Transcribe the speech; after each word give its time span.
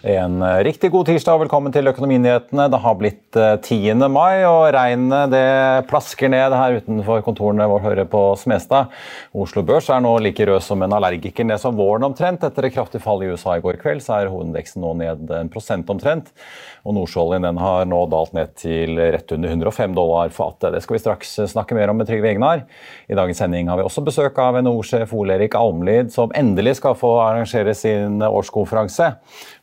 En 0.00 0.42
eh, 0.42 0.62
riktig 0.64 0.88
god 0.94 1.10
tirsdag 1.10 1.36
og 1.36 1.42
velkommen 1.42 1.72
til 1.74 1.90
Økonominyhetene. 1.90 2.70
Det 2.72 2.78
har 2.80 2.94
blitt 2.96 3.36
10. 3.36 3.76
Eh, 3.92 4.04
mai, 4.08 4.46
og 4.48 4.70
regnet 4.72 5.28
det 5.28 5.88
plasker 5.90 6.30
ned 6.32 6.54
her 6.56 6.78
utenfor 6.80 7.20
kontorene 7.26 7.66
våre 7.68 8.06
på 8.08 8.22
Smestad. 8.40 8.88
Oslo 9.36 9.60
Børs 9.60 9.90
er 9.92 10.00
nå 10.00 10.14
like 10.24 10.46
rød 10.48 10.64
som 10.64 10.80
en 10.80 10.96
allergiker 10.96 11.44
ned 11.44 11.60
som 11.60 11.76
våren 11.76 12.06
omtrent. 12.08 12.46
Etter 12.48 12.64
et 12.64 12.72
kraftig 12.72 13.02
fall 13.04 13.20
i 13.26 13.28
USA 13.28 13.58
i 13.58 13.64
går 13.64 13.76
kveld, 13.82 14.00
så 14.00 14.16
er 14.16 14.32
hovedindeksen 14.32 14.80
nå 14.80 14.94
ned 15.02 15.34
en 15.36 15.52
prosent 15.52 15.92
omtrent. 15.92 16.32
Og 16.88 16.96
Nordsjøoljen 16.96 17.60
har 17.60 17.84
nå 17.84 18.00
dalt 18.08 18.32
ned 18.32 18.56
til 18.56 18.96
rett 18.96 19.36
under 19.36 19.52
105 19.52 19.98
dollar 19.98 20.32
fatet. 20.32 20.72
Det 20.72 20.80
skal 20.80 20.96
vi 20.96 21.02
straks 21.04 21.36
snakke 21.52 21.76
mer 21.76 21.92
om 21.92 22.00
med 22.00 22.08
Trygve 22.08 22.32
Egnar. 22.32 22.64
I 23.04 23.20
dagens 23.20 23.44
sending 23.44 23.68
har 23.68 23.76
vi 23.76 23.84
også 23.84 24.06
besøk 24.06 24.40
av 24.40 24.56
NHO-sjef 24.64 25.12
Ole 25.12 25.36
Erik 25.36 25.60
Almlid, 25.60 26.08
som 26.16 26.32
endelig 26.32 26.78
skal 26.80 26.96
få 26.96 27.18
arrangere 27.20 27.76
sin 27.76 28.16
årskonferanse. 28.24 29.12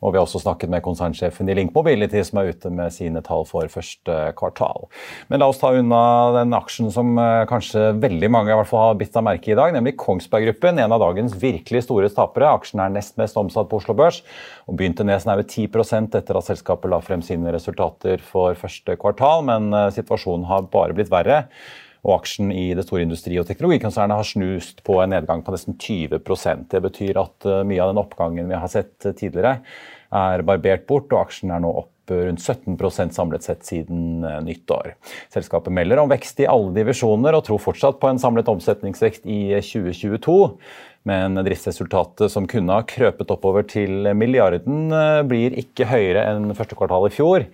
Og 0.01 0.13
vi 0.13 0.19
har 0.19 0.25
også 0.27 0.41
snakket 0.43 0.71
med 0.71 0.83
konsernsjefen 0.85 1.49
i 1.49 1.55
Link 1.57 1.73
Mobility, 1.75 2.21
som 2.25 2.41
er 2.41 2.51
ute 2.53 2.71
med 2.73 2.93
sine 2.93 3.23
tall 3.25 3.45
for 3.49 3.69
første 3.71 4.17
kvartal. 4.37 4.85
Men 5.31 5.41
la 5.41 5.49
oss 5.49 5.61
ta 5.61 5.71
unna 5.73 6.01
den 6.37 6.53
aksjen 6.57 6.91
som 6.93 7.15
eh, 7.21 7.45
kanskje 7.49 7.89
veldig 8.01 8.29
mange 8.33 8.53
i 8.53 8.59
hvert 8.59 8.69
fall 8.69 8.85
har 8.91 8.99
bitt 8.99 9.17
av 9.17 9.25
merke 9.27 9.53
i 9.53 9.57
dag, 9.57 9.73
nemlig 9.75 9.97
Kongsberg 9.99 10.49
Gruppen. 10.49 10.81
En 10.83 10.93
av 10.95 11.01
dagens 11.03 11.35
virkelig 11.41 11.85
store 11.87 12.11
tapere. 12.13 12.51
Aksjen 12.59 12.83
er 12.83 12.93
nest 12.93 13.17
mest 13.17 13.39
omsatt 13.39 13.71
på 13.71 13.81
Oslo 13.81 13.97
Børs 13.97 14.21
og 14.67 14.77
begynte 14.77 15.05
ned 15.07 15.21
snaue 15.23 15.45
10% 15.45 16.17
etter 16.19 16.37
at 16.37 16.47
selskapet 16.47 16.91
la 16.91 17.01
frem 17.03 17.23
sine 17.25 17.51
resultater 17.55 18.21
for 18.23 18.57
første 18.59 18.97
kvartal, 19.01 19.45
men 19.49 19.71
eh, 19.73 19.91
situasjonen 19.97 20.47
har 20.49 20.69
bare 20.71 20.97
blitt 20.97 21.13
verre 21.13 21.45
og 22.07 22.21
aksjen 22.21 22.53
i 22.55 22.69
det 22.77 22.87
store 22.87 23.03
industri- 23.03 23.37
og 23.41 23.47
teknologikonsernet 23.49 24.15
har 24.15 24.27
snust 24.27 24.81
på 24.87 25.01
en 25.03 25.11
nedgang 25.11 25.43
på 25.43 25.53
nesten 25.53 25.75
20% 25.75 26.69
Det 26.71 26.81
betyr 26.87 27.19
at 27.19 27.47
eh, 27.47 27.63
mye 27.67 27.83
av 27.83 27.91
den 27.91 28.01
oppgangen 28.01 28.49
vi 28.49 28.57
har 28.57 28.71
sett 28.71 28.95
tidligere, 29.03 29.59
er 30.07 30.43
barbert 30.47 30.87
bort, 30.87 31.11
og 31.11 31.25
aksjen 31.25 31.51
er 31.51 31.59
nå 31.63 31.73
opp 31.83 31.91
rundt 32.07 32.39
17% 32.39 33.11
samlet 33.11 33.43
sett 33.43 33.65
siden 33.67 34.23
eh, 34.23 34.39
nyttår. 34.45 34.93
Selskapet 35.33 35.73
melder 35.75 35.99
om 35.99 36.11
vekst 36.11 36.39
i 36.39 36.47
alle 36.49 36.71
divisjoner 36.75 37.35
og 37.35 37.43
tror 37.47 37.59
fortsatt 37.61 37.99
på 37.99 38.11
en 38.11 38.21
samlet 38.21 38.47
omsetningsvekst 38.51 39.27
i 39.27 39.41
2022. 39.59 40.37
Men 41.07 41.39
driftsresultatet 41.39 42.31
som 42.31 42.47
kunne 42.49 42.75
ha 42.79 42.83
krøpet 42.87 43.31
oppover 43.31 43.67
til 43.67 44.11
milliarden, 44.15 44.87
eh, 44.91 45.23
blir 45.27 45.59
ikke 45.59 45.91
høyere 45.91 46.23
enn 46.31 46.55
første 46.55 46.79
kvartal 46.79 47.11
i 47.11 47.15
fjor. 47.15 47.47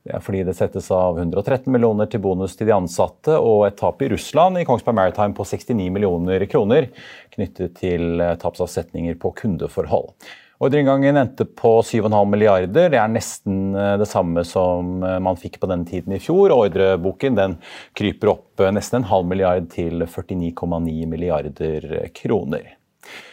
Det 0.00 0.14
er 0.16 0.22
fordi 0.24 0.44
det 0.48 0.54
settes 0.56 0.86
av 0.96 1.18
113 1.20 1.66
millioner 1.72 2.08
til 2.08 2.22
bonus 2.24 2.54
til 2.56 2.70
de 2.70 2.72
ansatte 2.72 3.34
og 3.36 3.66
et 3.66 3.76
tap 3.76 4.00
i 4.00 4.08
Russland 4.08 4.56
i 4.56 4.64
Kongsberg 4.68 4.96
Maritime 4.96 5.36
på 5.36 5.44
69 5.44 5.90
millioner 5.92 6.44
kroner 6.48 6.88
knyttet 7.34 7.76
til 7.82 8.22
eh, 8.24 8.36
tapsavsetninger 8.40 9.18
på 9.20 9.34
kundeforhold. 9.42 10.14
Ordreinngangen 10.60 11.16
endte 11.20 11.44
på 11.44 11.74
7,5 11.84 12.32
milliarder. 12.32 12.88
Det 12.92 12.96
er 12.96 13.12
nesten 13.12 13.76
eh, 13.76 13.94
det 14.00 14.08
samme 14.08 14.46
som 14.48 15.04
eh, 15.04 15.18
man 15.20 15.36
fikk 15.40 15.60
på 15.60 15.68
den 15.68 15.84
tiden 15.88 16.16
i 16.16 16.22
fjor. 16.24 16.56
Ordreboken 16.56 17.36
den 17.36 17.60
kryper 17.92 18.32
opp 18.38 18.64
nesten 18.72 19.02
en 19.02 19.10
halv 19.12 19.28
milliard 19.28 19.68
til 19.76 20.06
49,9 20.08 20.96
milliarder 21.12 21.90
kroner. 22.16 22.72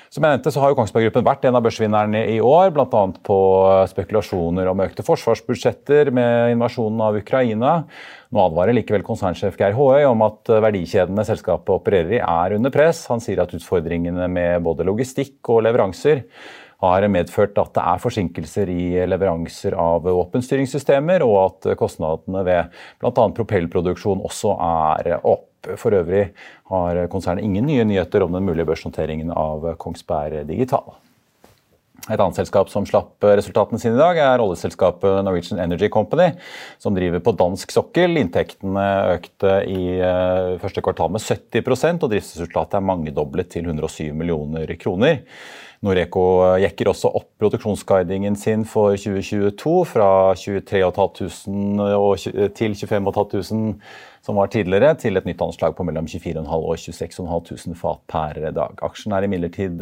Som 0.07 0.23
jeg 0.23 0.37
nevnte, 0.37 0.51
så 0.53 0.61
har 0.63 0.71
jo 0.71 0.77
Kongsberg 0.77 1.09
Gruppen 1.09 1.25
vært 1.27 1.45
en 1.47 1.57
av 1.59 1.63
børsvinnerne 1.65 2.21
i 2.31 2.37
år, 2.43 2.69
bl.a. 2.75 3.01
på 3.27 3.39
spekulasjoner 3.91 4.69
om 4.71 4.83
økte 4.85 5.03
forsvarsbudsjetter 5.03 6.13
med 6.15 6.53
invasjonen 6.53 7.03
av 7.03 7.17
Ukraina. 7.19 7.73
Nå 8.31 8.43
advarer 8.43 8.75
likevel 8.77 9.03
konsernsjef 9.07 9.59
Geir 9.59 9.75
Håøy 9.75 10.07
om 10.07 10.23
at 10.27 10.53
verdikjedene 10.67 11.27
selskapet 11.27 11.75
opererer 11.75 12.19
i 12.19 12.23
er 12.23 12.55
under 12.55 12.71
press. 12.71 13.03
Han 13.11 13.23
sier 13.23 13.43
at 13.43 13.51
utfordringene 13.57 14.29
med 14.31 14.63
både 14.63 14.87
logistikk 14.87 15.51
og 15.51 15.65
leveranser 15.67 16.23
har 16.83 17.07
medført 17.09 17.57
at 17.57 17.73
det 17.75 17.83
er 17.83 18.01
forsinkelser 18.03 18.69
i 18.69 18.83
leveranser 19.09 19.77
av 19.81 20.05
våpenstyringssystemer, 20.05 21.25
og 21.25 21.37
at 21.41 21.71
kostnadene 21.79 22.43
ved 22.45 22.77
bl.a. 23.01 23.11
propellproduksjon 23.41 24.23
også 24.27 24.55
er 24.69 25.17
opp. 25.23 25.49
For 25.81 25.91
øvrig 25.91 26.29
har 26.69 26.99
konsernet 27.11 27.43
ingen 27.43 27.65
nye 27.67 27.83
nyheter 27.83 28.23
om 28.23 28.31
den 28.31 28.45
mulige 28.47 28.67
børsnoteringen 28.69 29.33
av 29.35 29.65
Kongsberg 29.81 30.45
Digital. 30.47 30.93
Et 32.07 32.21
annet 32.21 32.37
selskap 32.39 32.69
som 32.71 32.85
slapp 32.87 33.25
resultatene 33.25 33.81
sine 33.81 33.97
i 33.97 33.99
dag, 33.99 34.19
er 34.21 34.39
oljeselskapet 34.39 35.25
Norwegian 35.27 35.59
Energy 35.59 35.89
Company, 35.91 36.29
som 36.79 36.95
driver 36.95 37.19
på 37.23 37.33
dansk 37.35 37.73
sokkel. 37.73 38.15
Inntektene 38.21 38.85
økte 39.17 39.57
i 39.67 39.97
eh, 39.97 40.55
første 40.61 40.83
kvartal 40.85 41.11
med 41.11 41.25
70% 41.25 42.05
og 42.05 42.13
driftsresultatet 42.13 42.79
er 42.79 42.85
mangedoblet 42.93 43.51
til 43.51 43.67
107 43.67 44.13
millioner 44.15 44.71
kroner. 44.79 45.25
Noreco 45.85 46.23
jekker 46.57 46.89
også 46.89 47.11
opp 47.19 47.27
produksjonsguidingen 47.41 48.35
sin 48.39 48.63
for 48.65 48.97
2022 48.97 49.73
fra 49.91 50.09
23 50.37 50.81
til 52.57 52.77
25.500 52.79 53.75
som 54.27 54.35
var 54.35 54.49
tidligere, 54.51 54.91
til 54.99 55.15
et 55.15 55.27
nytt 55.29 55.41
anslag 55.45 55.75
på 55.77 55.85
mellom 55.87 56.07
24.500 56.09 56.49
og 56.57 56.73
26.500 56.81 57.77
fat 57.79 58.01
per 58.11 58.41
dag. 58.51 58.81
Aksjen 58.83 59.15
er 59.15 59.23
imidlertid 59.23 59.79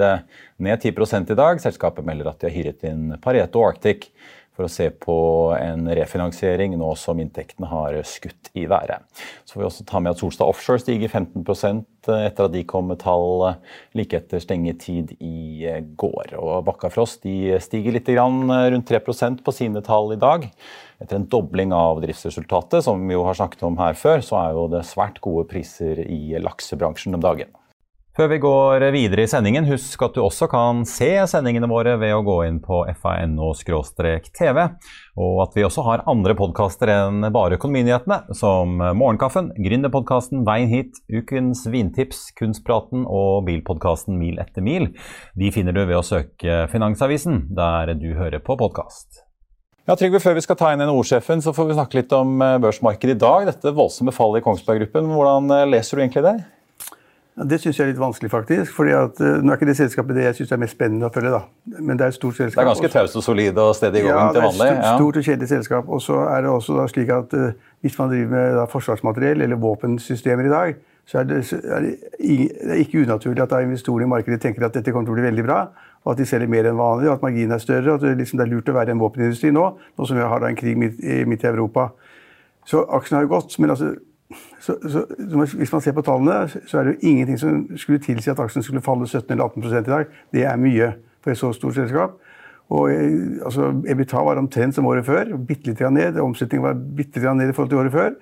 ned 0.61 0.83
10 0.83 0.91
i 1.33 1.37
dag. 1.39 1.61
Selskapet 1.63 2.05
melder 2.05 2.29
at 2.29 2.43
de 2.43 2.51
har 2.51 2.53
hyret 2.53 2.85
inn 2.85 3.15
Pareto 3.23 3.63
Arctic 3.65 4.11
for 4.55 4.67
å 4.67 4.71
se 4.71 4.87
på 4.89 5.15
en 5.57 5.89
refinansiering 5.97 6.77
nå 6.79 6.93
som 6.99 7.19
inntektene 7.19 7.67
har 7.67 7.97
skutt 8.07 8.51
i 8.55 8.65
været. 8.71 9.03
Så 9.43 9.55
får 9.55 9.61
vi 9.61 9.67
også 9.67 9.85
ta 9.89 9.99
med 9.99 10.15
at 10.15 10.21
Solstad 10.23 10.47
Offshore 10.47 10.79
stiger 10.79 11.11
15% 11.11 11.83
etter 12.05 12.47
at 12.47 12.53
de 12.53 12.61
kom 12.69 12.87
med 12.91 13.01
tall 13.01 13.57
like 13.97 14.15
etter 14.15 14.39
stengetid 14.39 15.15
i 15.19 15.67
går. 15.99 16.35
Og 16.39 16.63
Bakkafrost 16.67 17.25
stiger 17.25 17.95
litt, 17.95 18.09
rundt 18.15 18.91
3% 18.91 19.43
på 19.43 19.55
sine 19.55 19.83
tall 19.85 20.13
i 20.15 20.21
dag. 20.21 20.47
Etter 21.03 21.19
en 21.19 21.27
dobling 21.27 21.75
av 21.75 21.99
driftsresultatet, 22.05 22.85
som 22.85 23.01
vi 23.03 23.17
jo 23.17 23.25
har 23.27 23.35
snakket 23.35 23.65
om 23.67 23.75
her 23.81 23.97
før, 23.99 24.23
så 24.23 24.39
er 24.39 24.55
jo 24.55 24.69
det 24.71 24.85
svært 24.87 25.19
gode 25.25 25.49
priser 25.51 25.99
i 26.05 26.37
laksebransjen 26.39 27.17
om 27.17 27.25
dagen. 27.25 27.51
Før 28.15 28.29
vi 28.31 28.37
går 28.39 28.79
videre 28.95 29.25
i 29.25 29.27
sendingen, 29.27 29.65
husk 29.67 29.99
at 30.05 30.15
du 30.15 30.21
også 30.23 30.47
kan 30.47 30.85
se 30.87 31.09
sendingene 31.27 31.67
våre 31.67 31.97
ved 31.99 32.13
å 32.15 32.21
gå 32.23 32.37
inn 32.47 32.61
på 32.63 32.77
fano-tv, 33.01 34.59
og 35.19 35.41
at 35.43 35.57
vi 35.57 35.65
også 35.67 35.83
har 35.83 36.05
andre 36.07 36.31
podkaster 36.39 36.93
enn 36.93 37.27
bare 37.35 37.59
Økonominyhetene, 37.59 38.31
som 38.39 38.79
Morgenkaffen, 38.79 39.51
Gründerpodkasten 39.59 40.47
Veien 40.47 40.71
hit, 40.71 40.95
Ukens 41.11 41.65
vintips, 41.67 42.29
Kunstpraten 42.39 43.03
og 43.03 43.43
bilpodkasten 43.51 44.15
Mil 44.15 44.39
etter 44.39 44.63
mil. 44.63 44.93
De 45.35 45.51
finner 45.51 45.75
du 45.75 45.83
ved 45.83 45.99
å 45.99 46.07
søke 46.07 46.69
Finansavisen, 46.71 47.49
der 47.51 47.97
du 47.99 48.13
hører 48.15 48.39
på 48.39 48.55
podkast. 48.63 49.25
Ja, 49.85 49.99
Trygve, 49.99 50.23
Før 50.23 50.39
vi 50.39 50.47
skal 50.47 50.55
ta 50.57 50.71
inn 50.71 50.79
NHO-sjefen, 50.87 51.43
så 51.43 51.51
får 51.53 51.67
vi 51.67 51.75
snakke 51.81 51.99
litt 51.99 52.15
om 52.15 52.39
eh, 52.41 52.55
børsmarkedet 52.63 53.19
i 53.19 53.21
dag. 53.21 53.43
Dette 53.51 53.75
voldsomme 53.75 54.15
fallet 54.15 54.39
i 54.39 54.45
Kongsberg 54.47 54.85
Gruppen. 54.87 55.11
Hvordan 55.13 55.51
eh, 55.51 55.67
leser 55.75 55.99
du 55.99 56.01
egentlig 56.07 56.23
det? 56.31 56.37
Ja, 57.35 57.43
det 57.43 57.57
syns 57.59 57.75
jeg 57.75 57.83
er 57.83 57.89
litt 57.91 57.99
vanskelig, 57.99 58.29
faktisk. 58.31 58.71
fordi 58.71 58.93
at, 58.95 59.19
uh, 59.19 59.43
Nå 59.43 59.51
er 59.51 59.59
ikke 59.59 59.67
det 59.67 59.75
selskapet 59.75 60.15
det 60.15 60.23
jeg 60.23 60.35
syns 60.37 60.53
er 60.55 60.59
mest 60.61 60.77
spennende 60.77 61.09
å 61.09 61.11
følge. 61.11 61.31
da. 61.33 61.41
Men 61.79 61.97
Det 61.97 62.05
er 62.05 62.13
et 62.13 62.17
stort 62.17 62.37
selskap. 62.37 62.61
Det 62.61 62.63
er 62.63 62.71
ganske 62.71 62.91
taust 62.93 63.15
og 63.19 63.23
solid 63.23 63.57
og 63.59 63.75
stedig 63.75 64.03
i 64.03 64.07
gangen 64.07 64.33
til 64.33 64.45
vanlig? 64.45 64.67
Ja, 64.67 64.71
det 64.71 64.77
er 64.77 64.91
et 64.93 65.01
stort 65.01 65.17
og 65.19 65.27
kjedelig 65.27 65.49
selskap. 65.51 65.89
Og 65.89 66.01
så 66.01 66.19
er 66.31 66.41
det 66.41 66.49
også 66.49 66.77
da 66.79 66.87
slik 66.87 67.11
at 67.11 67.35
uh, 67.35 67.51
hvis 67.83 67.99
man 67.99 68.13
driver 68.13 68.31
med 68.37 68.55
da, 68.55 68.63
forsvarsmateriell 68.71 69.41
eller 69.41 69.59
våpensystemer 69.59 70.47
i 70.47 70.53
dag, 70.53 70.79
så 71.05 71.19
er 71.19 71.27
det, 71.29 71.41
er 71.53 71.83
det, 71.83 72.79
ikke 72.81 73.03
unaturlig 73.03 73.43
at 73.43 73.51
da 73.51 73.59
investorene 73.61 74.07
i 74.07 74.13
markedet 74.15 74.39
tenker 74.41 74.65
at 74.65 74.73
dette 74.73 74.95
kommer 74.95 75.05
til 75.05 75.13
å 75.13 75.19
bli 75.19 75.27
veldig 75.27 75.45
bra, 75.45 75.59
og 76.05 76.15
at 76.15 76.17
de 76.17 76.25
selger 76.25 76.49
mer 76.49 76.65
enn 76.65 76.79
vanlig, 76.79 77.11
og 77.11 77.19
at 77.19 77.21
marginen 77.21 77.53
er 77.53 77.61
større. 77.61 77.91
og 77.91 77.99
at 77.99 78.07
det, 78.07 78.17
liksom, 78.23 78.39
det 78.39 78.47
er 78.47 78.53
lurt 78.55 78.71
å 78.71 78.79
være 78.79 78.95
en 78.95 79.03
våpenindustri 79.03 79.51
nå, 79.53 79.67
nå 79.97 80.07
som 80.07 80.17
vi 80.17 80.25
har 80.25 80.41
da 80.41 80.49
en 80.49 80.57
krig 80.57 80.79
midt, 80.81 80.97
midt 81.27 81.45
i 81.45 81.51
Europa. 81.51 81.91
Så 82.65 82.81
aksjen 82.97 83.19
har 83.19 83.27
jo 83.27 83.35
gått. 83.35 83.59
men 83.59 83.69
altså 83.75 83.93
så, 84.59 84.75
så, 84.89 85.05
hvis 85.57 85.71
man 85.73 85.81
ser 85.81 85.93
på 85.93 86.01
tallene, 86.05 86.47
så 86.49 86.79
er 86.79 86.87
det 86.87 86.95
jo 86.95 87.09
ingenting 87.11 87.37
som 87.39 87.65
skulle 87.77 88.01
tilsi 88.01 88.31
at 88.31 88.39
aksjen 88.41 88.65
skulle 88.65 88.81
falle 88.81 89.07
17 89.07 89.31
eller 89.31 89.43
18 89.45 89.65
i 89.65 89.83
dag. 89.85 90.15
Det 90.33 90.45
er 90.45 90.61
mye 90.61 90.93
for 91.21 91.33
et 91.33 91.41
så 91.41 91.51
stort 91.53 91.77
selskap. 91.77 92.17
Og 92.73 92.89
eh, 92.89 93.43
altså, 93.45 93.69
EBITDA 93.85 94.23
var 94.25 94.41
omtrent 94.41 94.75
som 94.75 94.87
året 94.89 95.05
før, 95.05 95.35
bitte 95.37 95.69
litt 95.69 95.83
ned. 95.93 96.17
Omsetningen 96.21 96.65
var 96.65 96.79
bitte 96.97 97.21
litt 97.21 97.37
ned 97.37 97.51
i 97.51 97.53
forhold 97.53 97.73
til 97.73 97.83
året 97.83 97.93
før. 97.93 98.17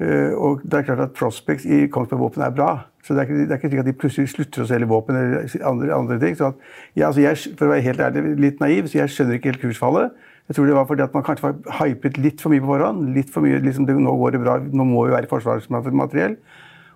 Uh, 0.00 0.32
og 0.40 0.62
det 0.64 0.78
er 0.78 0.84
klart 0.86 1.02
at 1.04 1.10
Prospects 1.12 1.66
i 1.68 1.82
Kongsberg 1.92 2.22
Våpen 2.22 2.44
er 2.44 2.54
bra. 2.56 2.70
Så 3.04 3.12
det 3.12 3.20
er, 3.20 3.26
ikke, 3.28 3.40
det 3.40 3.50
er, 3.50 3.58
ikke, 3.58 3.68
slik 3.68 3.82
at 3.82 3.88
de 3.88 3.96
plutselig 4.00 4.30
slutter 4.32 4.62
å 4.64 4.68
selge 4.68 4.88
våpen 4.88 5.16
eller 5.16 5.66
andre, 5.68 5.90
andre 5.92 6.16
ting. 6.20 6.36
Så 6.36 6.50
at, 6.52 6.62
ja, 6.96 7.10
altså 7.10 7.20
jeg, 7.20 7.36
for 7.58 7.68
å 7.68 7.74
være 7.74 7.84
helt 7.84 8.00
ærlig, 8.04 8.22
litt 8.40 8.62
naiv, 8.64 8.88
så 8.88 9.00
jeg 9.00 9.12
skjønner 9.12 9.36
ikke 9.36 9.52
helt 9.52 9.62
kursfallet. 9.64 10.16
Jeg 10.50 10.56
tror 10.56 10.66
det 10.66 10.74
var 10.74 10.86
fordi 10.88 11.04
at 11.04 11.12
man 11.14 11.22
kanskje 11.22 11.46
var 11.46 11.76
hypet 11.78 12.16
litt 12.18 12.40
for 12.42 12.50
mye 12.50 12.62
på 12.64 12.72
forhånd. 12.72 13.12
litt 13.14 13.28
for 13.30 13.46
mye, 13.46 13.60
liksom, 13.62 13.86
det, 13.86 13.94
Nå 13.94 14.16
går 14.18 14.34
det 14.34 14.40
bra, 14.42 14.56
nå 14.58 14.86
må 14.88 15.04
vi 15.06 15.14
være 15.14 15.28
i 15.28 15.30
forsvarsmateriell. 15.30 16.34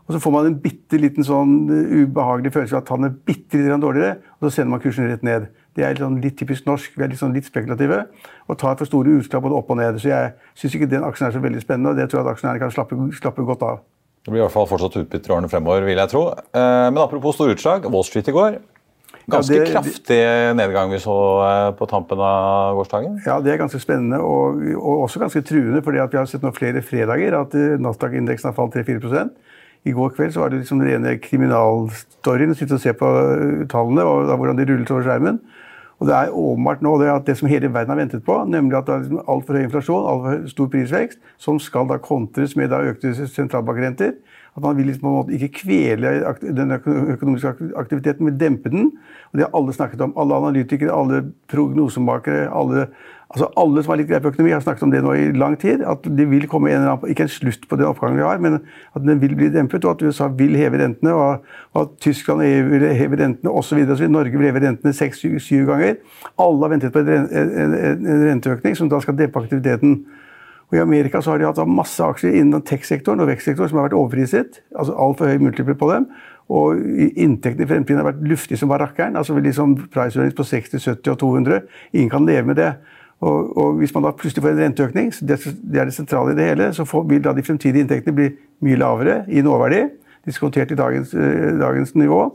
Og 0.04 0.16
så 0.16 0.20
får 0.20 0.32
man 0.34 0.48
en 0.48 0.56
bitte 0.60 0.98
liten 1.00 1.24
sånn 1.24 1.52
eh, 1.70 1.92
ubehagelig 2.02 2.50
følelse 2.52 2.76
av 2.76 2.82
at 2.82 2.90
han 2.92 3.06
er 3.06 3.14
bitte 3.14 3.60
litt 3.60 3.70
dårligere, 3.80 4.18
og 4.36 4.48
så 4.48 4.56
sender 4.56 4.74
man 4.74 4.82
kursen 4.82 5.06
rett 5.08 5.22
ned. 5.24 5.46
Det 5.78 5.86
er 5.86 6.02
sånn, 6.02 6.18
litt 6.22 6.36
typisk 6.38 6.66
norsk. 6.66 6.98
Vi 6.98 7.06
er 7.06 7.14
sånn, 7.18 7.32
litt 7.34 7.46
spekulative 7.46 8.02
og 8.44 8.58
tar 8.58 8.76
for 8.80 8.90
store 8.90 9.14
utslag 9.20 9.46
både 9.46 9.56
opp 9.62 9.70
og 9.70 9.78
ned. 9.80 10.02
Så 10.02 10.10
jeg 10.10 10.34
syns 10.58 10.76
ikke 10.76 10.90
den 10.90 11.06
aksjen 11.06 11.30
er 11.30 11.38
så 11.38 11.42
veldig 11.42 11.62
spennende, 11.62 11.94
og 11.94 12.02
det 12.02 12.10
tror 12.10 12.20
jeg 12.20 12.26
at 12.26 12.34
aksjonærene 12.34 12.62
kan 12.66 12.74
slappe, 12.74 12.98
slappe, 13.16 13.46
godt 13.48 13.64
av. 13.70 13.80
Det 14.24 14.32
blir 14.32 14.42
i 14.42 14.44
hvert 14.44 14.56
fall 14.58 14.68
fortsatt 14.68 14.98
utbytter 14.98 15.38
årene 15.38 15.52
fremover, 15.52 15.86
vil 15.86 16.02
jeg 16.02 16.12
tro. 16.12 16.26
Eh, 16.34 16.86
men 16.90 17.02
apropos 17.06 17.38
store 17.38 17.54
utslag. 17.54 17.86
Wall 17.86 18.06
Street 18.06 18.28
i 18.28 18.36
går. 18.36 18.60
Ganske 19.30 19.56
ja, 19.56 19.64
det, 19.64 19.72
kraftig 19.72 20.18
nedgang 20.58 20.90
vi 20.92 21.00
så 21.00 21.16
eh, 21.46 21.70
på 21.78 21.88
tampen 21.88 22.20
av 22.20 22.76
gårsdagen? 22.76 23.18
Ja, 23.24 23.38
det 23.40 23.54
er 23.54 23.62
ganske 23.62 23.80
spennende 23.80 24.20
og, 24.20 24.60
og 24.76 25.06
også 25.06 25.22
ganske 25.22 25.40
truende. 25.48 25.80
fordi 25.82 26.02
vi 26.02 26.20
har 26.20 26.28
sett 26.28 26.44
nå 26.44 26.52
flere 26.52 26.84
fredager 26.84 27.38
at 27.40 27.56
Nasdaq-indeksen 27.80 28.50
har 28.50 28.56
falt 28.58 28.76
3-4 28.76 29.28
i 29.84 29.92
går 29.92 30.14
kveld 30.16 30.32
så 30.32 30.40
var 30.40 30.52
det 30.52 30.62
liksom 30.62 30.80
den 30.80 30.88
rene 30.88 31.18
kriminalstoryen 31.20 32.54
sitte 32.56 32.78
og 32.78 32.80
se 32.80 32.94
på 32.96 33.08
uh, 33.08 33.64
tallene 33.68 34.04
og 34.08 34.28
da, 34.30 34.36
hvordan 34.40 34.58
de 34.58 34.66
rullet 34.70 34.90
over 34.90 35.04
skjermen. 35.04 35.40
Og 36.00 36.08
det 36.08 36.14
er 36.16 36.32
åpenbart 36.32 36.80
nå 36.82 36.94
det, 37.00 37.10
at 37.12 37.26
det 37.28 37.36
som 37.38 37.48
hele 37.48 37.70
verden 37.72 37.92
har 37.92 38.00
ventet 38.00 38.24
på, 38.24 38.36
nemlig 38.50 38.78
at 38.78 38.88
det 38.88 38.94
er 38.94 39.02
liksom 39.04 39.20
altfor 39.30 39.58
høy 39.58 39.66
inflasjon, 39.66 40.08
altfor 40.10 40.48
stor 40.50 40.70
prisvekst, 40.72 41.20
som 41.38 41.60
skal 41.62 41.86
da 41.88 42.00
kontres 42.02 42.56
med 42.58 42.72
da 42.72 42.80
økte 42.82 43.12
sentralbankrenter. 43.14 44.16
At 44.54 44.62
man 44.62 44.76
vil 44.78 44.86
liksom 44.86 45.30
ikke 45.34 45.48
kvele 45.64 46.12
den 46.42 46.70
økonomiske 46.70 47.72
aktiviteten, 47.76 48.24
men 48.24 48.40
dempe 48.40 48.70
den. 48.70 48.92
Og 49.32 49.38
Det 49.38 49.46
har 49.46 49.58
alle 49.58 49.72
snakket 49.72 50.00
om. 50.00 50.14
Alle 50.16 50.34
analytikere, 50.34 50.94
alle 50.94 51.24
prognosemakere, 51.50 52.48
alle 52.54 52.86
Altså 53.34 53.48
Alle 53.58 53.82
som 53.82 53.90
har 53.90 53.98
litt 53.98 54.06
greie 54.06 54.22
på 54.22 54.30
økonomi, 54.30 54.52
har 54.54 54.62
snakket 54.62 54.84
om 54.86 54.92
det 54.92 55.00
nå 55.02 55.12
i 55.18 55.22
lang 55.34 55.56
tid. 55.58 55.80
At 55.90 56.04
det 56.06 56.26
vil 56.30 56.46
komme 56.50 56.70
en, 56.70 56.84
eller 56.84 56.92
annen, 56.92 57.10
ikke 57.10 57.24
en 57.26 57.32
slutt 57.34 57.64
på 57.66 57.78
den 57.80 57.88
oppgangen 57.88 58.20
vi 58.20 58.22
har, 58.22 58.38
men 58.38 58.60
at 58.94 59.02
den 59.02 59.22
vil 59.22 59.34
bli 59.34 59.48
dempet. 59.50 59.84
Og 59.84 59.96
at 59.96 60.04
USA 60.06 60.28
vil 60.30 60.54
heve 60.54 60.78
rentene, 60.78 61.14
og, 61.18 61.42
at 61.80 61.96
Tyskland 62.04 62.44
og 62.44 62.46
EU 62.46 62.68
vil 62.70 62.86
heve 62.94 63.18
rentene 63.18 63.50
osv. 63.50 63.80
Norge 64.06 64.38
vil 64.38 64.46
heve 64.46 64.62
rentene 64.62 64.94
seks-syv 64.94 65.66
ganger. 65.66 65.96
Alle 66.38 66.62
har 66.62 66.74
ventet 66.76 66.94
på 66.94 67.02
en, 67.02 67.26
en, 67.26 67.74
en, 67.74 68.22
renteøkning 68.28 68.78
som 68.78 68.92
da 68.92 69.02
skal 69.02 69.18
dempe 69.18 69.42
aktiviteten. 69.42 70.04
Og 70.70 70.78
I 70.78 70.82
Amerika 70.82 71.20
så 71.22 71.34
har 71.34 71.40
de 71.40 71.48
hatt 71.48 71.60
masse 71.68 72.02
aksjer 72.02 72.38
innen 72.40 72.62
tech-sektoren 72.64 73.20
og 73.20 73.28
vekstsektoren 73.30 73.70
som 73.70 73.80
har 73.80 73.88
vært 73.88 73.98
overpriset. 73.98 74.62
altså 74.74 74.96
Altfor 74.96 75.30
høy 75.30 75.42
multiple 75.42 75.76
på 75.78 75.90
dem. 75.92 76.08
Og 76.52 76.80
inntektene 77.16 77.64
i 77.64 77.70
fremtiden 77.70 78.00
har 78.02 78.10
vært 78.10 78.24
luftige 78.28 78.58
som 78.60 78.72
barrakkeren. 78.72 79.16
altså 79.16 79.38
liksom 79.38 79.76
Price 79.92 80.30
på 80.36 80.44
60, 80.44 80.82
70 80.82 81.10
og 81.12 81.18
200. 81.18 81.60
Ingen 81.92 82.10
kan 82.10 82.26
leve 82.26 82.46
med 82.46 82.56
det. 82.56 82.74
Og, 83.20 83.56
og, 83.56 83.74
Hvis 83.78 83.94
man 83.94 84.04
da 84.04 84.12
plutselig 84.12 84.42
får 84.42 84.50
en 84.52 84.64
renteøkning, 84.66 85.12
det, 85.28 85.38
det 85.72 85.80
er 85.80 85.88
det 85.88 85.94
sentrale 85.96 86.34
i 86.34 86.38
det 86.38 86.48
hele, 86.48 86.72
så 86.76 86.84
får, 86.84 87.06
vil 87.08 87.22
da 87.24 87.32
de 87.32 87.44
fremtidige 87.46 87.84
inntektene 87.84 88.16
bli 88.16 88.30
mye 88.64 88.80
lavere 88.80 89.22
i 89.28 89.44
nåverdi, 89.44 89.84
diskontert 90.26 90.72
i 90.74 90.78
dagens, 90.78 91.14
eh, 91.14 91.54
dagens, 91.60 91.94
nivå. 91.94 92.26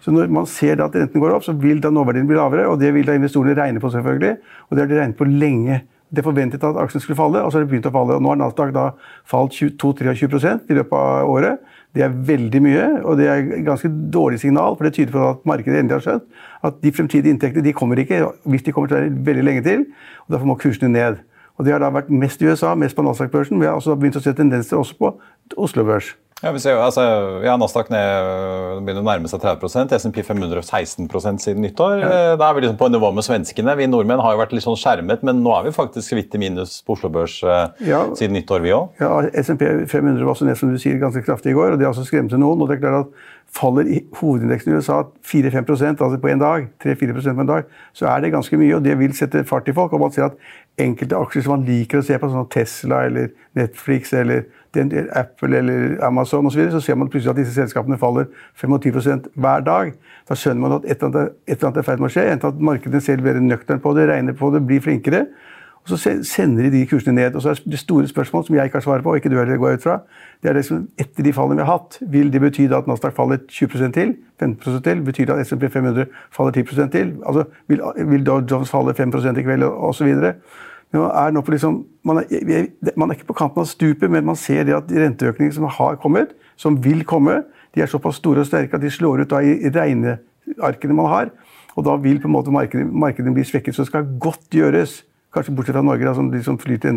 Så 0.00 0.14
når 0.14 0.30
man 0.32 0.46
ser 0.46 0.78
da 0.78 0.86
at 0.86 0.96
renten 0.96 1.20
går 1.20 1.34
opp, 1.34 1.44
så 1.44 1.52
vil 1.52 1.82
da 1.82 1.90
nåverdien 1.90 2.28
bli 2.28 2.38
lavere, 2.38 2.68
og 2.70 2.78
det 2.80 2.94
vil 2.94 3.06
da 3.06 3.16
investorene 3.18 3.56
regne 3.58 3.82
på, 3.82 3.90
selvfølgelig. 3.92 4.36
Og 4.68 4.76
det 4.76 4.84
har 4.84 4.90
de 4.92 5.00
regnet 5.00 5.18
på 5.18 5.28
lenge. 5.28 5.80
Det 6.08 6.24
forventet 6.24 6.62
at 6.64 6.76
aksjen 6.80 7.02
skulle 7.04 7.18
falle, 7.18 7.42
og 7.44 7.52
så 7.52 7.58
har 7.58 7.66
det 7.66 7.70
begynt 7.72 7.88
å 7.90 7.92
falle. 7.92 8.16
og 8.16 8.22
Nå 8.24 8.30
har 8.32 8.38
Nasdaq 8.40 8.70
da 8.72 8.86
falt 9.28 9.52
22-23% 9.52 10.70
i 10.72 10.76
løpet 10.78 10.96
av 10.96 11.28
året. 11.28 11.64
Det 11.94 12.04
er 12.04 12.14
veldig 12.30 12.60
mye, 12.64 12.86
og 13.02 13.18
det 13.20 13.26
er 13.28 13.42
et 13.42 13.64
ganske 13.66 13.90
dårlig 14.12 14.40
signal, 14.40 14.76
for 14.76 14.88
det 14.88 14.94
tyder 14.96 15.12
på 15.12 15.24
at 15.30 15.44
markedet 15.48 15.80
endelig 15.80 15.98
har 15.98 16.06
skjønt 16.06 16.44
at 16.68 16.78
de 16.84 16.92
fremtidige 16.92 17.32
inntektene 17.32 17.64
de 17.64 17.74
kommer 17.76 18.00
ikke 18.00 18.22
hvis 18.48 18.64
de 18.64 18.74
kommer 18.74 18.92
til 18.92 19.10
veldig 19.26 19.44
lenge 19.44 19.64
til. 19.66 19.84
og 20.26 20.34
Derfor 20.34 20.50
må 20.50 20.58
kursene 20.60 20.92
ned. 20.92 21.20
Og 21.58 21.64
Det 21.64 21.72
har 21.74 21.82
da 21.82 21.90
vært 21.90 22.10
mest 22.10 22.42
i 22.42 22.46
USA, 22.46 22.74
mest 22.74 22.96
på 22.96 23.02
Nasdaq-børsen. 23.02 23.58
Vi 23.58 23.66
har 23.66 23.74
også 23.74 23.96
begynt 23.98 24.16
å 24.16 24.22
se 24.22 24.32
tendenser 24.32 24.78
også 24.78 24.94
på 24.98 25.12
Oslo 25.56 25.84
Børs. 25.84 26.14
Ja, 26.38 26.52
vi 26.54 26.60
ser 26.62 26.76
jo, 26.76 26.82
altså, 26.84 27.02
ja, 27.42 27.56
Nasdaq 27.58 27.88
ned, 27.90 28.82
begynner 28.86 29.02
å 29.02 29.06
nærme 29.08 29.30
seg 29.30 29.42
30% 29.42 29.94
SMP 29.96 30.20
500 30.22 30.62
16% 30.62 31.42
siden 31.42 31.64
nyttår. 31.66 31.96
Ja. 31.98 32.10
Eh, 32.10 32.34
da 32.38 32.46
er 32.46 32.54
vi 32.54 32.62
liksom 32.62 32.78
på 32.78 32.90
nivå 32.94 33.10
med 33.16 33.26
svenskene. 33.26 33.74
Vi 33.80 33.88
nordmenn 33.90 34.22
har 34.22 34.36
jo 34.36 34.42
vært 34.44 34.54
litt 34.54 34.62
sånn 34.62 34.78
skjermet, 34.78 35.24
men 35.26 35.42
nå 35.42 35.56
er 35.56 35.66
vi 35.66 35.74
faktisk 35.74 36.14
vidt 36.14 36.36
i 36.38 36.42
minus 36.44 36.76
på 36.86 36.94
Oslo 36.94 37.10
Børs 37.14 37.40
eh, 37.42 37.88
ja. 37.90 38.04
siden 38.18 38.38
nyttår, 38.38 38.62
vi 38.62 38.76
òg. 38.76 39.02
Ja, 39.02 39.10
SMP 39.42 39.66
500 39.90 40.22
var 40.22 40.36
også 40.36 40.46
ned 40.46 40.60
som 40.60 40.70
du 40.70 40.78
sier, 40.78 41.00
ganske 41.02 41.24
kraftig 41.26 41.56
i 41.56 41.58
går, 41.58 41.74
og 41.74 41.82
det 41.82 41.90
også 41.90 42.06
skremte 42.06 42.38
noen. 42.38 42.62
og 42.62 42.70
det 42.70 42.78
er 42.78 42.84
klart 42.86 43.08
at 43.08 43.34
Faller 43.48 43.86
hovedindeksen 44.18 44.74
i 44.74 44.76
USA 44.76 44.98
4-5% 45.24 46.02
altså 46.04 46.18
på 46.20 46.28
en 46.28 46.40
dag, 46.42 46.66
3-4% 46.84 47.32
på 47.32 47.44
en 47.46 47.48
dag, 47.48 47.70
så 47.96 48.10
er 48.12 48.20
det 48.20 48.34
ganske 48.34 48.58
mye, 48.60 48.74
og 48.76 48.84
det 48.84 48.98
vil 49.00 49.14
sette 49.16 49.40
fart 49.48 49.70
i 49.72 49.74
folk. 49.74 49.92
og 49.96 50.02
man 50.04 50.12
ser 50.12 50.28
at 50.28 50.36
enkelte 50.80 51.18
aksjer 51.18 51.44
som 51.44 51.56
man 51.56 51.66
liker 51.66 52.00
å 52.00 52.06
se 52.06 52.18
på, 52.18 52.30
sånn 52.30 52.48
Tesla 52.52 53.02
eller 53.08 53.32
Netflix 53.58 54.12
eller 54.16 54.46
Apple 55.16 55.58
eller 55.58 55.98
Amazon 56.04 56.46
osv., 56.46 56.60
så, 56.68 56.78
så 56.78 56.84
ser 56.84 56.98
man 57.00 57.10
plutselig 57.10 57.32
at 57.34 57.40
disse 57.40 57.56
selskapene 57.56 57.98
faller 57.98 58.28
25% 58.60 59.30
hver 59.34 59.64
dag. 59.66 59.92
Da 60.28 60.38
skjønner 60.38 60.64
man 60.64 60.78
at 60.78 60.88
et 60.88 61.02
eller 61.02 61.12
annet, 61.12 61.36
et 61.46 61.56
eller 61.56 61.70
annet 61.70 61.80
er 61.82 61.86
i 61.86 61.90
ferd 61.90 62.02
med 62.02 62.10
å 62.10 62.14
skje. 62.14 62.26
Enten 62.32 62.52
at 62.52 62.66
markedet 62.70 63.04
selv 63.04 63.26
blir 63.26 63.40
nøktern 63.42 63.82
på 63.82 63.94
det, 63.96 64.08
regner 64.10 64.36
på 64.38 64.52
det, 64.54 64.64
blir 64.68 64.84
flinkere. 64.84 65.26
Og 65.88 65.98
Så 65.98 66.22
sender 66.22 66.62
de 66.62 66.70
de 66.70 66.86
kursene 66.86 67.14
ned. 67.16 67.34
Og 67.34 67.42
så 67.42 67.50
er 67.50 67.62
det 67.64 67.78
store 67.78 68.08
spørsmål 68.08 68.44
som 68.46 68.54
jeg 68.54 68.64
ikke 68.64 68.76
har 68.76 68.84
svar 68.84 69.02
på, 69.02 69.10
og 69.10 69.16
ikke 69.16 69.30
du 69.32 69.38
heller 69.38 69.56
går 69.56 69.78
ut 69.78 69.82
fra, 69.82 70.00
det 70.42 70.50
er 70.50 70.54
liksom 70.54 70.88
etter 70.98 71.24
de 71.24 71.32
fallene 71.32 71.62
vi 71.62 71.64
har 71.64 71.78
hatt, 71.78 71.98
vil 72.12 72.32
det 72.32 72.40
bety 72.40 72.68
at 72.68 72.86
Nasdaq 72.86 73.16
faller 73.16 73.40
20% 73.48 73.92
til? 73.96 74.16
15 74.40 74.82
til? 74.82 75.00
Betyr 75.02 75.26
det 75.26 75.34
at 75.34 75.46
SMP 75.46 75.72
500 75.72 76.06
faller 76.30 76.52
10% 76.52 76.92
til? 76.92 77.16
Altså, 77.26 77.44
vil, 77.68 77.82
vil 77.96 78.26
Dow 78.26 78.42
Jones 78.50 78.70
falle 78.70 78.94
5 78.94 79.08
i 79.38 79.42
kveld, 79.42 79.62
osv.? 79.64 80.06
Men 80.06 80.34
man 80.96 81.10
er, 81.10 81.32
nå 81.34 81.42
på 81.44 81.52
liksom, 81.52 81.82
man, 82.08 82.22
er, 82.22 82.68
man 82.96 83.10
er 83.10 83.18
ikke 83.18 83.28
på 83.28 83.36
kanten 83.36 83.60
av 83.60 83.68
stupet, 83.68 84.08
men 84.10 84.24
man 84.24 84.38
ser 84.40 84.64
det 84.64 84.76
at 84.76 84.88
de 84.88 85.02
renteøkningene 85.02 85.56
som 85.56 85.68
har 85.68 85.98
kommet, 86.00 86.32
som 86.56 86.78
vil 86.84 87.04
komme, 87.08 87.42
de 87.76 87.84
er 87.84 87.90
såpass 87.90 88.22
store 88.22 88.44
og 88.44 88.48
sterke 88.48 88.78
at 88.78 88.84
de 88.84 88.90
slår 88.92 89.22
ut 89.22 89.30
da 89.34 89.42
i 89.44 89.68
regnearkene 89.74 90.96
man 90.96 91.12
har. 91.12 91.30
Og 91.76 91.84
da 91.86 91.94
vil 92.02 92.18
på 92.22 92.26
en 92.26 92.34
måte 92.34 92.54
markedet, 92.54 92.88
markedet 92.88 93.34
bli 93.36 93.44
svekket. 93.46 93.76
Så 93.76 93.84
det 93.84 93.92
skal 93.92 94.08
godt 94.18 94.48
gjøres, 94.50 95.02
kanskje 95.34 95.54
bortsett 95.54 95.76
fra 95.76 95.84
Norge, 95.84 96.08
da, 96.08 96.14
som, 96.16 96.30
de 96.32 96.40
som 96.42 96.56
flyter, 96.58 96.96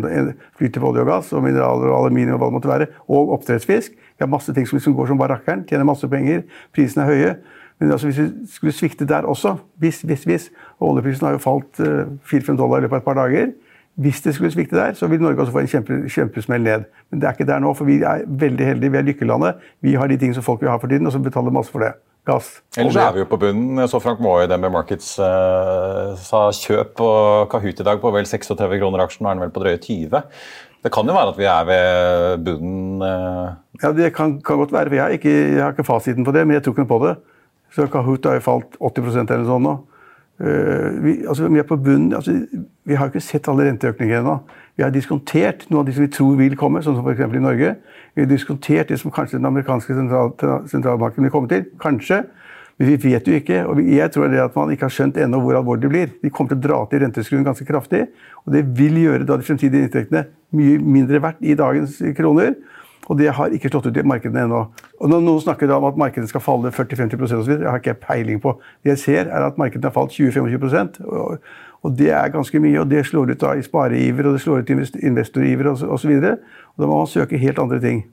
flyter, 0.58 0.80
på 0.80 0.88
olje 0.88 1.04
og 1.04 1.10
gass, 1.12 1.32
og 1.36 1.44
mineraler 1.44 1.92
og 1.92 1.98
aluminium 2.00 2.38
og 2.38 2.42
hva 2.42 2.48
det 2.48 2.56
måtte 2.56 2.72
være, 2.72 2.88
og 3.12 3.34
oppdrettsfisk. 3.36 3.92
Vi 3.94 4.24
har 4.24 4.32
masse 4.32 4.54
ting 4.56 4.66
som 4.66 4.80
liksom 4.80 4.96
går 4.96 5.12
som 5.12 5.20
bare 5.20 5.38
tjener 5.44 5.86
masse 5.86 6.08
penger, 6.08 6.46
prisene 6.74 7.04
er 7.04 7.12
høye. 7.12 7.34
Men 7.82 7.92
altså, 7.92 8.08
hvis 8.08 8.18
vi 8.18 8.46
skulle 8.46 8.72
svikte 8.72 9.06
der 9.08 9.28
også, 9.28 9.56
hvis, 9.82 10.00
hvis, 10.06 10.24
hvis 10.24 10.50
og 10.78 10.92
Oljeprisen 10.92 11.26
har 11.26 11.36
jo 11.36 11.42
falt 11.42 11.78
4-5 11.78 12.52
eh, 12.52 12.56
dollar 12.58 12.78
i 12.78 12.86
løpet 12.86 12.98
av 12.98 13.00
et 13.00 13.06
par 13.06 13.18
dager. 13.18 13.52
Hvis 14.00 14.22
det 14.24 14.34
skulle 14.34 14.50
svikte 14.50 14.76
der, 14.76 14.94
så 14.96 15.06
vil 15.06 15.20
Norge 15.20 15.40
også 15.40 15.52
få 15.52 15.58
en 15.58 15.68
kjempe, 15.68 15.98
kjempesmell 16.08 16.62
ned. 16.64 16.86
Men 17.10 17.20
det 17.20 17.28
er 17.28 17.34
ikke 17.36 17.46
der 17.50 17.60
nå, 17.60 17.74
for 17.76 17.84
vi 17.84 17.98
er 18.00 18.24
veldig 18.26 18.66
heldige. 18.66 18.90
Vi 18.90 18.98
er 18.98 19.04
lykkelandet. 19.10 19.66
Vi 19.84 19.92
har 20.00 20.08
de 20.08 20.16
tingene 20.16 20.38
som 20.38 20.46
folk 20.46 20.62
vil 20.62 20.72
ha 20.72 20.78
for 20.80 20.88
tiden, 20.88 21.06
og 21.06 21.12
så 21.12 21.20
betaler 21.20 21.52
masse 21.52 21.72
for 21.72 21.84
det. 21.84 21.92
Gass. 22.26 22.62
Ellers 22.78 22.96
er 22.96 23.12
vi 23.12 23.24
jo 23.24 23.26
på 23.28 23.36
bunnen. 23.42 23.80
Jeg 23.82 23.90
så 23.90 23.98
Frank 24.00 24.20
Maae 24.22 24.46
i 24.46 24.48
DNB 24.48 24.68
Markets 24.70 25.16
eh, 25.18 26.12
sa 26.22 26.44
kjøp 26.54 26.92
på 27.00 27.08
Kahoot 27.50 27.82
i 27.82 27.86
dag 27.88 27.98
på 28.00 28.12
vel 28.14 28.28
36 28.30 28.78
kroner 28.78 29.02
aksjen. 29.02 29.26
Nå 29.26 29.32
er 29.32 29.36
den 29.36 29.44
vel 29.44 29.54
på 29.54 29.64
drøye 29.64 29.80
20. 29.82 30.22
Det 30.82 30.90
kan 30.94 31.06
jo 31.06 31.16
være 31.16 31.34
at 31.34 31.40
vi 31.40 31.48
er 31.50 31.66
ved 31.66 32.46
bunnen? 32.46 33.02
eh. 33.06 33.50
Ja, 33.82 33.92
det 33.92 34.12
kan, 34.14 34.38
kan, 34.40 34.62
godt 34.62 34.72
være. 34.72 34.94
Jeg 34.94 35.02
har, 35.02 35.16
ikke, 35.18 35.34
jeg 35.34 35.62
har 35.62 35.74
ikke 35.74 35.84
fasiten 35.84 36.24
på 36.24 36.32
det, 36.32 36.46
men 36.46 36.54
jeg 36.54 36.62
tror 36.62 36.76
ikke 36.76 36.86
noe 36.86 36.94
på 36.94 37.00
det. 37.08 37.16
Så 37.74 37.88
Kahoot 37.90 38.26
har 38.28 38.38
jo 38.38 38.46
falt 38.46 38.78
80% 38.78 39.34
eller 39.34 39.48
sånn 39.48 39.66
nå. 39.66 39.74
Uh, 40.42 41.04
vi, 41.04 41.12
altså, 41.28 41.46
vi, 41.48 41.60
er 41.62 41.66
på 41.68 41.78
bunnen. 41.78 42.12
Altså, 42.18 42.34
vi 42.84 42.98
har 42.98 43.10
ikke 43.10 43.22
sett 43.22 43.48
alle 43.48 43.68
renteøkninger 43.68 44.18
ennå. 44.18 44.40
Vi 44.76 44.82
har 44.82 44.90
diskontert 44.90 45.68
noe 45.70 45.82
av 45.82 45.86
de 45.86 45.94
som 45.94 46.02
vi 46.02 46.10
tror 46.10 46.38
vil 46.40 46.56
komme, 46.58 46.82
sånn 46.82 46.96
som 46.98 47.06
f.eks. 47.06 47.22
i 47.28 47.42
Norge. 47.44 47.74
Vi 48.16 48.24
har 48.24 48.30
diskontert 48.30 48.90
det 48.90 48.98
som 49.00 49.12
kanskje 49.14 49.38
den 49.38 49.46
amerikanske 49.46 49.94
sentral, 49.94 50.32
sentralbanken 50.70 51.28
vil 51.28 51.34
komme 51.34 51.50
til. 51.52 51.68
Kanskje. 51.82 52.24
Men 52.80 52.88
vi 52.88 52.96
vet 53.12 53.28
jo 53.28 53.36
ikke. 53.36 53.62
og 53.68 53.80
Jeg 53.84 54.10
tror 54.10 54.32
det 54.32 54.40
at 54.42 54.56
man 54.56 54.72
ikke 54.72 54.88
har 54.88 54.94
skjønt 54.96 55.18
ennå 55.20 55.38
hvor 55.44 55.58
alvorlig 55.60 55.84
det 55.84 55.92
blir. 55.92 56.12
De 56.24 56.32
kommer 56.32 56.54
til 56.54 56.58
å 56.58 56.66
dra 56.66 56.78
til 56.90 57.04
renteskruen 57.04 57.44
ganske 57.46 57.66
kraftig. 57.68 58.06
Og 58.42 58.56
det 58.56 58.64
vil 58.78 58.98
gjøre 59.04 59.28
da 59.28 59.36
de 59.38 59.46
fremtidige 59.46 59.86
inntektene 59.86 60.26
mye 60.56 60.80
mindre 60.82 61.20
verdt 61.22 61.44
i 61.44 61.54
dagens 61.58 62.00
kroner. 62.16 62.56
Og 63.10 63.18
det 63.18 63.32
har 63.34 63.50
ikke 63.54 63.70
slått 63.72 63.88
ut 63.90 63.98
i 63.98 64.04
markedene 64.06 64.44
ennå. 64.46 64.62
Og 65.00 65.10
når 65.10 65.24
noen 65.24 65.42
snakker 65.42 65.70
om 65.74 65.88
at 65.88 65.98
markedet 65.98 66.30
skal 66.30 66.44
falle 66.44 66.70
40-50% 66.70 67.42
osv., 67.42 67.52
har 67.66 67.80
ikke 67.80 67.96
jeg 67.96 68.02
peiling 68.04 68.40
på. 68.42 68.54
Det 68.84 68.94
jeg 68.94 69.02
ser, 69.02 69.26
er 69.26 69.48
at 69.48 69.58
markedene 69.58 69.90
har 69.90 69.96
falt 69.96 70.14
20-25 70.14 71.02
og, 71.08 71.42
og 71.82 71.98
det 71.98 72.12
er 72.14 72.32
ganske 72.34 72.62
mye. 72.62 72.78
Og 72.80 72.88
det 72.90 73.04
slår 73.08 73.34
ut 73.34 73.42
da 73.42 73.56
i 73.58 73.66
spareiver, 73.66 74.28
og 74.28 74.38
det 74.38 74.44
slår 74.44 74.62
ut 74.62 74.70
i 74.70 75.06
investoriver 75.10 75.72
osv. 75.74 76.18
Da 76.22 76.36
må 76.86 76.94
man 76.94 77.10
søke 77.10 77.40
helt 77.42 77.58
andre 77.62 77.82
ting. 77.82 78.04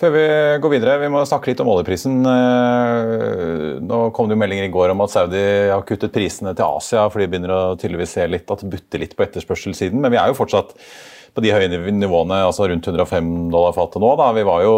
Før 0.00 0.14
vi 0.14 0.20
går 0.64 0.72
videre, 0.72 0.96
vi 1.02 1.10
må 1.12 1.20
snakke 1.28 1.50
litt 1.50 1.58
om 1.60 1.68
oljeprisen. 1.74 2.22
Eh, 2.24 3.80
nå 3.84 3.98
kom 4.16 4.30
det 4.30 4.32
jo 4.38 4.40
meldinger 4.40 4.64
i 4.64 4.72
går 4.72 4.94
om 4.94 5.02
at 5.04 5.12
Saudi 5.12 5.42
har 5.68 5.84
kuttet 5.84 6.14
prisene 6.14 6.54
til 6.56 6.78
Asia, 6.78 7.02
for 7.12 7.20
de 7.20 7.26
begynner 7.28 7.52
å 7.52 7.74
tydeligvis 7.76 8.14
se 8.16 8.24
litt 8.30 8.48
at 8.48 8.64
det 8.64 8.70
butter 8.72 9.02
litt 9.02 9.12
på 9.18 9.26
etterspørselssiden. 9.26 10.00
Men 10.00 10.14
vi 10.14 10.20
er 10.22 10.30
jo 10.30 10.38
fortsatt 10.38 10.72
på 11.34 11.44
de 11.44 11.52
høye 11.54 11.68
nivåene, 11.94 12.42
altså 12.46 12.66
rundt 12.70 12.86
105 12.86 13.30
dollar 13.52 13.74
fatet 13.76 14.02
nå. 14.02 14.10
Da. 14.18 14.30
Vi 14.36 14.44
var 14.48 14.64
jo 14.66 14.74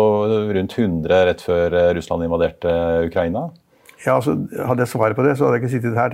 rundt 0.52 0.78
100 0.78 1.26
rett 1.30 1.44
før 1.44 1.76
Russland 1.96 2.26
invaderte 2.26 2.76
Ukraina. 3.08 3.48
Ja, 4.06 4.16
altså, 4.16 4.36
Hadde 4.66 4.80
jeg 4.82 4.88
svaret 4.88 5.16
på 5.16 5.22
det, 5.22 5.36
så 5.38 5.44
hadde 5.44 5.58
jeg 5.58 5.62
ikke 5.62 5.72
sittet 5.76 5.94
her. 5.94 6.10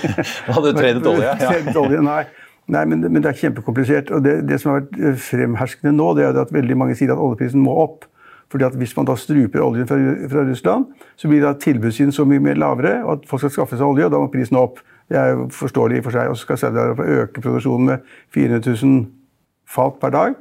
hadde 0.54 0.72
du 0.72 0.78
tredet 0.78 1.06
olje? 1.06 1.32
Ja. 1.40 1.62
olje 1.82 2.02
nei. 2.04 2.22
nei 2.68 2.84
men, 2.84 3.06
men, 3.06 3.22
det 3.22 3.32
er 3.32 3.40
kjempekomplisert. 3.40 4.10
og 4.10 4.24
det, 4.24 4.40
det, 4.48 4.60
som 4.60 4.74
har 4.74 4.82
vært 4.82 5.20
fremherskende 5.24 5.94
nå, 5.96 6.12
det 6.18 6.26
er 6.26 6.40
at 6.42 6.52
veldig 6.54 6.76
mange 6.76 6.96
sier 6.98 7.14
at 7.14 7.22
oljeprisen 7.22 7.62
må 7.64 7.76
opp. 7.86 8.06
Fordi 8.50 8.66
at 8.66 8.74
Hvis 8.74 8.96
man 8.96 9.06
da 9.06 9.14
struper 9.14 9.62
oljen 9.62 9.86
fra, 9.86 9.96
fra 10.30 10.42
Russland, 10.48 10.86
så 11.16 11.28
blir 11.30 11.44
da 11.44 11.54
tilbudssiden 11.54 12.12
så 12.12 12.26
mye 12.26 12.42
mer 12.42 12.58
lavere, 12.58 12.96
og 13.04 13.12
at 13.12 13.28
folk 13.30 13.44
skal 13.44 13.52
skaffe 13.54 13.78
seg 13.78 13.86
olje, 13.86 14.08
og 14.08 14.12
da 14.12 14.18
må 14.18 14.30
prisen 14.32 14.58
opp. 14.58 14.82
Det 15.10 15.18
er 15.18 15.32
jo 15.34 15.46
forståelig 15.54 15.96
i 15.96 16.02
og 16.02 16.08
for 16.08 16.16
seg. 16.16 16.30
Og 16.30 16.36
så 16.36 16.46
skal 16.46 16.58
Saudi-Arabia 16.58 17.22
øke 17.22 17.42
produksjonen 17.44 17.92
med 17.92 18.12
400 18.34 18.74
000 18.82 19.06
fat 19.70 20.00
per 20.02 20.14
dag 20.14 20.34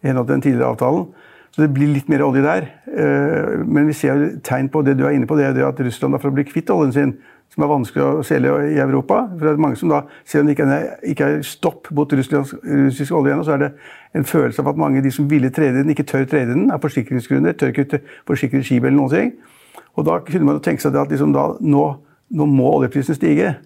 i 0.00 0.08
henhold 0.08 0.28
til 0.28 0.36
den 0.38 0.46
tidligere 0.46 0.72
avtalen. 0.74 1.10
Så 1.50 1.64
det 1.64 1.72
blir 1.74 1.90
litt 1.90 2.08
mer 2.08 2.22
olje 2.22 2.44
der. 2.44 2.68
Eh, 2.86 3.64
men 3.66 3.88
vi 3.88 3.96
ser 3.96 4.38
tegn 4.46 4.70
på 4.70 4.84
det 4.86 4.96
du 4.98 5.04
er 5.06 5.16
inne 5.16 5.26
på, 5.26 5.36
det 5.36 5.50
er 5.50 5.66
at 5.66 5.82
Russland 5.82 6.16
for 6.20 6.30
å 6.30 6.34
bli 6.36 6.46
kvitt 6.46 6.70
oljen 6.70 6.94
sin, 6.94 7.14
som 7.50 7.64
er 7.64 7.70
vanskelig 7.72 8.04
å 8.04 8.22
selge 8.22 8.52
i 8.70 8.76
Europa 8.78 9.24
for 9.32 9.42
det 9.42 9.52
er 9.56 9.62
mange 9.64 9.78
som 9.80 9.90
da, 9.90 10.04
Selv 10.24 10.44
om 10.44 10.52
det 10.52 10.78
ikke 11.10 11.26
er, 11.26 11.40
stopp 11.42 11.88
mot 11.90 12.12
russisk, 12.14 13.14
olje 13.18 13.32
ennå, 13.34 13.44
så 13.44 13.56
er 13.56 13.64
det 13.64 13.70
en 14.14 14.24
følelse 14.24 14.62
av 14.62 14.70
at 14.70 14.78
mange 14.78 15.02
av 15.02 15.04
de 15.04 15.10
som 15.10 15.26
ville 15.30 15.50
trede 15.50 15.82
den, 15.82 15.90
ikke 15.90 16.06
tør 16.06 16.28
trede 16.30 16.54
den 16.54 16.70
av 16.70 16.82
forsikringsgrunner. 16.84 17.56
Tør 17.58 17.74
ikke 17.74 18.00
forsikre 18.28 18.62
skipet 18.62 18.92
eller 18.92 19.00
noen 19.00 19.10
ting. 19.10 19.32
Og 19.98 20.06
da 20.06 20.20
kunne 20.22 20.46
man 20.46 20.60
jo 20.60 20.62
tenke 20.62 20.82
seg 20.84 20.94
at 20.94 21.10
liksom 21.10 21.34
da, 21.34 21.48
nå, 21.60 21.84
nå 22.30 22.46
må 22.46 22.70
oljeprisen 22.76 23.18
stige. 23.18 23.56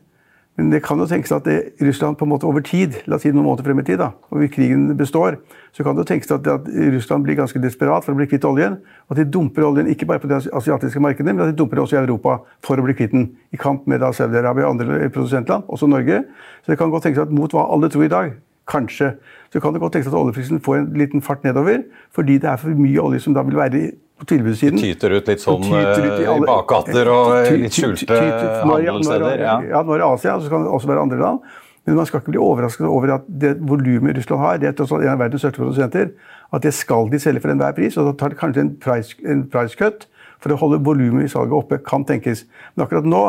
Men 0.54 0.68
det 0.70 0.84
kan 0.87 1.00
jo 1.02 1.06
tenkes 1.11 1.32
at 1.34 1.46
det, 1.49 1.56
Russland 1.82 2.14
på 2.18 2.26
en 2.26 2.30
måte 2.30 2.46
over 2.46 2.62
tid, 2.62 3.00
la 3.11 3.16
oss 3.16 3.25
si 3.26 3.32
noen 3.32 3.42
måneder 3.42 3.66
frem 3.66 3.80
i 3.82 3.84
tid, 3.88 3.99
da, 3.99 4.12
og 4.30 4.44
krigen 4.54 4.87
består, 4.94 5.40
så 5.75 5.82
kan 5.82 5.96
det 5.96 6.04
jo 6.04 6.11
tenkes 6.12 6.30
at, 6.30 6.46
at, 6.46 6.68
Russland 6.94 7.26
blir 7.26 7.38
ganske 7.40 7.58
desperat 7.58 8.06
for 8.06 8.14
å 8.14 8.20
bli 8.20 8.28
kvitt 8.30 8.46
oljen. 8.46 8.76
Og 9.08 9.16
at 9.16 9.23
de 9.23 9.26
dumper 9.34 9.66
oljen 9.66 9.90
ikke 9.90 10.06
bare 10.06 10.23
på 10.23 10.30
det 10.30 10.44
asiatiske 10.54 11.02
markedet, 11.02 11.34
men 11.34 11.42
at 11.42 11.50
de 11.50 11.58
dumper 11.58 11.82
også 11.82 11.99
i 11.99 12.02
Europa 12.04 12.38
for 12.62 12.78
å 12.78 12.87
bli 12.87 12.94
kvitt 12.94 13.16
den. 13.16 13.32
I 13.50 13.58
kamp 13.58 13.88
med 13.90 14.06
Saudi-Arabia 14.06 14.68
og 14.68 14.76
andre 14.76 15.11
produsentland, 15.11 15.66
også 15.66 15.90
Norge. 15.90 16.23
Så 16.62 16.70
det 16.70 16.78
kan 16.78 16.94
godt 16.94 17.08
tenkes 17.08 17.26
at 17.26 17.34
mot 17.34 17.50
hva 17.50 17.66
alle 17.75 17.90
tror 17.90 18.06
i 18.06 18.12
dag, 18.14 18.37
kanskje, 18.71 19.14
så 19.52 19.61
kan 19.61 19.75
det 19.75 19.83
godt 19.83 19.97
tenkes 19.97 20.11
at 20.11 20.16
oljeprisen 20.18 20.62
får 20.64 20.78
en 20.80 20.87
liten 20.99 21.23
fart 21.23 21.44
nedover, 21.44 21.85
fordi 22.14 22.38
det 22.42 22.50
er 22.50 22.56
for 22.61 22.75
mye 22.78 23.02
olje 23.02 23.21
som 23.25 23.37
da 23.37 23.44
vil 23.47 23.59
være 23.59 23.83
på 24.21 24.28
tilbudssiden. 24.30 24.78
Det 24.78 24.94
tyter 24.94 25.16
ut 25.18 25.28
litt 25.28 25.42
sånn 25.42 25.66
ut 25.66 25.75
i, 25.75 26.09
i 26.23 26.38
bakgater 26.47 27.11
og 27.12 27.50
litt 27.61 27.76
skjulte 27.76 28.18
handelssteder? 28.62 29.42
Ja. 29.42 29.59
ja, 29.68 29.85
nå 29.85 29.97
er 29.97 30.04
det 30.04 30.09
Asia, 30.09 30.38
så 30.40 30.52
kan 30.52 30.66
det 30.66 30.73
også 30.73 30.90
være 30.90 31.04
andre 31.06 31.21
land. 31.21 31.54
Men 31.85 31.99
man 31.99 32.06
skal 32.09 32.23
ikke 32.23 32.33
bli 32.33 32.40
overrasket 32.40 32.87
over 32.88 33.18
at 33.18 33.25
det 33.28 33.59
volumet 33.61 34.16
Russland 34.16 34.40
har, 34.40 34.61
det 34.61 34.71
er 34.73 34.85
en 35.02 35.11
av 35.12 35.21
verdens 35.21 35.42
største 35.44 35.61
produsenter, 35.61 36.14
at 36.54 36.64
det 36.64 36.73
skal 36.73 37.11
de 37.12 37.21
selge 37.21 37.42
for 37.44 37.52
enhver 37.52 37.75
pris. 37.76 37.99
Og 38.00 38.09
da 38.09 38.14
tar 38.16 38.33
de 38.33 38.38
kanskje 38.40 38.64
en 38.64 38.71
price, 38.80 39.18
en 39.28 39.44
price 39.52 39.76
cut 39.76 40.06
for 40.40 40.54
å 40.54 40.61
holde 40.62 40.80
volumet 40.87 41.26
i 41.26 41.33
salget 41.33 41.56
oppe, 41.56 41.80
kan 41.85 42.06
tenkes. 42.09 42.47
Men 42.73 42.87
akkurat 42.87 43.09
nå 43.09 43.25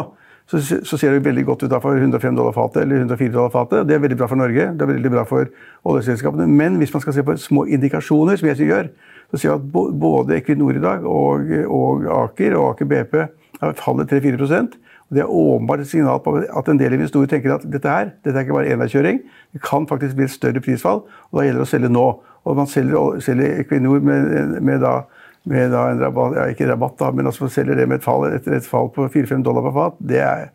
så, 0.46 0.62
så, 0.62 0.98
ser 0.98 1.16
det 1.16 1.24
veldig 1.26 1.46
godt 1.48 1.64
ut 1.66 1.72
da 1.72 1.80
for 1.82 1.98
105 1.98 2.36
dollar 2.38 2.54
fatet 2.54 2.84
eller 2.84 3.02
104 3.02 3.34
dollar 3.34 3.54
fatet. 3.54 3.88
Det 3.90 3.96
er 3.96 4.02
veldig 4.04 4.18
bra 4.20 4.28
for 4.30 4.38
Norge, 4.38 4.68
det 4.78 4.86
er 4.86 4.92
veldig 4.92 5.12
bra 5.16 5.24
for 5.26 5.50
oljeselskapene. 5.90 6.46
Men 6.48 6.78
hvis 6.82 6.94
man 6.94 7.02
skal 7.02 7.16
se 7.18 7.26
på 7.26 7.38
små 7.42 7.66
indikasjoner, 7.66 8.38
som 8.38 8.50
jeg 8.52 8.70
gjør, 8.70 8.92
så 9.32 9.40
ser 9.42 9.50
jeg 9.50 9.58
at 9.58 9.70
både 9.74 10.38
Equinor 10.38 10.78
i 10.78 10.84
dag 10.84 11.06
og, 11.10 11.50
og 11.66 12.06
Aker 12.22 12.58
og 12.60 12.76
Aker 12.76 12.92
BP 12.92 13.16
faller 13.80 14.06
3-4 14.06 14.38
og 15.06 15.14
Det 15.14 15.22
er 15.22 15.30
åpenbart 15.30 15.80
et 15.80 15.88
signal 15.88 16.20
på 16.20 16.36
at 16.42 16.70
en 16.70 16.80
del 16.80 16.94
investorer 16.94 17.30
tenker 17.30 17.54
at 17.54 17.66
dette 17.66 17.90
her, 17.90 18.10
dette 18.26 18.38
er 18.38 18.46
ikke 18.46 18.58
bare 18.58 18.72
enveiskjøring. 18.74 19.20
Det 19.54 19.62
kan 19.62 19.88
faktisk 19.88 20.16
bli 20.16 20.26
et 20.26 20.34
større 20.34 20.62
prisfall, 20.62 21.04
og 21.32 21.40
da 21.40 21.46
gjelder 21.46 21.62
det 21.62 21.68
å 21.68 21.74
selge 21.74 21.92
nå. 21.94 22.06
Og 22.46 22.58
man 22.58 22.68
selger, 22.70 23.20
selger 23.22 23.62
Equinor 23.62 24.02
med, 24.02 24.62
med, 24.62 24.82
da, 24.82 25.06
med 25.46 25.72
da 25.74 25.88
en 25.92 26.02
rabatt, 26.02 26.36
ja, 26.40 26.50
ikke 26.52 26.70
rabatt, 26.72 26.98
da, 27.00 27.12
men 27.14 27.30
altså 27.30 27.50
selger 27.52 27.78
det 27.78 27.88
med 27.90 28.02
et 28.02 28.06
fall, 28.06 28.28
etter 28.34 28.58
et 28.58 28.70
fall 28.70 28.90
på 28.94 29.06
4-5 29.14 29.46
dollar 29.46 29.68
per 29.68 29.76
fat. 29.76 30.00
Det 30.10 30.22
er, 30.22 30.48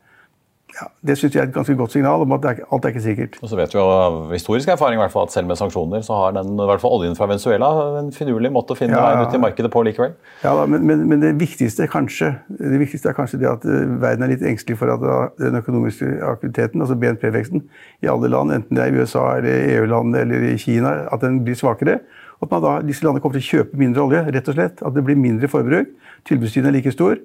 ja, 0.75 0.87
det 1.07 1.15
synes 1.19 1.35
jeg 1.35 1.43
er 1.43 1.49
et 1.49 1.55
ganske 1.55 1.75
godt 1.79 1.95
signal 1.95 2.25
om 2.25 2.33
at 2.35 2.47
er, 2.47 2.61
alt 2.75 2.85
er 2.85 2.93
ikke 2.93 3.03
sikkert. 3.05 3.39
Og 3.43 3.51
så 3.51 3.59
vet 3.59 3.75
vi 3.75 3.79
jo 3.79 3.85
av 3.87 4.19
historisk 4.33 4.71
erfaring 4.75 4.99
i 4.99 5.03
hvert 5.03 5.13
fall, 5.15 5.29
at 5.29 5.35
selv 5.35 5.51
med 5.51 5.59
sanksjoner 5.61 6.03
så 6.07 6.19
har 6.19 6.35
den, 6.35 6.53
i 6.55 6.69
hvert 6.71 6.83
fall 6.83 6.95
oljen 6.99 7.15
fra 7.19 7.29
Venezuela 7.31 7.71
en 8.01 8.11
finurlig 8.15 8.51
måte 8.55 8.75
å 8.75 8.79
finne 8.79 8.99
ja, 8.99 9.03
veien 9.07 9.31
ut 9.31 9.37
i 9.39 9.43
markedet 9.43 9.71
på 9.71 9.83
likevel. 9.87 10.15
Ja, 10.43 10.55
da, 10.59 10.67
men, 10.71 10.87
men, 10.87 11.05
men, 11.11 11.23
det 11.23 11.35
viktigste 11.41 11.87
kanskje, 11.91 12.33
det 12.51 12.81
viktigste 12.83 13.13
er 13.13 13.19
kanskje 13.19 13.43
det 13.43 13.51
at 13.51 13.67
eh, 13.67 13.95
verden 14.03 14.27
er 14.27 14.35
litt 14.35 14.47
engstelig 14.47 14.79
for 14.81 14.95
at 14.95 15.37
den 15.39 15.59
økonomiske 15.61 16.17
aktiviteten, 16.33 16.83
altså 16.83 16.99
BNP-veksten, 16.99 17.67
i 18.03 18.11
alle 18.11 18.31
land, 18.33 18.55
enten 18.59 18.79
det 18.79 18.87
er 18.87 18.95
i 18.95 19.05
USA 19.05 19.27
eller 19.39 19.77
EU-land 19.77 20.19
eller 20.19 20.51
i 20.51 20.57
Kina, 20.59 20.97
at 21.11 21.23
den 21.23 21.43
blir 21.47 21.59
svakere. 21.59 22.01
At 22.41 22.51
man 22.51 22.63
da, 22.65 22.79
disse 22.87 23.05
landene 23.05 23.21
kommer 23.23 23.37
til 23.37 23.45
å 23.45 23.51
kjøpe 23.51 23.81
mindre 23.81 24.07
olje, 24.07 24.23
rett 24.33 24.49
og 24.49 24.57
slett. 24.57 24.81
At 24.87 24.97
det 24.97 25.05
blir 25.05 25.19
mindre 25.19 25.49
forbruk. 25.51 25.93
Tilbudstiden 26.29 26.71
er 26.71 26.77
like 26.79 26.93
stor. 26.95 27.21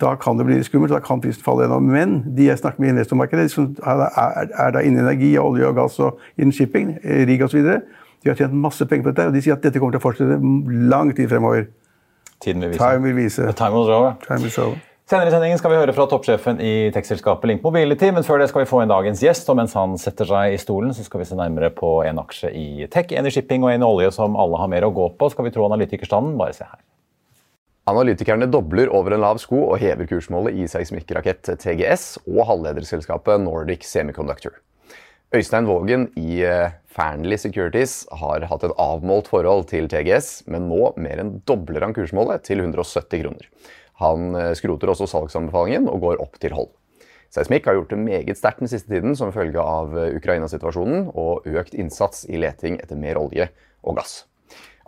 Da 0.00 0.14
kan 0.18 0.38
det 0.38 0.46
bli 0.46 0.62
skummelt, 0.64 0.92
da 0.94 1.02
kan 1.02 1.20
prisen 1.22 1.42
falle 1.44 1.66
gjennom. 1.66 1.90
Men 1.90 2.14
de 2.36 2.46
jeg 2.48 2.58
snakker 2.58 2.82
med 2.82 2.92
i 2.92 2.94
investormarkedet, 2.96 3.50
som 3.50 3.72
er, 3.82 4.06
er, 4.14 4.70
da 4.74 4.82
innen 4.82 5.04
energi, 5.04 5.34
olje 5.38 5.66
og 5.68 5.76
gass 5.78 5.98
og 6.02 6.22
innen 6.38 6.54
shipping, 6.54 6.96
eh, 7.02 7.26
rigg 7.28 7.44
osv., 7.46 7.62
de 8.22 8.30
har 8.30 8.38
tjent 8.38 8.54
masse 8.54 8.86
penger 8.86 9.08
på 9.08 9.10
dette, 9.10 9.26
og 9.26 9.34
de 9.34 9.42
sier 9.42 9.56
at 9.56 9.64
dette 9.64 9.80
kommer 9.82 9.96
til 9.96 9.98
å 9.98 10.04
fortsette 10.04 10.38
lang 10.90 11.10
tid 11.16 11.26
fremover. 11.30 11.66
Tiden 12.42 12.62
vil 12.62 12.70
vise. 12.70 12.78
Time 12.78 13.02
will 13.02 13.18
vise. 13.18 13.42
The 13.42 13.58
time 13.58 13.74
will 13.74 13.86
show. 13.90 14.12
Time 14.28 14.46
will 14.46 14.54
show. 14.54 14.74
Senere 15.10 15.28
i 15.28 15.32
sendingen 15.34 15.58
skal 15.58 15.72
vi 15.72 15.78
høre 15.80 15.92
fra 15.96 16.04
toppsjefen 16.06 16.60
i 16.62 16.72
tekstselskapet 16.94 17.50
Link 17.50 17.64
Mobility, 17.66 18.12
men 18.14 18.22
før 18.22 18.38
det 18.38 18.46
skal 18.52 18.62
vi 18.62 18.68
få 18.70 18.84
inn 18.84 18.92
dagens 18.92 19.20
gjest. 19.24 19.48
og 19.50 19.58
Mens 19.58 19.74
han 19.76 19.96
setter 19.98 20.28
seg 20.30 20.54
i 20.54 20.60
stolen, 20.62 20.94
så 20.94 21.02
skal 21.04 21.20
vi 21.20 21.26
se 21.28 21.36
nærmere 21.36 21.72
på 21.74 21.90
en 22.06 22.20
aksje 22.22 22.52
i 22.54 22.86
tech, 22.92 23.10
en 23.10 23.26
i 23.26 23.32
shipping 23.34 23.66
og 23.66 23.72
en 23.72 23.82
i 23.82 23.88
olje 23.88 24.12
som 24.14 24.38
alle 24.38 24.60
har 24.62 24.70
mer 24.70 24.86
å 24.86 24.92
gå 24.94 25.08
på. 25.18 25.28
Skal 25.34 25.48
vi 25.48 25.52
tro 25.54 25.66
analytikerstanden? 25.66 26.38
Bare 26.38 26.54
se 26.56 26.68
her. 26.68 26.78
Analytikerne 27.90 28.46
dobler 28.46 28.92
over 28.94 29.16
en 29.16 29.24
lav 29.24 29.42
sko 29.42 29.58
og 29.64 29.80
hever 29.82 30.06
kursmålet 30.06 30.54
i 30.54 30.68
seismikkrakett 30.70 31.50
TGS 31.58 32.22
og 32.22 32.44
halvlederselskapet 32.52 33.42
Nordic 33.42 33.82
Semiconductor. 33.88 34.54
Øystein 35.34 35.66
Vågen 35.66 36.06
i 36.20 36.44
eh, 36.46 36.78
Fearnley 36.94 37.40
Securities 37.40 38.04
har 38.20 38.46
hatt 38.46 38.64
et 38.68 38.74
avmålt 38.78 39.32
forhold 39.32 39.66
til 39.72 39.90
TGS, 39.90 40.44
men 40.46 40.70
nå 40.70 40.92
mer 41.00 41.24
enn 41.24 41.38
dobler 41.48 41.82
han 41.82 41.96
kursmålet 41.96 42.46
til 42.46 42.62
170 42.62 43.24
kroner. 43.24 43.48
Han 44.02 44.36
eh, 44.38 44.52
skroter 44.58 44.92
også 44.92 45.08
salgsanbefalingen 45.10 45.88
og 45.90 46.02
går 46.04 46.22
opp 46.24 46.38
til 46.42 46.54
hold. 46.56 46.72
Seismikk 47.32 47.64
har 47.64 47.78
gjort 47.78 47.94
det 47.94 48.02
meget 48.02 48.36
sterkt 48.36 48.60
den 48.60 48.68
siste 48.68 48.92
tiden 48.92 49.16
som 49.16 49.32
følge 49.32 49.62
av 49.62 49.94
eh, 49.96 50.12
Ukraina-situasjonen 50.18 51.08
og 51.16 51.48
økt 51.48 51.78
innsats 51.78 52.26
i 52.28 52.40
leting 52.42 52.76
etter 52.82 52.98
mer 53.00 53.20
olje 53.20 53.48
og 53.80 53.96
gass. 54.00 54.22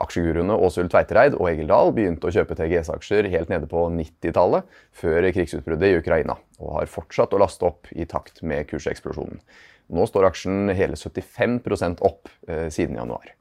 Aksjeguruene 0.04 0.56
Åshild 0.66 0.90
Tveitereid 0.90 1.36
og 1.38 1.46
Egil 1.52 1.70
Dahl 1.70 1.92
begynte 1.94 2.28
å 2.28 2.34
kjøpe 2.34 2.56
TGS-aksjer 2.58 3.28
helt 3.30 3.52
nede 3.52 3.68
på 3.70 3.86
90-tallet, 3.94 4.66
før 4.90 5.28
krigsutbruddet 5.36 5.92
i 5.92 6.00
Ukraina, 6.00 6.36
og 6.58 6.80
har 6.80 6.90
fortsatt 6.90 7.32
å 7.32 7.40
laste 7.40 7.68
opp 7.68 7.88
i 7.94 8.06
takt 8.10 8.42
med 8.42 8.66
kurseksplosjonen. 8.70 9.38
Nå 9.94 10.08
står 10.10 10.26
aksjen 10.30 10.72
hele 10.74 10.98
75 10.98 12.02
opp 12.02 12.28
eh, 12.48 12.66
siden 12.74 12.98
januar. 12.98 13.36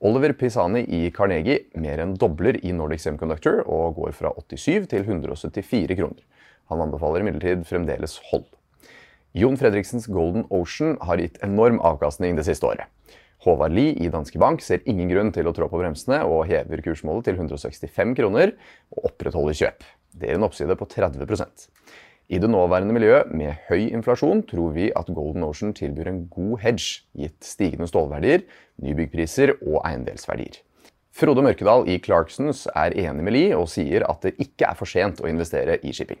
Oliver 0.00 0.32
Pisani 0.32 0.84
i 0.94 1.08
Carnegie 1.10 1.64
mer 1.74 1.98
enn 1.98 2.12
dobler 2.14 2.54
i 2.62 2.70
Nordic 2.70 3.02
Semiconductor 3.02 3.64
og 3.64 3.96
går 3.96 4.12
fra 4.14 4.30
87 4.38 4.86
til 4.92 5.02
174 5.02 5.96
kroner. 5.98 6.20
Han 6.70 6.84
anbefaler 6.84 7.24
imidlertid 7.24 7.64
fremdeles 7.66 8.14
hold. 8.28 8.44
Jon 9.34 9.58
Fredriksens 9.58 10.06
Golden 10.06 10.46
Ocean 10.54 10.94
har 11.02 11.18
gitt 11.18 11.42
enorm 11.42 11.80
avkastning 11.82 12.38
det 12.38 12.46
siste 12.46 12.68
året. 12.68 12.86
Håvard 13.42 13.74
Lie 13.74 13.96
i 13.98 14.10
Danske 14.10 14.38
Bank 14.38 14.62
ser 14.62 14.86
ingen 14.86 15.10
grunn 15.10 15.34
til 15.34 15.50
å 15.50 15.54
trå 15.56 15.66
på 15.70 15.82
bremsene 15.82 16.20
og 16.30 16.46
hever 16.46 16.82
kursmålet 16.84 17.26
til 17.26 17.40
165 17.42 18.14
kroner 18.18 18.54
og 18.94 19.10
opprettholder 19.10 19.58
kjøp. 19.64 19.82
Det 20.14 20.30
er 20.30 20.38
en 20.38 20.46
oppside 20.46 20.78
på 20.78 20.86
30 20.94 21.26
I 22.28 22.36
det 22.36 22.50
nåværende 22.52 22.92
miljøet 22.92 23.30
med 23.32 23.56
høy 23.70 23.86
inflasjon 23.88 24.42
tror 24.50 24.74
vi 24.74 24.90
at 24.92 25.08
Golden 25.16 25.46
Ocean 25.46 25.70
tilbyr 25.72 26.10
en 26.10 26.26
god 26.28 26.58
hedge, 26.60 27.06
gitt 27.16 27.40
stigende 27.40 27.88
stålverdier, 27.88 28.44
nybyggpriser 28.84 29.54
og 29.62 29.78
eiendelsverdier. 29.88 30.58
Frode 31.16 31.42
Mørkedal 31.42 31.88
i 31.88 31.96
Clarksons 32.04 32.66
er 32.76 32.92
enig 33.00 33.24
med 33.24 33.32
Lie 33.32 33.56
og 33.56 33.70
sier 33.72 34.04
at 34.10 34.20
det 34.26 34.34
ikke 34.44 34.68
er 34.68 34.76
for 34.76 34.92
sent 34.92 35.22
å 35.24 35.30
investere 35.30 35.80
i 35.80 35.94
shipping. 35.96 36.20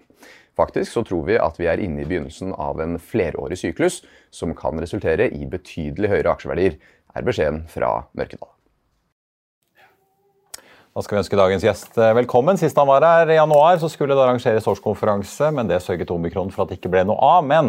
Faktisk 0.56 0.96
så 0.96 1.04
tror 1.04 1.28
vi 1.28 1.36
at 1.36 1.60
vi 1.60 1.68
er 1.68 1.84
inne 1.84 2.00
i 2.02 2.08
begynnelsen 2.08 2.56
av 2.56 2.80
en 2.80 2.96
flerårig 2.96 3.60
syklus 3.60 4.00
som 4.34 4.56
kan 4.56 4.80
resultere 4.80 5.28
i 5.28 5.44
betydelig 5.44 6.08
høyere 6.14 6.32
aksjeverdier, 6.32 6.80
er 7.14 7.28
beskjeden 7.28 7.66
fra 7.68 7.98
Mørkedal. 8.16 8.57
Da 10.98 11.04
skal 11.06 11.14
vi 11.14 11.20
ønske 11.20 11.38
dagens 11.38 11.62
gjest 11.62 11.98
eh, 12.02 12.08
velkommen. 12.18 12.58
Sist 12.58 12.74
han 12.74 12.88
var 12.90 13.04
her 13.06 13.30
i 13.30 13.36
januar, 13.36 13.76
så 13.78 13.86
skulle 13.86 14.16
det 14.18 14.22
arrangeres 14.24 14.64
årskonferanse, 14.66 15.52
men 15.54 15.68
det 15.70 15.78
sørget 15.84 16.10
omikron 16.10 16.50
for 16.50 16.64
at 16.64 16.72
det 16.72 16.80
ikke 16.80 16.90
ble 16.90 17.04
noe 17.06 17.22
av. 17.22 17.44
Men 17.46 17.68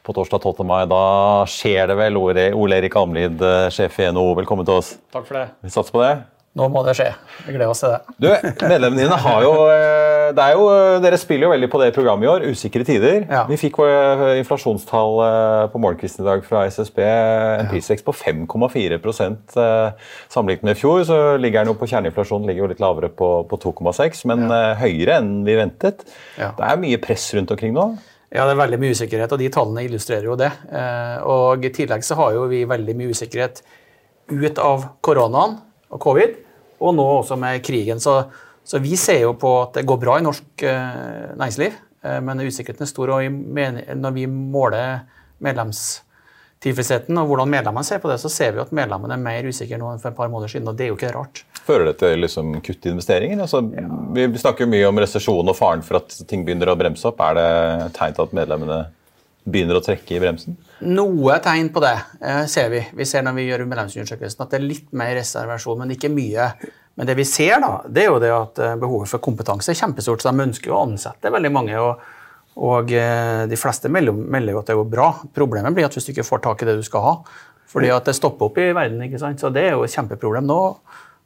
på 0.00 0.14
torsdag 0.16 0.40
12. 0.40 0.64
mai 0.64 0.86
da 0.88 1.02
skjer 1.52 1.92
det 1.92 1.98
vel. 2.00 2.16
Ole 2.16 2.78
Erik 2.78 2.96
Almlid, 2.96 3.44
eh, 3.44 3.66
sjef 3.76 4.00
i 4.00 4.08
NHO, 4.08 4.30
velkommen 4.40 4.64
til 4.64 4.80
oss. 4.80 4.94
Takk 5.12 5.28
for 5.28 5.36
det. 5.36 5.50
Vi 5.60 5.74
satser 5.74 5.92
på 5.92 6.00
det? 6.00 6.14
Nå 6.58 6.66
må 6.68 6.82
det 6.84 6.92
skje. 6.98 7.06
Vi 7.46 7.54
gleder 7.54 7.70
oss 7.72 7.80
til 7.80 7.94
det. 7.94 8.00
Du, 8.20 8.28
Medlemmene 8.68 9.06
dine 9.06 9.16
har 9.24 9.44
jo 9.44 9.52
eh, 9.72 10.32
det 10.36 10.44
er 10.44 10.56
jo, 10.56 10.66
dere 11.04 11.18
spiller 11.20 11.46
jo 11.46 11.52
veldig 11.52 11.68
på 11.72 11.80
det 11.80 11.90
programmet 11.96 12.24
i 12.24 12.30
år. 12.30 12.44
Usikre 12.52 12.84
tider. 12.88 13.26
Ja. 13.28 13.42
Vi 13.48 13.58
fikk 13.60 13.80
uh, 13.84 14.30
inflasjonstall 14.40 15.18
på 15.72 15.80
morgenkvisten 15.82 16.24
i 16.24 16.28
dag 16.28 16.44
fra 16.46 16.62
SSB. 16.72 17.00
En 17.04 17.68
prisvekst 17.68 18.06
på 18.06 18.14
5,4 18.16 18.96
uh, 19.02 20.14
sammenlignet 20.32 20.64
med 20.68 20.72
i 20.72 20.80
fjor. 20.80 21.02
Så 21.08 21.18
ligger 21.42 21.60
den 21.60 21.72
jo 21.72 21.76
på 21.80 21.90
kjerneinflasjonen 21.90 22.48
ligger 22.48 22.64
jo 22.64 22.70
litt 22.72 22.80
lavere 22.80 23.12
på, 23.12 23.30
på 23.50 23.60
2,6, 23.66 24.24
men 24.30 24.46
ja. 24.48 24.62
høyere 24.80 25.18
enn 25.20 25.34
vi 25.44 25.58
ventet. 25.58 26.06
Ja. 26.40 26.54
Det 26.56 26.68
er 26.68 26.80
mye 26.80 27.02
press 27.02 27.28
rundt 27.36 27.52
omkring 27.52 27.76
nå. 27.76 27.90
Ja, 28.32 28.46
det 28.48 28.54
er 28.54 28.62
veldig 28.62 28.78
mye 28.80 28.96
usikkerhet, 28.96 29.32
og 29.34 29.40
de 29.42 29.50
tallene 29.52 29.84
illustrerer 29.84 30.24
jo 30.24 30.38
det. 30.40 30.48
Eh, 30.72 31.16
og 31.28 31.64
I 31.68 31.70
tillegg 31.76 32.04
så 32.06 32.16
har 32.16 32.32
jo 32.38 32.46
vi 32.48 32.62
veldig 32.68 32.94
mye 32.96 33.12
usikkerhet 33.12 33.60
ut 34.32 34.60
av 34.62 34.86
koronaen 35.04 35.58
og 35.92 36.00
covid, 36.02 36.36
og 36.82 36.94
nå 36.96 37.08
også 37.20 37.38
med 37.40 37.62
krigen. 37.64 38.00
Så, 38.02 38.18
så 38.64 38.80
vi 38.82 38.96
ser 39.00 39.24
jo 39.26 39.34
på 39.38 39.54
at 39.62 39.80
det 39.80 39.86
går 39.88 40.00
bra 40.02 40.18
i 40.18 40.24
norsk 40.24 40.64
eh, 40.66 41.34
næringsliv, 41.36 41.76
eh, 42.04 42.20
men 42.24 42.46
usikkerheten 42.46 42.86
er 42.86 42.90
stor. 42.90 43.14
og 43.16 43.98
Når 43.98 44.16
vi 44.16 44.26
måler 44.26 45.04
medlemstilfredsheten 45.42 47.18
og 47.18 47.30
hvordan 47.30 47.50
medlemmene 47.50 47.86
ser 47.86 48.02
på 48.02 48.10
det, 48.10 48.20
så 48.22 48.30
ser 48.32 48.56
vi 48.56 48.62
at 48.64 48.74
medlemmene 48.74 49.18
er 49.18 49.22
mer 49.22 49.48
usikre 49.48 49.80
nå 49.80 49.92
enn 49.92 50.02
for 50.02 50.12
et 50.12 50.18
par 50.18 50.30
måneder 50.32 50.54
siden, 50.54 50.70
og 50.70 50.78
det 50.78 50.86
er 50.86 50.92
jo 50.92 50.98
ikke 50.98 51.14
rart. 51.16 51.44
Fører 51.62 51.90
det 51.90 51.98
til 52.00 52.24
liksom, 52.24 52.56
kutt 52.64 52.88
i 52.88 52.94
investeringer? 52.94 53.44
Altså, 53.44 53.62
Vi 54.12 54.26
snakker 54.40 54.70
mye 54.70 54.88
om 54.88 54.98
resesjon 55.02 55.48
og 55.48 55.58
faren 55.58 55.84
for 55.86 56.00
at 56.00 56.16
ting 56.28 56.46
begynner 56.46 56.72
å 56.72 56.78
bremse 56.78 57.06
opp. 57.10 57.22
Er 57.22 57.38
det 57.38 57.92
tegn 57.98 58.16
til 58.16 58.26
at 58.26 58.34
medlemmene 58.42 58.80
begynner 59.44 59.78
å 59.78 59.82
trekke 59.84 60.16
i 60.16 60.20
bremsen? 60.22 60.56
Noe 60.86 61.38
tegn 61.42 61.70
på 61.74 61.82
det 61.82 61.94
eh, 62.20 62.44
ser 62.50 62.70
vi. 62.72 62.82
Vi 62.98 63.06
ser 63.08 63.24
når 63.26 63.36
vi 63.38 63.48
gjør 63.48 63.66
medlemsundersøkelsen 63.66 64.44
at 64.44 64.54
det 64.54 64.60
er 64.60 64.66
litt 64.68 64.88
mer 64.96 65.14
reservasjon, 65.18 65.82
men 65.82 65.94
ikke 65.96 66.12
mye. 66.12 66.48
Men 66.98 67.08
det 67.08 67.16
vi 67.18 67.26
ser, 67.28 67.56
da, 67.62 67.76
det 67.88 68.04
er 68.04 68.10
jo 68.10 68.18
det 68.22 68.32
at 68.34 68.60
eh, 68.62 68.74
behovet 68.80 69.10
for 69.10 69.24
kompetanse 69.24 69.72
er 69.72 69.78
kjempestort. 69.78 70.22
Så 70.22 70.30
de 70.30 70.46
ønsker 70.48 70.74
å 70.74 70.82
ansette 70.86 71.32
veldig 71.32 71.52
mange. 71.54 71.78
og, 71.80 72.02
og 72.62 72.92
eh, 72.92 73.44
de 73.48 73.58
fleste 73.58 73.90
melder, 73.92 74.12
melder 74.14 74.56
jo 74.56 74.60
at 74.62 74.72
det 74.72 74.78
går 74.80 74.90
bra. 74.92 75.08
Problemet 75.34 75.74
blir 75.74 75.88
at 75.88 75.96
hvis 75.96 76.08
du 76.08 76.12
ikke 76.14 76.28
får 76.28 76.44
tak 76.46 76.62
i 76.62 76.68
det 76.68 76.76
du 76.80 76.84
skal 76.86 77.06
ha. 77.06 77.14
Fordi 77.72 77.88
at 77.94 78.08
det 78.08 78.18
stopper 78.18 78.50
opp 78.50 78.58
i 78.60 78.72
verden. 78.76 79.00
ikke 79.06 79.20
sant? 79.22 79.40
Så 79.40 79.50
det 79.54 79.64
er 79.68 79.74
jo 79.78 79.86
et 79.86 79.94
kjempeproblem 79.94 80.44
nå. 80.50 80.60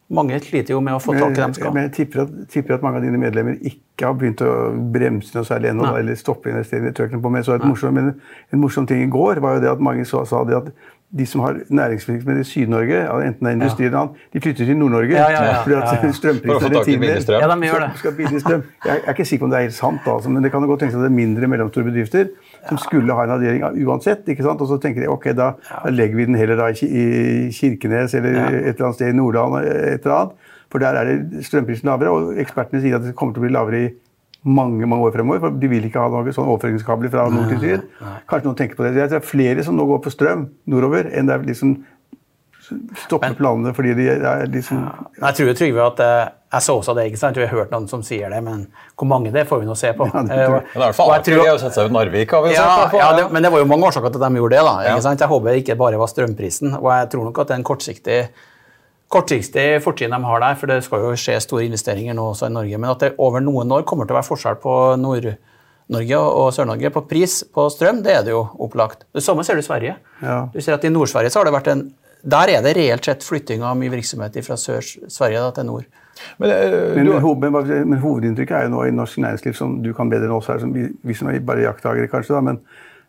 Mange 0.08 0.38
sliter 0.38 0.76
jo 0.76 0.80
med 0.84 0.94
å 0.94 1.00
få 1.02 1.16
tak 1.16 1.32
i 1.34 1.40
dem 1.40 1.54
de 1.54 1.58
skal. 1.58 1.72
Men 1.74 1.88
jeg 1.88 1.92
tipper 1.96 2.22
at, 2.22 2.34
tipper 2.52 2.76
at 2.76 2.82
mange 2.84 3.00
av 3.00 3.06
dine 3.06 3.18
medlemmer 3.18 3.56
ikke 3.58 4.06
har 4.06 4.18
begynt 4.18 4.42
å 4.46 4.50
bremse 4.94 5.34
noe 5.34 5.48
særlig 5.48 5.72
ennå, 5.72 5.88
eller 5.98 6.18
stoppe 6.20 6.52
investeringene. 6.52 6.94
tror 6.94 7.10
jeg 7.10 7.22
på. 7.22 7.32
Men, 7.34 7.46
så 7.46 7.56
et 7.56 7.64
morsom, 7.66 7.96
men 7.98 8.12
en 8.54 8.62
morsom 8.62 8.86
ting 8.86 9.02
i 9.02 9.08
går 9.10 9.42
var 9.42 9.56
jo 9.56 9.64
det 9.64 9.72
at 9.72 9.82
mange 9.82 10.06
så, 10.06 10.22
sa 10.28 10.44
det 10.46 10.60
at 10.60 10.70
de 11.16 11.26
som 11.26 11.40
har 11.40 11.58
næringsvirksomhet 11.70 12.40
i 12.42 12.44
Syd-Norge, 12.44 13.00
enten 13.24 13.46
det 13.46 13.50
er 13.50 13.56
industri 13.56 13.86
eller 13.86 13.98
annet, 13.98 14.22
de 14.32 14.40
flytter 14.42 14.66
til 14.66 14.78
Nord-Norge. 14.78 15.14
Ja, 15.14 15.26
ja, 15.30 15.42
ja. 15.44 15.60
fordi 15.62 15.76
at 15.78 16.14
strømprisene 16.18 16.80
er 16.80 16.88
rimeligere. 16.88 17.40
Ja, 17.40 17.50
de 17.54 17.68
gjør 17.68 17.84
det. 17.84 17.90
Så 17.94 18.12
skal 18.12 18.40
strøm. 18.40 18.64
Jeg 18.86 18.96
er 18.96 19.14
ikke 19.14 19.24
sikker 19.24 19.44
på 19.44 19.48
om 19.48 19.54
det 19.54 19.58
er 19.58 19.68
helt 19.68 19.78
sant, 19.78 20.06
altså, 20.06 20.32
men 20.34 20.44
det 20.44 20.50
kan 20.52 20.66
jo 20.66 20.70
godt 20.72 20.82
tenkes 20.84 20.98
at 20.98 21.06
det 21.06 21.10
er 21.10 21.16
mindre 21.16 21.50
mellomstore 21.50 21.86
bedrifter 21.86 22.26
som 22.68 22.78
skulle 22.82 23.14
ha 23.14 23.24
en 23.24 23.34
avdeling 23.36 23.84
uansett. 23.86 24.26
ikke 24.28 24.44
sant? 24.46 24.60
Og 24.60 24.70
så 24.70 24.78
tenker 24.82 25.04
de 25.04 25.10
ok, 25.12 25.30
da, 25.36 25.52
da 25.70 25.92
legger 25.92 26.16
vi 26.20 26.26
den 26.28 26.38
heller 26.38 26.58
da 26.60 26.70
i 26.72 27.50
Kirkenes 27.54 28.14
eller 28.18 28.36
et 28.36 28.74
eller 28.74 28.88
annet 28.88 28.98
sted 28.98 29.12
i 29.14 29.16
Nordland. 29.16 29.60
et 29.66 30.04
eller 30.04 30.16
annet, 30.16 30.50
For 30.72 30.82
der 30.82 30.98
er 30.98 31.04
det 31.06 31.44
strømprisen 31.46 31.86
lavere, 31.86 32.10
og 32.10 32.42
ekspertene 32.42 32.82
sier 32.82 32.98
at 32.98 33.06
det 33.06 33.14
kommer 33.14 33.36
til 33.36 33.44
å 33.44 33.46
bli 33.46 33.54
lavere 33.54 33.84
i 33.86 33.92
mange 34.46 34.86
mange 34.86 35.02
år 35.08 35.14
fremover. 35.14 35.40
for 35.40 35.50
De 35.50 35.68
vil 35.68 35.84
ikke 35.88 36.00
ha 36.02 36.08
noen 36.10 36.34
sånn 36.34 36.46
overføringskabler 36.46 37.10
fra 37.10 37.28
nord 37.30 37.48
til 37.50 37.60
syd. 37.62 37.86
Kanskje 38.30 38.46
noen 38.46 38.58
tenker 38.58 38.78
på 38.78 38.86
det. 38.86 38.94
Det 38.94 39.18
er 39.18 39.24
flere 39.26 39.64
som 39.66 39.76
nå 39.76 39.86
går 39.86 40.02
på 40.04 40.12
strøm 40.14 40.48
nordover, 40.70 41.10
enn 41.12 41.26
det 41.26 41.34
er 41.34 41.46
liksom 41.46 41.76
stopper 43.04 43.36
planene 43.38 43.72
fordi 43.76 43.94
de 43.98 44.08
er 44.14 44.48
liksom 44.50 44.80
ja. 44.82 45.06
Jeg 45.28 45.38
tror 45.38 45.48
jo, 45.50 45.54
Trygve 45.58 45.86
at 45.86 46.02
eh, 46.02 46.24
jeg 46.56 46.62
så 46.62 46.76
også 46.78 46.94
det, 46.96 47.04
ikke 47.10 47.18
sant? 47.20 47.38
Jeg 47.38 47.50
har 47.50 47.58
hørt 47.58 47.72
noen 47.74 47.88
som 47.90 48.02
sier 48.06 48.30
det, 48.32 48.38
men 48.44 48.66
hvor 48.96 49.08
mange 49.10 49.32
det 49.34 49.42
får 49.48 49.60
vi 49.62 49.68
nå 49.68 49.74
se 49.78 49.92
på. 49.96 50.06
Ja, 50.14 50.22
det 50.22 50.36
tror 50.38 50.56
jeg. 50.56 50.66
Men 50.72 50.72
det 50.72 50.78
er 50.78 50.80
i 50.80 50.84
hvert 50.84 50.98
fall 50.98 51.14
artig 51.16 51.38
å 51.42 51.56
sette 51.60 51.74
seg 51.76 51.88
ut 51.90 51.96
Narvik. 51.96 52.34
har 52.36 52.44
vi 52.44 52.52
ja, 52.54 52.66
sett, 52.66 52.92
da. 52.94 53.00
ja 53.02 53.08
det, 53.18 53.24
men 53.34 53.44
det 53.44 53.50
var 53.52 53.62
jo 53.62 53.68
mange 53.70 53.88
årsaker 53.90 54.14
til 54.14 54.22
at 54.22 54.30
de 54.30 54.40
gjorde 54.42 54.56
det. 54.56 54.62
da, 54.68 54.74
ikke 54.92 55.06
sant? 55.08 55.24
Jeg 55.24 55.32
håper 55.32 55.50
det 55.50 55.64
ikke 55.64 55.78
bare 55.80 56.00
var 56.00 56.12
strømprisen. 56.12 56.76
Og 56.78 56.88
jeg 56.94 57.10
tror 57.12 57.26
nok 57.28 57.42
at 57.42 57.50
det 57.50 57.56
er 57.56 57.60
en 57.60 57.66
kortsiktig, 57.66 58.20
kortsiktig 59.12 59.66
fortrinn 59.84 60.14
de 60.14 60.22
har 60.30 60.46
der, 60.46 60.56
for 60.62 60.72
det 60.72 60.78
skal 60.86 61.04
jo 61.04 61.12
skje 61.26 61.36
store 61.44 61.66
investeringer 61.66 62.16
nå 62.16 62.30
også 62.30 62.48
i 62.48 62.56
Norge. 62.56 62.80
Men 62.80 62.94
at 62.94 63.04
det 63.04 63.12
over 63.26 63.44
noen 63.44 63.76
år 63.76 63.84
kommer 63.88 64.08
til 64.08 64.16
å 64.16 64.20
være 64.20 64.30
forskjell 64.30 64.62
på 64.62 64.78
Nord-Norge 65.02 66.24
og 66.30 66.48
Sør-Norge 66.56 66.94
på 66.94 67.04
pris 67.10 67.40
på 67.52 67.68
strøm, 67.74 68.00
det 68.06 68.16
er 68.20 68.24
det 68.26 68.36
jo 68.36 68.46
opplagt. 68.64 69.04
Det 69.12 69.26
samme 69.26 69.44
ser 69.44 69.58
du 69.58 69.66
i 69.66 69.68
Sverige. 69.68 69.98
Ja. 70.22 70.44
Du 70.54 70.62
ser 70.62 70.78
at 70.78 70.86
I 70.86 70.94
Nord-Sverige 70.94 71.34
så 71.34 71.42
har 71.42 71.50
det 71.50 71.58
vært 71.58 71.74
en 71.74 71.88
Der 72.26 72.50
er 72.56 72.64
det 72.64 72.74
reelt 72.76 73.06
sett 73.06 73.22
flytting 73.24 73.62
av 73.62 73.76
mye 73.78 73.92
virksomhet 73.92 74.38
fra 74.42 74.56
Sør-Sverige 74.58 75.44
da, 75.44 75.52
til 75.54 75.68
nord. 75.68 75.86
Men, 76.40 76.50
øh, 76.50 76.96
Men, 76.96 77.52
men, 77.52 77.88
men 77.90 77.98
hovedinntrykket 78.02 78.56
er 78.56 78.66
jo 78.66 78.72
nå 78.72 78.84
i 78.88 78.90
norsk 78.90 79.18
næringsliv, 79.18 79.54
som 79.54 79.82
du 79.82 79.92
kan 79.94 80.10
bedre 80.10 80.30
enn 80.30 80.36
oss 80.38 80.48
her, 80.50 80.58
som 80.58 80.72
vi, 80.74 80.88
vi 81.02 81.14
som 81.14 81.28
er 81.28 81.38
bare 81.44 81.66
jakttagere, 81.66 82.08
kanskje, 82.08 82.34
da, 82.34 82.40
men 82.40 82.60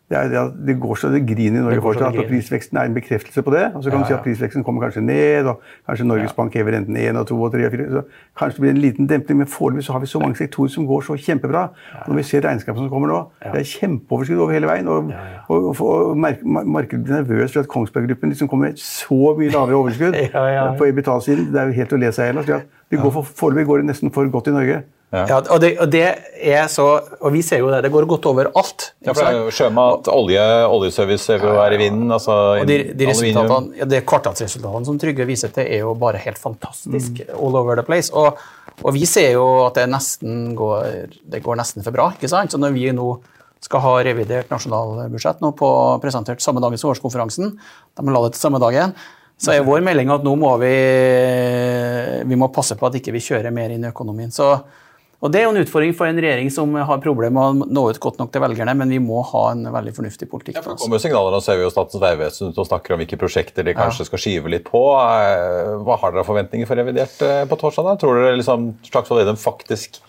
det, 0.08 0.16
er 0.18 0.28
det, 0.32 0.38
at 0.40 0.52
det 0.66 0.74
går 0.80 0.94
så 0.96 1.08
det 1.12 1.26
griner 1.28 1.60
i 1.60 1.62
Norge 1.64 1.82
fortsatt. 1.84 2.16
og. 2.16 2.24
Prisveksten 2.30 2.78
er 2.80 2.86
en 2.88 2.94
bekreftelse 2.96 3.42
på 3.44 3.50
det. 3.52 3.64
og 3.74 3.82
Så 3.84 3.90
kan 3.90 3.98
Ja, 3.98 4.04
du 4.04 4.08
si 4.08 4.14
at 4.16 4.22
prisveksten 4.24 4.64
kommer 4.64 4.80
kanskje 4.86 5.02
ned, 5.04 5.44
og 5.46 5.60
kanskje 5.88 6.06
Norges 6.08 6.32
Bank 6.32 6.54
hever 6.54 6.72
renten 6.72 6.96
1 6.96 7.16
og 7.16 7.26
2 7.28 7.42
og 7.42 7.52
3 7.52 7.66
og 7.66 7.72
4. 7.72 7.88
Så 7.92 8.02
kanskje 8.38 8.54
det 8.56 8.60
blir 8.60 8.70
en 8.70 8.80
liten 8.86 9.06
demping, 9.08 9.38
men 9.38 9.46
foreløpig 9.46 9.84
så 9.84 9.92
har 9.92 10.00
vi 10.00 10.06
så 10.06 10.18
mange 10.22 10.36
sektorer 10.40 10.68
som 10.72 10.86
går 10.86 11.00
så 11.00 11.16
kjempebra. 11.26 11.62
Og 12.02 12.08
når 12.08 12.16
vi 12.16 12.22
ser 12.22 12.40
regnskapene 12.40 12.86
som 12.86 12.90
kommer 12.90 13.08
nå, 13.12 13.20
det 13.52 13.60
er 13.60 13.68
kjempeoverskudd 13.74 14.38
over 14.38 14.52
hele 14.52 14.66
veien. 14.66 14.88
Og, 14.88 15.12
og, 15.48 15.68
og, 15.80 16.10
og 16.10 16.16
markedet 16.16 17.04
blir 17.04 17.14
nervøst 17.20 17.54
for 17.54 17.60
at 17.60 17.68
Kongsberg 17.68 18.08
Gruppen 18.08 18.32
liksom 18.32 18.48
kommer 18.48 18.68
med 18.72 18.80
så 18.80 19.34
mye 19.38 19.52
lavere 19.52 19.76
overskudd 19.76 20.14
Ja, 20.34 20.46
ja, 20.48 20.48
ja. 20.56 20.74
på 20.78 20.88
EBITDA-siden. 20.88 21.52
Det 21.52 21.60
er 21.60 21.66
jo 21.68 21.72
helt 21.82 21.92
å 21.92 21.96
le 22.00 22.12
seg 22.12 22.32
i 22.32 22.44
hjel. 22.48 22.62
Det 22.88 23.00
går 23.02 23.12
for, 23.18 23.22
foreløpig 23.42 23.66
går 23.68 23.82
det 23.82 23.90
nesten 23.92 24.12
for 24.14 24.28
godt 24.32 24.48
i 24.48 24.54
Norge. 24.54 24.78
Ja, 25.08 25.38
og, 25.40 25.56
det, 25.62 25.70
og 25.80 25.88
det 25.88 26.02
er 26.36 26.66
så, 26.68 26.84
og 27.24 27.32
vi 27.32 27.40
ser 27.40 27.62
jo 27.62 27.70
det, 27.72 27.78
det 27.86 27.90
går 27.94 28.04
godt 28.10 28.26
over 28.28 28.50
alt. 28.60 28.90
ja, 29.00 29.14
for 29.14 29.22
det 29.24 29.30
er 29.30 29.38
jo 29.46 29.54
sjømat, 29.56 30.08
olje, 30.12 30.42
oljeservice 30.68 31.38
vil 31.40 31.54
være 31.56 31.78
i 31.78 31.80
vinden. 31.80 32.12
altså 32.12 32.34
Og 32.60 32.68
de, 32.68 32.76
de 32.92 33.08
resultatene, 33.08 33.78
ja, 33.80 33.88
de 33.88 34.02
kvartalsresultatene 34.04 34.84
som 34.90 34.98
Trygve 35.00 35.24
viser 35.30 35.48
til, 35.56 35.64
er 35.64 35.80
jo 35.86 35.94
bare 35.96 36.20
helt 36.20 36.36
fantastisk 36.40 37.22
Mm. 37.24 37.32
all 37.40 37.56
over 37.56 37.80
the 37.80 37.86
place. 37.88 38.12
Og, 38.12 38.36
og 38.84 38.92
vi 38.94 39.06
ser 39.08 39.32
jo 39.32 39.46
at 39.64 39.80
det 39.80 39.88
nesten 39.88 40.52
går, 40.58 41.08
det 41.24 41.40
går 41.42 41.56
nesten 41.56 41.82
for 41.86 41.96
bra. 41.96 42.10
ikke 42.12 42.28
sant? 42.28 42.52
Så 42.52 42.60
når 42.60 42.76
vi 42.76 42.90
nå 42.92 43.08
skal 43.64 43.80
ha 43.80 43.94
revidert 44.06 44.52
nasjonalbudsjett 44.52 45.40
nå 45.42 45.54
på 45.56 45.68
presentert 46.04 46.44
samme 46.44 46.60
dag 46.60 46.76
som 46.78 46.92
årskonferansen, 46.92 47.56
de 47.96 48.12
la 48.12 48.20
det 48.28 48.36
til 48.36 48.44
samme 48.44 48.60
dagen, 48.60 48.92
så 49.38 49.52
er 49.54 49.62
vår 49.66 49.84
melding 49.86 50.10
at 50.10 50.24
nå 50.26 50.32
må 50.34 50.50
vi, 50.58 50.74
vi 52.26 52.38
må 52.38 52.48
passe 52.54 52.74
på 52.78 52.88
at 52.88 52.96
ikke 52.98 53.14
vi 53.14 53.22
kjører 53.22 53.54
mer 53.54 53.70
inn 53.74 53.84
i 53.86 53.90
økonomien. 53.92 54.32
Så, 54.34 54.48
og 55.18 55.32
Det 55.34 55.40
er 55.40 55.46
jo 55.46 55.52
en 55.52 55.60
utfordring 55.62 55.94
for 55.98 56.06
en 56.10 56.18
regjering 56.22 56.50
som 56.54 56.74
har 56.74 57.00
problemer 57.02 57.34
med 57.54 57.68
å 57.68 57.68
nå 57.74 57.84
ut 57.90 58.00
godt 58.02 58.18
nok 58.20 58.32
til 58.34 58.42
velgerne, 58.44 58.74
men 58.78 58.90
vi 58.94 59.00
må 59.02 59.22
ha 59.30 59.44
en 59.52 59.62
veldig 59.74 59.94
fornuftig 59.96 60.28
politikk. 60.30 60.58
Ja, 60.58 60.64
for 60.66 60.74
det 60.74 60.82
kommer 60.82 60.98
jo 60.98 61.04
signaler, 61.06 61.34
Nå 61.34 61.40
ser 61.44 61.58
vi 61.58 61.66
jo 61.66 61.72
Statens 61.74 62.02
vegvesen 62.02 62.50
ut 62.52 62.58
og 62.62 62.68
snakker 62.70 62.94
om 62.96 63.02
hvilke 63.02 63.18
prosjekter 63.20 63.66
de 63.66 63.76
kanskje 63.78 64.08
skal 64.10 64.22
skyve 64.24 64.52
litt 64.56 64.66
på. 64.68 64.82
Eh, 64.98 65.72
Hva 65.86 65.98
Har 66.02 66.14
dere 66.14 66.22
av 66.26 66.30
forventninger 66.30 66.70
for 66.70 66.78
revidert 66.82 67.22
eh, 67.26 67.44
på 67.50 67.58
torsdag? 67.62 67.92
da? 67.92 67.96
Tror 68.02 68.18
dere 68.22 68.38
liksom 68.38 68.72
Slagsvold 68.90 69.22
Vedum 69.24 69.38
faktisk 69.38 70.00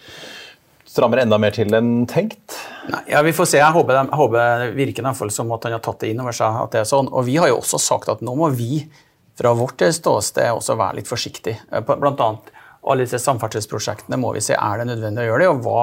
strammer 0.90 1.22
enda 1.22 1.38
mer 1.38 1.54
til 1.54 1.70
enn 1.78 2.08
tenkt? 2.10 2.58
Nei, 2.90 3.04
ja, 3.14 3.22
Vi 3.26 3.34
får 3.38 3.46
se. 3.52 3.60
Jeg 3.62 3.74
håper, 3.78 3.94
de, 3.94 4.08
jeg 4.10 4.22
håper 4.24 4.40
det 4.64 4.72
virker 4.78 5.04
i 5.06 5.10
hvert 5.12 5.20
fall 5.22 5.34
som 5.34 5.52
at 5.54 5.68
han 5.70 5.78
har 5.78 5.86
tatt 5.86 6.02
det 6.02 6.10
inn 6.16 6.22
over 6.24 6.34
seg. 6.34 6.64
at 6.66 6.74
det 6.74 6.82
er 6.82 6.90
sånn. 6.90 7.12
Og 7.14 7.28
vi 7.30 7.38
har 7.38 7.52
jo 7.54 7.60
også 7.62 7.78
sagt 7.82 8.10
at 8.10 8.22
nå 8.26 8.34
må 8.38 8.50
vi 8.58 8.88
fra 9.40 9.56
vårt 9.56 9.82
ståsted 9.96 10.52
også 10.52 10.76
være 10.80 11.00
litt 11.00 11.10
forsiktige. 11.10 11.64
Eh, 11.72 11.84
Blant 11.96 12.24
annet 12.26 12.52
alle 12.90 13.06
disse 13.06 13.20
samferdselsprosjektene 13.24 14.20
må 14.20 14.34
vi 14.36 14.44
se 14.44 14.56
er 14.56 14.80
det 14.80 14.88
nødvendig 14.92 15.26
å 15.26 15.32
gjøre 15.32 15.42
det, 15.44 15.50
og 15.52 15.64
hva, 15.66 15.82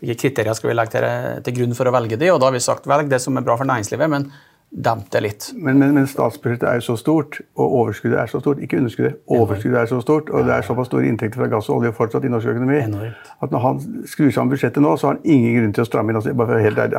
hvilke 0.00 0.18
kriterier 0.20 0.56
skal 0.56 0.70
vi 0.70 0.76
legge 0.76 0.96
til, 0.96 1.06
til 1.46 1.56
grunn 1.58 1.76
for 1.78 1.88
å 1.88 1.94
velge 1.94 2.18
de. 2.20 2.28
Og 2.32 2.40
da 2.40 2.50
har 2.50 2.56
vi 2.56 2.64
sagt 2.64 2.88
velg 2.90 3.08
det 3.12 3.20
som 3.24 3.36
er 3.40 3.46
bra 3.46 3.56
for 3.60 3.68
næringslivet, 3.68 4.12
men 4.12 4.28
demp 4.74 5.06
det 5.14 5.20
litt. 5.22 5.44
Men, 5.54 5.78
men, 5.78 5.92
men 5.94 6.06
statsbudsjettet 6.10 6.66
er 6.66 6.78
jo 6.80 6.84
så 6.88 6.96
stort, 6.98 7.38
og 7.54 7.74
overskuddet 7.78 8.18
er 8.18 8.30
så 8.30 8.40
stort. 8.42 8.58
Ikke 8.64 8.80
underskuddet, 8.80 9.20
overskuddet 9.30 9.78
er 9.80 9.90
så 9.90 10.00
stort, 10.02 10.32
og 10.34 10.48
det 10.48 10.56
er 10.56 10.66
såpass 10.66 10.90
store 10.90 11.06
inntekter 11.06 11.38
fra 11.38 11.48
gass 11.52 11.68
og 11.70 11.78
olje 11.78 11.92
fortsatt 11.94 12.26
i 12.26 12.32
norsk 12.32 12.50
økonomi 12.50 12.80
Enormt. 12.80 13.30
at 13.46 13.54
når 13.54 13.62
han 13.64 13.78
skrur 14.10 14.32
sammen 14.34 14.50
budsjettet 14.50 14.82
nå, 14.82 14.96
så 14.98 15.08
har 15.08 15.16
han 15.16 15.30
ingen 15.36 15.60
grunn 15.60 15.76
til 15.76 15.84
å 15.84 15.88
stramme 15.88 16.10
inn. 16.10 16.18
Altså. 16.18 16.34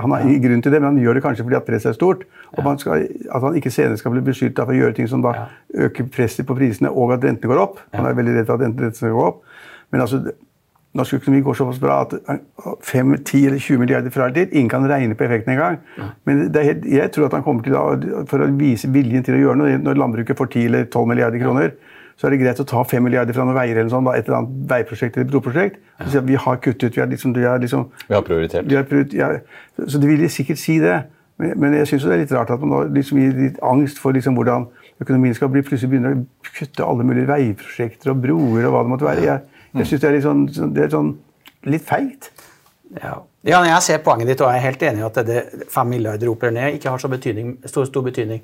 Han 0.05 0.15
har 0.15 0.23
ingen 0.23 0.41
grunn 0.47 0.63
til 0.63 0.75
det, 0.75 0.81
men 0.81 0.89
han 0.93 1.01
gjør 1.03 1.19
det 1.19 1.25
kanskje 1.27 1.47
fordi 1.49 1.59
at 1.59 1.67
presset 1.67 1.91
er 1.91 1.99
stort. 1.99 2.23
Og 2.55 2.63
man 2.63 2.79
skal, 2.79 3.05
at 3.27 3.47
han 3.49 3.59
ikke 3.59 3.73
senere 3.75 3.99
skal 3.99 4.15
bli 4.15 4.23
beskyldt 4.29 4.63
for 4.63 4.71
å 4.71 4.79
gjøre 4.79 4.99
ting 5.01 5.11
som 5.11 5.25
da 5.25 5.35
øker 5.75 6.07
presset 6.15 6.47
på 6.47 6.55
prisene, 6.55 6.93
og 6.93 7.17
at 7.17 7.27
rentene 7.27 7.51
går 7.51 7.63
opp. 7.67 7.83
Han 7.97 8.07
er 8.07 8.15
veldig 8.15 8.39
redd 8.39 8.47
for 8.47 8.55
at 8.55 8.69
rentene 8.69 8.95
skal 8.95 9.15
gå 9.17 9.27
opp. 9.33 9.43
Men 9.91 10.07
altså, 10.07 10.23
Norsk 10.95 11.17
økonomi 11.17 11.41
går 11.43 11.57
såpass 11.59 11.79
bra 11.79 11.97
at 12.05 12.13
5, 12.83 13.15
10 13.17 13.47
eller 13.49 13.59
20 13.59 13.81
milliarder 13.81 14.13
fra 14.13 14.29
eller 14.29 14.45
til 14.45 14.55
Ingen 14.55 14.69
kan 14.69 14.87
regne 14.89 15.15
på 15.15 15.25
effekten 15.27 15.51
engang. 15.51 15.81
Men 16.25 16.45
helt, 16.55 16.85
jeg 16.87 17.11
tror 17.11 17.25
at 17.27 17.35
han 17.35 17.43
kommer 17.43 17.63
til 17.65 17.75
å, 17.75 18.23
for 18.29 18.45
å 18.45 18.47
vise 18.55 18.87
viljen 18.91 19.25
til 19.25 19.35
å 19.35 19.41
gjøre 19.41 19.59
noe 19.59 19.81
Når 19.83 19.99
landbruket 19.99 20.37
får 20.37 20.51
10 20.53 20.69
eller 20.69 20.85
12 20.85 21.07
milliarder 21.11 21.43
kroner, 21.43 21.73
så 22.15 22.27
er 22.27 22.31
det 22.31 22.39
greit 22.39 22.61
å 22.63 22.67
ta 22.67 22.83
5 22.87 23.03
milliarder 23.03 23.35
fra 23.35 23.43
noen 23.43 23.57
veier 23.57 23.75
eller 23.75 23.91
sånn, 23.91 24.07
da, 24.07 24.13
et 24.15 24.29
eller 24.29 24.37
annet 24.39 24.69
veiprosjekt 24.71 25.17
eller 25.17 25.27
broprosjekt. 25.33 25.81
og 25.99 26.13
si 26.13 26.17
at 26.21 26.27
Vi 26.27 26.37
har 26.45 26.61
kuttet, 26.63 26.95
vi 26.95 27.01
har 27.03 27.09
liksom, 27.11 27.33
vi 27.35 27.43
har 27.43 27.59
liksom 27.59 27.89
Vi 28.07 28.15
har 28.15 28.23
prioritert. 28.23 28.69
Vi 28.69 28.75
har 28.79 28.87
prioritert 28.87 29.19
ja, 29.19 29.33
så 29.87 29.99
de 29.99 30.07
vil 30.07 30.29
sikkert 30.31 30.61
si 30.61 30.79
det. 30.79 31.01
Men, 31.37 31.57
men 31.59 31.75
jeg 31.75 31.89
syns 31.89 32.07
det 32.07 32.13
er 32.15 32.23
litt 32.23 32.31
rart 32.31 32.53
at 32.55 32.61
man 32.63 32.71
da 32.71 32.93
liksom 32.95 33.19
gir 33.19 33.35
litt 33.35 33.59
angst 33.59 33.99
for 33.99 34.15
liksom 34.15 34.37
hvordan 34.39 34.69
økonomien 35.03 35.35
skal 35.35 35.51
bli. 35.51 35.65
Plutselig 35.67 35.91
begynner 35.91 36.15
å 36.15 36.53
kutte 36.55 36.87
alle 36.87 37.03
mulige 37.03 37.27
veiprosjekter 37.27 38.13
og 38.13 38.23
broer 38.23 38.69
og 38.69 38.71
hva 38.71 38.85
det 38.85 38.93
måtte 38.93 39.09
være. 39.09 39.25
Jeg, 39.27 39.43
jeg 39.75 39.87
synes 39.89 40.01
det 40.01 40.09
er 40.09 40.15
litt 40.15 40.25
sånn, 40.25 40.43
sånn- 40.55 40.73
det 40.75 40.83
er 40.85 40.93
sånn 40.93 41.15
litt 41.65 41.85
feigt. 41.85 42.31
Ja. 43.01 43.17
ja, 43.43 43.63
jeg 43.65 43.81
ser 43.81 44.03
poenget 44.05 44.29
ditt, 44.29 44.41
og 44.45 44.51
jeg 44.53 44.61
er 44.61 44.67
helt 44.69 44.83
enig 44.87 45.01
i 45.01 45.05
at 45.07 45.17
det 45.27 45.39
5 45.73 45.89
milliarder 45.89 46.29
opp 46.31 46.43
eller 46.45 46.55
ned 46.59 46.77
ikke 46.77 46.93
har 46.93 47.01
så 47.01 47.09
betydning, 47.11 47.57
stor, 47.65 47.87
stor 47.89 48.05
betydning. 48.05 48.43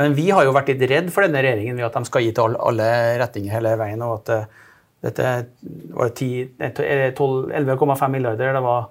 Men 0.00 0.14
vi 0.16 0.30
har 0.32 0.46
jo 0.46 0.54
vært 0.56 0.72
litt 0.72 0.84
redd 0.90 1.10
for 1.12 1.26
denne 1.26 1.42
regjeringen 1.44 1.76
ved 1.76 1.86
at 1.90 1.98
de 1.98 2.08
skal 2.08 2.24
gi 2.24 2.32
til 2.32 2.56
alle 2.56 2.88
retninger 3.20 3.52
hele 3.52 3.74
veien. 3.76 4.02
og 4.02 4.22
at 4.22 4.32
uh, 4.32 4.62
dette 5.02 5.28
var 5.92 6.12
11,5 6.14 8.08
milliarder. 8.08 8.54
Det 8.56 8.62
var 8.64 8.88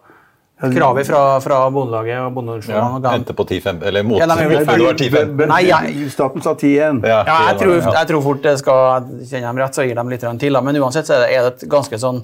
kravet 0.61 1.07
fra, 1.07 1.39
fra 1.41 1.57
Bondelaget 1.73 2.19
og 2.21 2.33
Bondeorganisasjonen. 2.35 3.03
Ja, 3.03 3.13
endte 3.17 3.33
på 3.33 3.45
10-5, 3.49 3.81
eller 3.89 4.03
mot. 4.03 4.19
Ja, 4.21 4.27
nei, 4.29 4.35
men- 4.47 4.65
det 4.65 4.67
var 4.67 4.93
10-5. 4.93 5.47
Nei, 5.47 5.61
jeg- 5.67 6.11
Staten 6.13 6.41
sa 6.41 6.53
10-1. 6.53 7.01
Ja, 7.07 7.23
Ja, 7.25 7.37
jeg 7.49 7.59
tror, 7.59 7.81
jeg 7.81 8.07
tror 8.07 8.21
fort 8.21 8.41
det 8.43 8.57
skal 8.59 9.01
Kjenner 9.25 9.47
dem 9.49 9.57
rett, 9.57 9.73
så 9.73 9.87
gir 9.87 9.95
de 9.95 10.03
litt 10.09 10.19
til. 10.39 10.53
Da. 10.53 10.61
Men 10.61 10.75
uansett 10.75 11.05
så 11.09 11.17
er 11.25 11.27
det- 11.49 11.63
et 11.63 11.69
ganske 11.69 11.97
sånn 11.97 12.23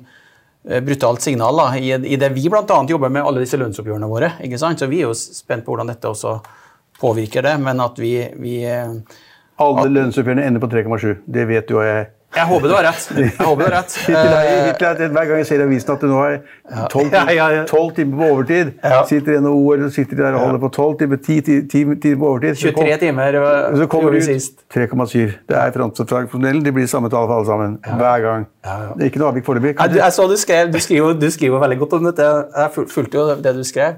eh, 0.70 0.82
brutalt 0.82 1.22
signal 1.22 1.56
da, 1.56 1.72
i, 1.78 1.92
i 1.94 2.16
det 2.18 2.30
vi 2.34 2.50
bl.a. 2.50 2.64
jobber 2.86 3.10
med 3.10 3.24
alle 3.24 3.40
disse 3.40 3.58
lønnsoppgjørene 3.58 4.08
våre. 4.10 4.34
ikke 4.44 4.60
sant? 4.60 4.78
Så 4.80 4.88
vi 4.90 4.98
er 5.02 5.08
jo 5.08 5.14
spent 5.14 5.64
på 5.66 5.72
hvordan 5.76 5.88
dette 5.88 6.04
også 6.08 6.42
påvirker 7.00 7.42
det. 7.44 7.60
Men 7.60 7.80
at 7.80 7.96
vi, 7.98 8.28
vi 8.38 8.64
eh, 8.66 8.88
Alle 9.60 9.90
lønnsoppgjørene 9.90 10.44
ender 10.46 10.60
på 10.60 10.70
3,7. 10.70 11.18
Det 11.26 11.48
vet 11.48 11.68
du 11.68 11.78
og 11.80 11.84
jeg. 11.86 12.08
Jeg 12.36 12.44
håper 12.46 12.68
du 12.68 12.74
har 12.76 12.84
rett. 12.86 13.06
Jeg 13.18 13.32
håper 13.40 13.64
du 13.64 13.66
har 13.66 13.74
rett. 13.80 13.94
Hittil 14.04 15.14
hver 15.16 15.26
gang 15.30 15.38
jeg 15.40 15.48
ser 15.48 15.62
i 15.62 15.64
avisen 15.64 15.94
at 15.94 16.02
du 16.04 16.08
nå 16.12 16.18
har 16.20 16.36
12, 16.92 17.06
Ja, 17.16 17.22
ja, 17.34 17.46
ja. 17.56 17.64
timer 17.96 18.18
på 18.20 18.28
overtid, 18.36 18.74
sitter 19.10 19.40
NHO 19.42 19.62
eller 19.74 19.90
sitter 19.96 20.20
der 20.20 20.36
og 20.36 20.44
holder 20.44 20.60
på 20.66 20.70
12 20.76 20.98
timer, 21.00 21.18
10 21.24 21.42
ti- 21.48 21.62
ti- 21.72 21.96
timer 22.04 22.20
på 22.20 22.28
overtid. 22.34 22.60
23 22.60 22.98
timer 23.06 23.40
Så 23.80 23.88
kommer 23.88 24.12
du 24.12 24.18
ut 24.18 24.24
sist. 24.28 24.60
3,7. 24.76 25.32
Det 25.50 25.58
er 25.58 25.72
frontfraksjonellen. 25.72 26.64
Det 26.68 26.74
blir 26.76 26.86
samme 26.92 27.10
tall 27.10 27.26
for 27.32 27.38
alle 27.40 27.46
sammen. 27.48 27.78
Hver 27.88 28.20
gang. 28.28 28.46
Det 28.98 29.02
er 29.08 29.10
ikke 29.10 29.24
noe 29.24 29.32
avvik 29.32 29.46
foreløpig. 29.48 29.76
Du 30.28 30.38
skrev, 30.38 30.72
du 30.74 30.80
skriver, 30.80 31.14
du 31.20 31.30
skriver 31.32 31.60
veldig 31.64 31.80
godt 31.80 31.94
om 31.94 32.04
dette. 32.12 32.30
Jeg 32.58 32.88
fulgte 32.92 33.18
jo 33.18 33.36
det 33.42 33.56
du 33.56 33.64
skrev. 33.64 33.96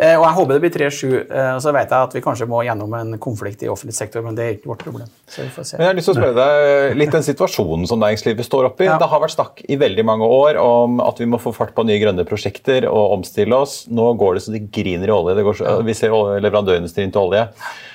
Eh, 0.00 0.16
og 0.16 0.22
jeg 0.24 0.36
håper 0.38 0.56
det 0.56 0.60
blir 0.62 0.72
3-7. 0.72 1.08
Eh, 1.28 1.48
og 1.52 1.60
så 1.60 1.72
vet 1.76 1.90
jeg 1.92 2.08
at 2.08 2.14
vi 2.16 2.22
kanskje 2.24 2.46
må 2.48 2.62
gjennom 2.64 2.94
en 2.96 3.16
konflikt 3.20 3.64
i 3.66 3.68
offentlig 3.68 3.92
sektor, 3.98 4.22
men 4.24 4.38
det 4.38 4.46
er 4.46 4.54
ikke 4.56 4.70
vårt 4.70 4.84
problem. 4.86 5.10
Så 5.28 5.44
vi 5.44 5.50
får 5.52 5.66
se. 5.68 5.76
Men 5.76 5.84
jeg 5.84 5.92
har 5.92 5.98
lyst 5.98 6.08
til 6.08 6.14
å 6.14 6.20
spørre 6.22 6.36
deg 6.38 6.96
litt 6.96 7.12
den 7.12 7.26
situasjonen 7.26 7.90
som 7.90 8.00
næringslivet 8.00 8.48
står 8.48 8.70
oppe 8.70 8.86
i. 8.86 8.88
Ja. 8.88 8.96
Det 9.00 9.10
har 9.12 9.20
vært 9.20 9.36
snakk 9.36 9.60
i 9.68 9.76
veldig 9.80 10.06
mange 10.08 10.30
år 10.40 10.60
om 10.62 11.02
at 11.04 11.20
vi 11.20 11.28
må 11.28 11.40
få 11.42 11.52
fart 11.56 11.74
på 11.76 11.84
nye 11.84 12.00
grønne 12.00 12.24
prosjekter 12.28 12.88
og 12.88 13.18
omstille 13.18 13.60
oss. 13.60 13.82
Nå 13.92 14.08
går 14.20 14.38
det 14.38 14.44
så 14.46 14.56
det 14.56 14.64
griner 14.72 15.12
i 15.12 15.16
olje. 15.18 15.36
Det 15.36 15.46
går 15.50 15.60
så, 15.60 15.76
vi 15.84 15.98
ser 15.98 16.16
leverandørindustrien 16.46 17.12
til 17.12 17.26
olje. 17.26 17.44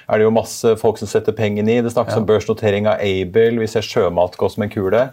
Er 0.05 0.21
det 0.21 0.27
jo 0.27 0.37
masse 0.37 0.75
folk 0.77 1.01
som 1.01 1.09
setter 1.09 1.33
pengene 1.33 1.79
i. 1.79 1.81
Det 1.81 1.89
snakkes 1.95 2.21
om 2.21 2.29
børsnotering 2.29 2.85
av 2.91 3.01
Aibel. 3.01 3.57
Vi 3.63 3.71
ser 3.71 3.85
sjømat 3.85 4.37
gå 4.37 4.53
som 4.53 4.61
en 4.61 4.69
kule. 4.69 5.07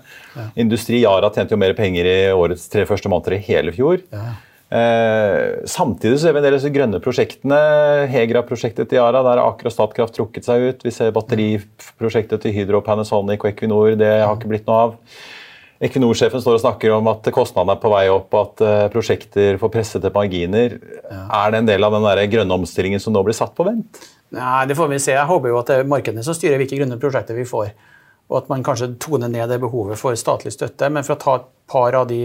Industri 0.60 1.00
Yara 1.00 1.32
tjente 1.32 1.56
jo 1.56 1.62
mer 1.64 1.72
penger 1.78 2.04
i 2.04 2.16
årets 2.36 2.68
tre 2.68 2.84
første 2.84 3.08
måneder 3.08 3.40
i 3.40 3.44
hele 3.48 3.72
fjor. 3.72 4.02
Eh, 4.72 5.66
samtidig 5.68 6.16
så 6.16 6.22
ser 6.22 6.32
vi 6.32 6.40
en 6.40 6.46
del 6.46 6.54
av 6.54 6.60
disse 6.60 6.72
grønne 6.72 7.00
prosjektene. 7.04 7.58
Hegra-prosjektet 8.08 8.88
til 8.88 9.02
Yara, 9.02 9.20
der 9.20 9.36
har 9.36 9.50
Aker 9.50 9.68
og 9.68 9.74
Statkraft 9.74 10.16
trukket 10.16 10.48
seg 10.48 10.64
ut. 10.64 10.84
Vi 10.86 10.94
ser 10.94 11.12
batteriprosjektet 11.12 12.40
til 12.40 12.54
Hydro, 12.56 12.80
Panasonic 12.86 13.44
og 13.44 13.50
Equinor. 13.50 13.92
Det 14.00 14.12
har 14.22 14.32
ikke 14.38 14.52
blitt 14.54 14.70
noe 14.70 14.78
av. 14.86 14.94
Equinor-sjefen 15.82 16.40
står 16.40 16.56
og 16.56 16.62
snakker 16.62 16.94
om 16.94 17.10
at 17.10 17.26
kostnadene 17.34 17.74
er 17.74 17.82
på 17.82 17.90
vei 17.92 18.04
opp, 18.14 18.30
og 18.32 18.40
at 18.46 18.64
eh, 18.64 18.84
prosjekter 18.94 19.58
får 19.60 19.72
pressede 19.74 20.12
marginer. 20.14 20.78
Er 21.10 21.52
det 21.52 21.60
en 21.60 21.68
del 21.68 21.84
av 21.84 21.96
den 21.96 22.06
der 22.06 22.22
grønne 22.32 22.56
omstillingen 22.56 23.02
som 23.02 23.12
nå 23.12 23.24
blir 23.26 23.36
satt 23.36 23.52
på 23.58 23.66
vent? 23.66 24.00
Nei, 24.32 24.62
det 24.70 24.78
får 24.78 24.88
vi 24.88 25.02
se. 25.02 25.16
Jeg 25.18 25.28
håper 25.28 25.52
jo 25.52 25.58
at 25.58 25.68
det 25.68 25.82
er 25.82 25.90
markedene 25.90 26.24
som 26.24 26.38
styrer 26.38 26.62
hvilke 26.62 26.78
grønne 26.78 26.96
prosjekter 27.02 27.36
vi 27.36 27.44
får. 27.50 27.74
Og 28.32 28.38
at 28.38 28.48
man 28.48 28.64
kanskje 28.64 28.94
toner 29.02 29.28
ned 29.28 29.52
det 29.52 29.60
behovet 29.60 30.00
for 30.00 30.16
statlig 30.16 30.54
støtte. 30.54 30.88
Men 30.88 31.04
for 31.04 31.18
å 31.18 31.20
ta 31.20 31.36
et 31.42 31.50
par 31.68 31.98
av 31.98 32.08
de 32.08 32.22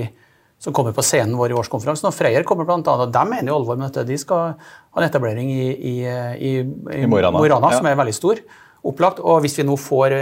som 0.60 0.74
kommer 0.74 0.94
på 0.98 1.04
scenen 1.06 1.36
vår 1.38 1.52
i 1.54 1.58
årskonferansen, 1.58 2.08
og 2.10 2.16
Freyr 2.18 2.44
kommer 2.48 2.66
blant 2.66 2.88
annet, 2.90 3.08
og 3.08 3.12
de 3.14 3.26
mener 3.30 3.52
jo 3.52 3.60
alvor 3.60 3.78
med 3.78 3.92
dette. 3.92 4.08
De 4.10 4.18
skal 4.18 4.56
ha 4.58 5.02
en 5.02 5.06
etablering 5.06 5.52
i, 5.54 5.68
i, 5.70 5.96
i, 6.02 6.54
i, 6.58 7.04
I 7.04 7.10
Mo 7.10 7.20
i 7.20 7.22
Rana. 7.22 7.44
Rana, 7.54 7.70
Ja. 7.72 7.78
som 7.78 7.86
er 7.86 8.00
veldig 8.00 8.16
stor. 8.18 8.42
Opplagt. 8.88 9.20
Og 9.22 9.42
hvis 9.46 9.58
vi 9.60 9.68
nå 9.68 9.76
får 9.78 10.16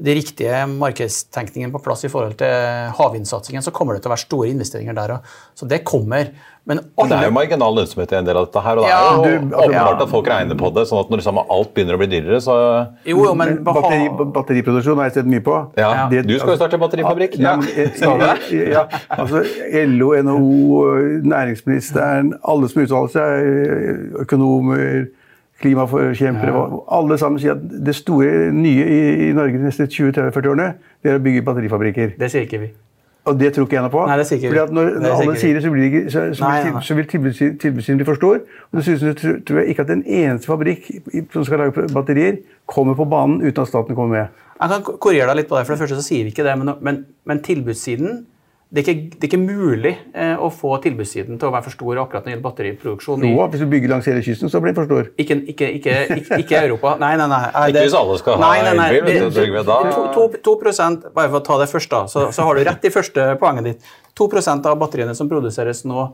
det 0.00 0.14
riktige 0.16 0.62
markedstenkningen 0.72 1.70
på 1.74 1.78
plass 1.84 2.04
i 2.04 2.08
forhold 2.08 2.38
til 2.40 2.48
havvindsatsingen, 2.96 3.62
så 3.62 3.70
kommer 3.76 3.94
det 3.94 4.02
til 4.02 4.08
å 4.10 4.14
være 4.14 4.24
store 4.24 4.48
investeringer 4.48 4.94
der 4.96 5.12
òg. 5.18 5.28
Så 5.54 5.68
det 5.68 5.82
kommer. 5.84 6.30
Men 6.64 6.78
og 6.96 7.08
det 7.10 7.16
er 7.18 7.26
jo 7.26 7.34
marginal 7.34 7.74
lønnsomhet 7.74 8.12
i 8.14 8.16
en 8.20 8.24
del 8.24 8.38
av 8.38 8.46
dette 8.46 8.62
her, 8.62 8.78
og 8.78 8.84
det 8.86 8.90
Ja, 8.90 8.98
er 9.02 9.16
jo 9.16 9.22
du- 9.22 9.54
åpenbart 9.56 9.72
ja. 9.74 10.02
at 10.06 10.08
folk 10.08 10.26
regner 10.30 10.54
på 10.56 10.70
det, 10.74 10.86
sånn 10.88 11.00
at 11.04 11.10
når 11.10 11.18
liksom 11.20 11.38
alt 11.42 11.74
begynner 11.74 11.94
å 11.94 11.98
bli 11.98 12.06
dyrere, 12.06 12.40
så 12.40 12.88
Jo, 13.04 13.24
jo, 13.26 13.34
men 13.34 13.62
Batteri, 13.64 14.08
batteriproduksjon 14.32 14.96
har 14.96 15.04
jeg 15.10 15.14
sett 15.14 15.26
mye 15.26 15.40
på. 15.42 15.56
Ja, 15.76 16.08
Det- 16.08 16.26
du 16.26 16.38
skal 16.38 16.56
jo 16.56 16.56
starte 16.56 16.78
batterifabrikk. 16.78 17.36
Ja, 17.38 17.58
eh, 17.60 18.70
ja, 18.72 18.86
altså 19.10 19.44
LO, 19.86 20.12
NHO, 20.22 21.22
næringsministeren, 21.26 22.32
alle 22.44 22.68
som 22.68 22.82
uttaler 22.82 23.08
seg, 23.08 24.20
økonomer, 24.22 25.08
klimaforkjempere, 25.62 26.52
og 26.52 26.84
alle 26.98 27.18
sammen 27.20 27.40
sier 27.42 27.56
at 27.56 27.66
det 27.86 27.94
store 27.96 28.50
nye 28.54 28.86
i, 28.86 29.02
i 29.28 29.32
Norge 29.36 29.58
de 29.58 29.66
neste 29.66 29.88
20-30-40 29.88 30.54
årene, 30.54 30.70
det 31.02 31.12
er 31.12 31.20
å 31.20 31.22
bygge 31.24 31.44
batterifabrikker. 31.46 32.16
Det 32.20 32.30
sier 32.32 32.48
ikke 32.48 32.62
vi. 32.64 32.72
Og 33.24 33.38
det 33.38 33.52
tror 33.54 33.68
ikke 33.68 33.76
jeg 33.76 33.84
noe 33.84 33.92
på. 33.92 34.02
Nei, 34.10 34.16
det 34.18 34.24
sier. 34.26 34.40
Fordi 34.48 34.60
at 34.64 34.72
når, 34.74 34.88
når 34.98 35.12
alle 35.14 35.34
sier 35.38 35.54
det, 35.54 35.62
så, 35.62 35.70
blir 35.70 35.84
det 35.84 35.90
ikke, 35.92 36.10
så, 36.10 36.22
så, 36.34 36.42
Nei, 36.42 36.56
vil 36.64 36.72
nei, 36.74 36.80
så 36.82 36.96
vil 36.98 37.06
tilbudssiden 37.12 38.00
bli 38.00 38.06
for 38.08 38.18
stor. 38.18 38.40
Og 38.70 38.80
dessuten 38.80 39.44
tror 39.46 39.60
jeg 39.60 39.74
ikke 39.74 39.84
at 39.86 39.92
en 39.94 40.02
eneste 40.02 40.50
fabrikk 40.50 40.88
som 41.30 41.46
skal 41.46 41.62
lage 41.62 41.86
batterier, 41.94 42.40
kommer 42.66 42.98
på 42.98 43.06
banen 43.06 43.38
uten 43.44 43.62
at 43.62 43.70
staten 43.70 43.98
kommer 43.98 44.16
med. 44.16 44.42
Jeg 44.58 44.74
kan 44.74 44.98
korrigere 44.98 45.30
deg 45.30 45.42
litt 45.42 45.50
på 45.52 45.58
det. 45.58 45.62
For 45.68 45.76
det 45.76 45.84
første 45.84 46.00
så 46.00 46.06
sier 46.06 46.26
vi 46.26 46.34
ikke 46.34 46.46
det, 46.46 46.56
men, 46.58 46.74
men, 46.82 46.98
men 47.30 47.42
tilbudssiden 47.46 48.24
det 48.72 48.80
er, 48.80 48.86
ikke, 48.88 49.16
det 49.20 49.26
er 49.26 49.28
ikke 49.28 49.38
mulig 49.42 49.90
eh, 50.16 50.38
å 50.40 50.46
få 50.48 50.78
tilbudssiden 50.80 51.36
til 51.36 51.48
å 51.48 51.52
være 51.52 51.66
for 51.66 51.74
stor 51.74 51.98
akkurat 52.00 52.22
når 52.24 52.30
det 52.30 52.32
gjelder 52.32 52.44
batteriproduksjon. 52.46 53.26
Jo, 53.28 53.42
hvis 53.52 53.60
du 53.60 53.66
bygger 53.68 53.90
langs 53.92 54.08
hele 54.08 54.22
kysten, 54.24 54.48
så 54.48 54.62
blir 54.64 54.72
den 54.72 54.78
for 54.80 54.88
stor. 54.88 55.10
Ikke, 55.20 55.36
ikke, 55.52 55.68
ikke, 55.76 55.96
ikke, 56.16 56.38
ikke 56.40 56.60
Europa. 56.70 56.94
Nei, 57.02 57.10
nei, 57.20 57.26
nei. 57.28 57.42
Det, 57.52 57.66
Ikke 57.74 57.82
hvis 57.84 57.96
alle 58.00 58.16
skal 58.22 58.38
ha 58.40 58.40
Nei, 58.46 58.62
nei, 58.64 58.72
nei. 58.80 58.88
elbil, 58.96 59.20
du, 59.28 59.40
Det- 59.42 59.66
da- 59.68 59.78
to, 59.92 60.06
to, 60.16 60.24
to 60.48 60.56
prosent, 60.62 61.04
bare 61.12 61.28
for 61.34 61.42
å 61.42 61.44
ta 61.50 61.58
det 61.60 61.68
først, 61.68 61.90
da, 61.92 62.02
så, 62.08 62.24
så 62.32 62.48
har 62.48 62.56
du 62.56 62.64
rett 62.70 62.88
i 62.88 62.94
første 62.96 63.28
poenget 63.44 63.68
ditt. 63.68 63.92
2% 64.16 64.70
av 64.72 64.80
batteriene 64.80 65.14
som 65.20 65.28
produseres 65.28 65.84
nå 65.84 66.08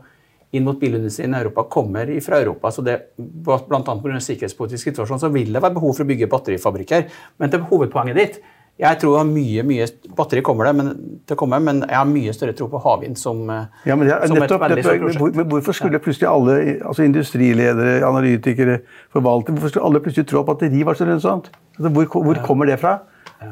inn 0.51 0.63
mot 0.65 0.79
bilindustrien 0.81 1.31
i 1.31 1.39
Europa, 1.39 1.63
kommer 1.69 2.09
fra 2.25 2.39
Europa. 2.43 2.71
så 2.75 2.83
det, 2.83 2.99
Blant 3.15 3.87
annet 3.87 4.03
pga. 4.03 4.19
sikkerhetspolitisk 4.25 4.89
situasjon 4.91 5.19
så 5.21 5.29
vil 5.31 5.53
det 5.53 5.61
være 5.61 5.75
behov 5.79 5.93
for 5.95 6.03
å 6.03 6.09
bygge 6.09 6.27
batterifabrikker. 6.31 7.05
Men 7.39 7.51
til 7.53 7.59
hovedpoenget 7.69 8.15
ditt 8.17 8.39
jeg 8.79 8.99
tror 9.01 9.23
mye, 9.27 9.63
mye 9.67 9.85
batteri 10.15 10.41
kommer 10.45 10.69
det, 10.69 10.75
men, 10.79 10.89
til 11.27 11.35
å 11.35 11.39
komme, 11.41 11.59
men 11.61 11.81
jeg 11.83 11.97
har 11.97 12.05
mye 12.07 12.33
større 12.33 12.53
tro 12.55 12.67
på 12.71 12.79
havvind 12.81 13.17
som, 13.19 13.41
eh, 13.49 13.65
Ja, 13.85 13.95
men 13.99 14.07
er, 14.07 14.25
som 14.27 14.37
et 14.37 14.49
veldig 14.49 14.83
stort 14.83 14.99
prosjekt. 15.03 15.19
hvor- 15.35 15.49
hvorfor 15.51 15.73
skulle 15.75 15.99
plutselig 15.99 16.29
alle 16.29 16.79
altså 16.87 17.03
industriledere, 17.03 18.01
analytikere, 18.07 18.79
forvaltere 19.13 19.55
hvorfor 19.57 19.69
skulle 19.73 19.85
alle 19.85 19.99
plutselig 19.99 20.27
tro 20.27 20.39
at 20.39 20.45
batteri 20.45 20.83
var 20.85 20.93
så 20.95 21.05
lønnsomt? 21.05 21.49
Altså, 21.77 21.89
hvor, 21.93 22.23
hvor 22.23 22.35
kommer 22.45 22.65
det 22.65 22.79
fra? 22.79 22.99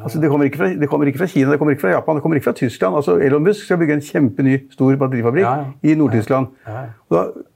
Altså, 0.03 0.19
det, 0.21 0.29
kommer 0.29 0.45
ikke 0.45 0.57
fra 0.57 0.67
det 0.81 0.89
kommer 0.89 1.07
ikke 1.07 1.17
fra 1.21 1.25
Kina, 1.31 1.51
det 1.51 1.59
kommer 1.59 1.71
ikke 1.71 1.81
fra 1.81 1.89
Japan, 1.93 2.15
det 2.15 2.21
kommer 2.23 2.35
ikke 2.35 2.43
fra 2.49 2.53
Tyskland. 2.59 2.95
Altså, 2.95 3.15
Elon 3.23 3.43
Musk 3.43 3.63
skal 3.65 3.77
bygge 3.77 3.93
en 3.93 4.01
kjempeny 4.01 4.57
stor 4.71 4.95
batterifabrikk 4.99 5.45
i 5.83 5.93
Nord-Tyskland. 5.95 6.47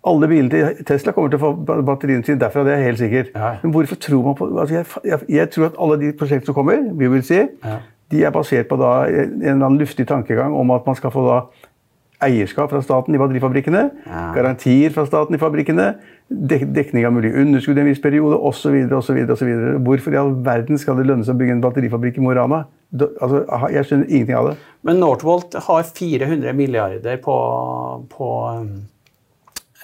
Alle 0.08 0.28
bilene 0.28 0.50
til 0.50 0.86
Tesla 0.88 1.12
kommer 1.12 1.30
til 1.30 1.40
å 1.40 1.44
få 1.44 1.52
ba- 1.68 1.82
batteriene 1.92 2.24
sine 2.26 2.40
derfra, 2.40 2.64
det 2.66 2.74
er 2.78 2.84
helt 2.88 2.98
sikkert. 3.02 3.34
Men 3.64 3.72
hvorfor 3.76 3.96
tror 3.96 4.24
man 4.30 4.36
på 4.40 4.48
altså, 4.60 4.76
jeg, 4.76 4.86
jeg, 5.06 5.20
jeg 5.30 5.50
tror 5.52 5.66
at 5.66 5.76
alle 5.80 6.00
de 6.02 6.14
prosjektene 6.18 6.46
som 6.46 6.56
kommer, 6.58 6.88
vi 6.98 7.08
vil 7.08 7.24
si, 7.24 7.42
de 8.12 8.24
er 8.28 8.32
basert 8.36 8.68
på 8.68 8.76
da, 8.80 8.94
en 9.08 9.36
en 9.36 9.44
eller 9.44 9.66
annen 9.66 9.80
luftig 9.80 10.08
tankegang 10.08 10.56
om 10.56 10.72
at 10.72 10.88
man 10.88 10.96
skal 10.96 11.12
få 11.12 11.28
da 11.28 11.38
eierskap 12.26 12.72
fra 12.72 12.82
staten 12.84 13.16
i 13.16 13.20
batterifabrikkene, 13.22 13.84
garantier 14.36 14.94
fra 14.96 15.06
staten 15.08 15.38
i 15.38 15.42
fabrikkene, 15.42 15.88
dek 16.30 16.68
dekning 16.76 17.08
av 17.08 17.16
mulig 17.16 17.34
underskudd 17.38 17.80
i 17.80 17.84
en 17.84 17.90
viss 17.90 18.04
periode 18.04 18.38
osv. 18.38 18.78
Hvorfor 19.86 20.16
i 20.16 20.22
all 20.22 20.34
verden 20.46 20.80
skal 20.82 21.00
det 21.00 21.08
lønne 21.10 21.28
seg 21.28 21.36
å 21.36 21.42
bygge 21.42 21.58
en 21.58 21.66
batterifabrikk 21.66 22.22
i 22.22 22.24
Mo 22.24 22.32
i 22.34 22.38
Rana? 22.40 22.64
Altså, 22.94 23.44
jeg 23.72 23.88
skjønner 23.90 24.10
ingenting 24.10 24.40
av 24.40 24.50
det. 24.52 24.56
Men 24.88 25.04
Northvolt 25.04 25.60
har 25.68 25.86
400 25.88 26.56
milliarder 26.58 27.22
på, 27.24 27.36
på 28.12 28.32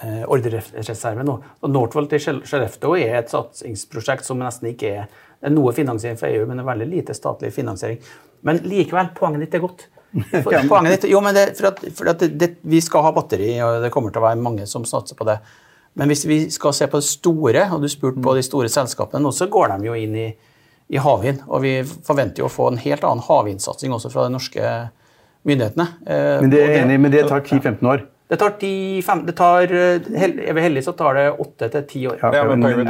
eh, 0.02 0.24
ordrereserve 0.28 1.24
nå. 1.26 1.38
Og 1.62 1.72
Northvolt 1.72 2.16
i 2.16 2.20
Skellefteå 2.22 2.98
er 3.00 3.22
et 3.22 3.32
satsingsprosjekt 3.32 4.28
som 4.28 4.40
nesten 4.40 4.72
ikke 4.74 4.94
er 5.02 5.08
er 5.40 5.54
noe 5.54 5.74
finansiering 5.74 6.18
fra 6.18 6.30
EU, 6.32 6.46
men 6.48 6.58
det 6.58 6.64
er 6.64 6.72
veldig 6.72 6.88
lite 6.90 7.16
statlig 7.16 7.52
finansiering. 7.54 8.00
Men 8.46 8.60
likevel, 8.66 9.12
poenget 9.18 9.46
ditt 9.46 9.58
er 9.58 9.64
godt. 9.64 9.86
Poenget 10.44 10.94
ditt, 10.94 11.08
jo, 11.12 11.20
men 11.24 11.36
det, 11.36 11.46
for 11.58 11.70
at, 11.70 11.80
for 11.94 12.10
at 12.12 12.22
det, 12.40 12.54
Vi 12.64 12.80
skal 12.84 13.04
ha 13.04 13.12
batteri, 13.16 13.50
og 13.64 13.82
det 13.84 13.90
kommer 13.94 14.14
til 14.14 14.22
å 14.22 14.28
være 14.28 14.40
mange 14.40 14.66
som 14.70 14.86
satser 14.88 15.18
på 15.18 15.26
det. 15.28 15.38
Men 15.98 16.10
hvis 16.12 16.24
vi 16.28 16.38
skal 16.54 16.74
se 16.76 16.86
på 16.90 17.00
det 17.00 17.08
store, 17.08 17.64
og 17.74 17.82
du 17.82 17.88
spurte 17.90 18.22
på 18.22 18.36
de 18.36 18.44
store 18.46 18.70
selskapene 18.72 19.20
nå, 19.24 19.32
så 19.34 19.48
går 19.50 19.74
de 19.74 19.90
jo 19.90 19.96
inn 19.98 20.14
i, 20.16 20.28
i 20.94 21.00
havvind. 21.02 21.42
Og 21.48 21.64
vi 21.64 21.72
forventer 21.84 22.44
jo 22.44 22.48
å 22.48 22.52
få 22.52 22.70
en 22.72 22.80
helt 22.80 23.04
annen 23.04 23.24
havvindsatsing 23.26 23.92
også 23.96 24.12
fra 24.12 24.28
de 24.28 24.36
norske 24.36 24.74
myndighetene. 25.48 25.88
Eh, 26.06 26.36
Men 26.44 26.54
det 26.54 26.62
er 26.64 26.76
enig 26.82 27.00
men 27.02 27.14
det 27.14 27.26
tar 27.28 27.42
10-15 27.42 27.90
år. 27.90 28.06
Det 28.28 28.36
tar 28.36 28.50
ti, 28.60 29.00
fem, 29.00 29.22
det 29.24 29.32
tar, 29.38 29.62
eh, 29.72 30.00
Er 30.20 30.52
vi 30.52 30.60
heldige, 30.60 30.84
så 30.84 30.92
tar 30.96 31.14
det 31.16 31.22
åtte 31.40 31.70
til 31.72 31.82
ti 31.88 32.00
år. 32.10 32.18
Ja, 32.20 32.44
men 32.44 32.60
men, 32.60 32.68
det, 32.68 32.76
men 32.76 32.86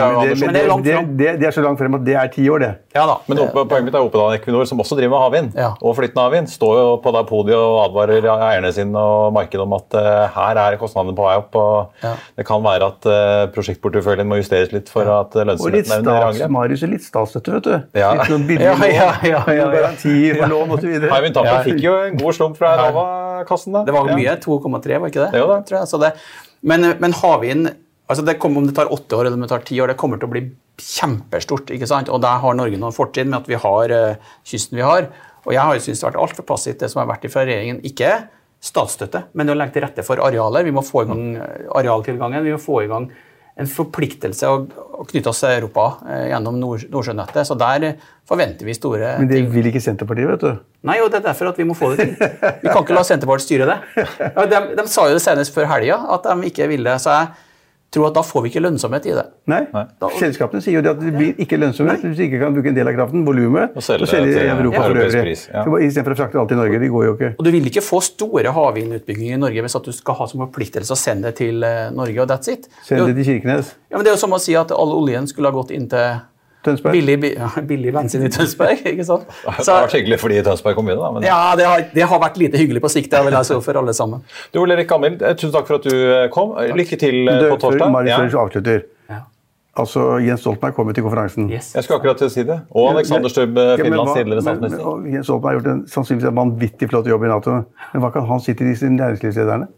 det 0.53 0.62
er 0.64 0.83
det, 0.83 0.96
det, 1.18 1.29
det 1.38 1.46
er 1.46 1.55
så 1.55 1.62
langt 1.62 1.79
frem 1.79 1.94
at 1.94 2.03
det 2.05 2.16
er 2.18 2.27
ti 2.35 2.48
år, 2.51 2.59
det. 2.64 2.70
Ja 2.96 3.05
da. 3.07 3.14
Men 3.29 3.38
opp- 3.44 3.55
poenget 3.70 3.85
mitt 3.87 3.94
er 3.94 4.03
Opedal 4.03 4.35
Equinor, 4.35 4.66
som 4.66 4.81
også 4.83 4.96
driver 4.98 5.12
med 5.14 5.22
havvind, 5.22 5.53
Ja. 5.55 5.68
og 5.81 5.94
flytende 5.94 6.24
havvind, 6.27 6.48
står 6.51 6.74
jo 6.81 6.88
på 7.05 7.12
der 7.14 7.22
podiet 7.31 7.55
og 7.55 7.79
advarer 7.85 8.27
eierne 8.35 8.72
sine 8.74 8.98
og 8.98 9.33
markedet 9.37 9.62
om 9.62 9.72
at 9.79 9.94
uh, 9.94 10.27
her 10.35 10.59
er 10.64 10.77
kostnadene 10.83 11.14
på 11.14 11.22
vei 11.29 11.37
opp. 11.38 11.55
og 11.55 12.03
Ja. 12.03 12.14
Det 12.37 12.46
kan 12.51 12.62
være 12.66 12.90
at 12.90 13.07
uh, 13.07 13.46
prosjektporteføljen 13.55 14.27
må 14.27 14.40
justeres 14.42 14.72
litt 14.74 14.88
for 14.90 15.07
at 15.07 15.38
lønnsomheten 15.38 15.92
er 15.92 16.03
under 16.03 16.27
angrep. 16.33 16.51
Marius, 16.51 16.83
er 16.83 16.90
litt 16.96 17.07
statsstøtte, 17.07 17.55
vet 17.61 17.62
du. 17.70 17.79
Ja. 18.03 18.11
Litt 18.18 18.35
noen 18.35 18.46
billige 18.51 18.74
Ja, 18.74 18.74
ja, 18.74 19.14
ja, 19.22 19.38
ja, 19.46 19.55
ja. 19.55 19.64
noen 19.68 19.77
garantier 19.79 20.42
for 20.42 20.51
lån 20.57 20.74
osv. 20.81 20.90
Hywind 21.14 21.35
Tampen 21.38 21.55
Ja. 21.55 21.62
fikk 21.62 21.81
jo 21.87 21.94
en 22.09 22.18
god 22.18 22.35
slump 22.35 22.59
fra 22.59 22.74
Enova-kassen. 22.74 23.72
da. 23.72 23.85
Det 23.85 23.94
var 23.94 24.09
Ja. 24.09 24.16
mye. 24.16 24.37
2,3, 24.42 24.98
var 25.01 25.07
ikke 25.09 25.22
det? 25.22 25.28
Det 25.33 25.43
Jo, 25.43 25.51
det. 25.53 25.61
Tror 25.69 25.81
jeg. 25.81 25.91
Så 25.91 26.01
det 26.03 26.14
men, 26.67 26.88
men 26.99 27.14
havvind 27.14 27.69
altså 28.09 28.25
det 28.27 28.38
kommer, 28.43 28.62
Om 28.62 28.71
det 28.71 28.77
tar 28.79 28.93
åtte 28.93 29.17
år 29.17 29.29
eller 29.29 29.38
om 29.38 29.45
det 29.45 29.53
tar 29.53 29.67
ti 29.67 29.79
år, 29.81 29.93
det 29.93 30.01
kommer 30.01 30.21
til 30.21 30.31
å 30.31 30.33
bli 30.33 30.45
kjempestort. 30.79 31.71
ikke 31.75 31.88
sant? 31.91 32.09
Og 32.09 32.23
der 32.23 32.41
har 32.43 32.57
Norge 32.57 32.79
noen 32.81 32.95
fortrinn 32.95 33.31
med 33.33 33.43
at 33.43 33.51
vi 33.51 33.59
har 33.59 33.95
uh, 33.95 34.35
kysten 34.47 34.79
vi 34.79 34.87
har. 34.87 35.09
Og 35.45 35.55
jeg 35.55 35.64
har 35.64 35.77
jo 35.77 35.83
syntes 35.83 36.01
det 36.01 36.07
har 36.07 36.14
vært 36.14 36.23
altfor 36.25 36.47
passivt 36.49 36.83
det 36.83 36.91
som 36.93 37.03
har 37.03 37.11
vært 37.11 37.27
fra 37.33 37.45
regjeringen. 37.47 37.81
Ikke 37.87 38.12
statsstøtte, 38.64 39.25
men 39.38 39.51
å 39.51 39.57
legge 39.59 39.77
til 39.77 39.85
rette 39.85 40.05
for 40.07 40.23
arealer. 40.23 40.67
Vi 40.67 40.75
må 40.75 40.83
få 40.87 41.05
i 41.05 41.09
gang 41.11 41.25
eh, 41.38 41.67
arealtilgangen. 41.79 42.47
Vi 42.47 42.55
må 42.55 42.61
få 42.62 42.81
i 42.83 42.88
gang 42.91 43.07
en 43.59 43.66
forpliktelse 43.66 44.47
å, 44.47 44.59
å 45.01 45.07
knytte 45.09 45.33
oss 45.33 45.42
til 45.42 45.51
Europa 45.51 45.88
eh, 46.07 46.29
gjennom 46.31 46.61
Nord 46.61 46.85
Nordsjønettet. 46.92 47.49
Så 47.49 47.57
der 47.59 47.88
forventer 48.29 48.68
vi 48.68 48.77
store 48.77 49.16
Men 49.18 49.31
det 49.31 49.42
vil 49.51 49.66
ikke 49.71 49.83
Senterpartiet, 49.83 50.31
vet 50.31 50.44
du. 50.44 50.62
Nei, 50.87 51.01
og 51.03 51.11
det 51.11 51.21
er 51.21 51.27
derfor 51.31 51.51
at 51.51 51.59
vi 51.59 51.66
må 51.66 51.75
få 51.79 51.90
det 51.94 52.07
til. 52.07 52.14
Vi 52.62 52.71
kan 52.71 52.85
ikke 52.85 52.94
la 52.94 53.05
Senterpartiet 53.07 53.49
styre 53.49 53.68
det. 53.73 54.07
De, 54.53 54.62
de 54.79 54.87
sa 54.90 55.09
jo 55.11 55.18
det 55.18 55.25
senest 55.25 55.55
før 55.55 55.71
helga, 55.73 55.99
at 56.14 56.29
de 56.31 56.51
ikke 56.53 56.71
ville. 56.71 56.94
Så 57.03 57.14
jeg 57.16 57.48
tror 57.94 58.09
at 58.11 58.16
da 58.18 58.22
får 58.27 58.42
vi 58.44 58.51
ikke 58.53 58.61
lønnsomhet 58.61 59.07
i 59.09 59.14
det. 59.16 59.24
Nei. 59.48 59.61
Selskapene 60.18 60.61
sier 60.64 60.77
jo 60.77 60.83
det 60.85 60.90
at 60.92 61.01
det 61.01 61.12
blir 61.14 61.38
ikke 61.40 61.57
lønnsomhet 61.61 62.03
hvis 62.05 62.18
du 62.18 62.24
ikke 62.27 62.40
kan 62.42 62.57
bruke 62.57 62.68
en 62.72 62.77
del 62.77 62.90
av 62.90 62.96
kraften, 62.98 63.24
volumet, 63.24 63.72
Og 63.79 63.85
selge 63.85 64.05
og 64.05 64.11
selge 64.12 64.35
til 64.35 64.44
i 64.44 64.53
Europa 64.53 64.83
for 64.85 65.01
øvrig. 65.05 65.22
pris, 65.24 65.44
ja. 65.55 65.64
Istedenfor 65.88 66.12
å 66.12 66.18
frakte 66.20 66.40
alt 66.42 66.53
til 66.53 66.61
Norge. 66.61 66.81
Det 66.83 66.90
går 66.92 67.07
jo 67.07 67.14
ikke. 67.16 67.31
Og 67.38 67.44
du 67.48 67.51
vil 67.55 67.70
ikke 67.72 67.85
få 67.87 68.03
store 68.05 68.53
havvindutbygginger 68.53 69.38
i 69.38 69.40
Norge 69.40 69.64
hvis 69.64 69.79
at 69.81 69.88
du 69.88 69.92
skal 69.96 70.20
ha 70.20 70.27
som 70.29 70.44
forpliktelse 70.44 70.92
å 70.92 71.01
sende 71.01 71.31
det 71.33 71.38
til 71.40 71.64
eh, 71.64 71.88
Norge, 71.96 72.20
og 72.20 72.29
that's 72.29 72.53
it. 72.53 72.68
Send 72.85 73.07
det 73.09 73.16
til 73.22 73.31
Kirkenes. 73.33 73.72
Ja, 73.88 73.96
men 73.96 74.05
det 74.05 74.12
er 74.12 74.18
jo 74.18 74.24
som 74.27 74.37
å 74.37 74.42
si 74.42 74.57
at 74.59 74.74
all 74.77 74.92
oljen 74.98 75.27
skulle 75.31 75.48
ha 75.48 75.57
gått 75.57 75.72
inn 75.72 75.88
til 75.88 76.20
Tønsberg. 76.68 76.94
billig, 76.98 77.16
bi- 77.24 77.33
ja, 77.35 77.48
billig 77.72 77.92
bensin 77.96 78.24
i 78.28 78.31
Tønsberg. 78.33 78.85
ikke 78.92 79.04
sant? 79.09 79.24
Det 79.59 79.64
Så, 79.66 79.72
har 79.74 79.87
vært 79.88 79.96
hyggelig 79.98 80.20
for 80.22 80.33
de 80.35 80.38
i 80.38 80.44
Tønsberg 80.46 80.78
kommune, 80.78 81.00
da. 81.00 81.11
Men 81.18 81.26
ja, 81.26 81.40
det 81.59 81.66
har, 81.68 81.85
det 81.94 82.07
har 82.12 82.22
vært 82.22 82.38
lite 82.44 82.61
hyggelig 82.61 82.85
på 82.85 82.92
sikt, 82.94 83.11
det 83.16 83.24
vil 83.26 83.37
jeg 83.40 83.50
si 83.50 83.59
for 83.66 83.81
alle 83.83 83.96
sammen. 83.96 84.22
Du, 84.54 84.61
Ole 84.62 84.76
Erik 84.78 84.88
Gammild, 84.92 85.22
eh, 85.24 85.35
tusen 85.35 85.57
takk 85.59 85.66
for 85.72 85.81
at 85.81 85.88
du 85.90 85.96
eh, 85.96 86.28
kom. 86.35 86.54
Lykke 86.78 87.00
til 87.00 87.18
eh, 87.28 87.40
Du, 87.42 87.48
på 87.57 87.61
torsdag. 87.66 87.90
Marius 87.96 88.33
Ja. 88.33 88.44
Avslutter. 88.44 88.85
Ja. 89.11 89.18
Altså, 89.78 90.04
Jens 90.24 90.40
Stoltenberg 90.42 90.74
kommer 90.74 90.92
til 90.96 91.04
konferansen. 91.07 91.44
Yes. 91.54 91.68
Jeg 91.76 91.85
skulle 91.87 92.00
akkurat 92.00 92.18
til 92.18 92.26
å 92.26 92.33
si 92.35 92.42
det. 92.48 92.57
Og 92.74 92.88
Alexander 92.96 93.31
Stubb, 93.31 93.59
Ja, 93.62 93.76
Finlands 93.78 94.14
tidligere 94.16 94.42
statsminister. 94.42 95.04
Jens 95.12 95.28
Stoltenberg 95.28 95.52
har 95.52 95.59
gjort 95.61 95.68
en 95.74 95.83
sannsynligvis 95.92 96.31
en 96.33 96.38
vanvittig 96.40 96.88
flott 96.90 97.07
jobb 97.07 97.26
i 97.28 97.31
Nato. 97.31 97.59
Men 97.92 98.02
hva 98.02 98.11
kan 98.16 98.26
han 98.26 98.42
si 98.42 98.57
til 98.59 98.72
disse 98.72 98.90
næringslivslederne? 98.90 99.68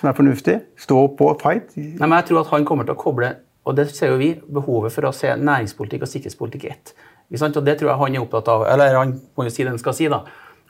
Som 0.00 0.08
er 0.10 0.16
fornuftig? 0.18 0.56
Stå 0.82 1.04
på, 1.20 1.28
fight? 1.38 1.70
Nei, 1.78 2.02
men 2.02 2.16
jeg 2.18 2.26
tror 2.32 2.40
at 2.42 2.50
han 2.50 2.66
kommer 2.66 2.88
til 2.88 2.96
å 2.96 2.98
koble 2.98 3.30
og 3.64 3.76
det 3.78 3.88
ser 3.96 4.12
jo 4.12 4.20
vi, 4.20 4.30
behovet 4.58 4.92
for 4.92 5.08
å 5.08 5.12
se 5.16 5.32
næringspolitikk 5.40 6.04
og 6.04 6.10
sikkerhetspolitikk 6.10 6.66
i 6.66 6.72
ett. 6.74 6.94
Og 7.40 7.62
det 7.64 7.78
tror 7.80 7.90
jeg 7.90 8.00
han 8.02 8.16
er 8.16 8.24
opptatt 8.24 8.50
av. 8.52 8.66
Eller 8.68 8.98
han 8.98 9.14
må 9.36 9.46
jo 9.46 9.52
si 9.52 9.64
det 9.64 9.72
han 9.72 9.80
skal 9.80 9.96
si, 9.96 10.08
da. 10.12 10.20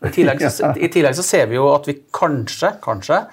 I 0.05 0.13
tillegg, 0.15 0.45
så, 0.53 0.71
I 0.87 0.91
tillegg 0.93 1.17
så 1.19 1.25
ser 1.27 1.49
vi 1.51 1.59
jo 1.59 1.67
at 1.75 1.89
vi 1.91 1.97
kanskje, 2.15 2.77
kanskje 2.85 3.25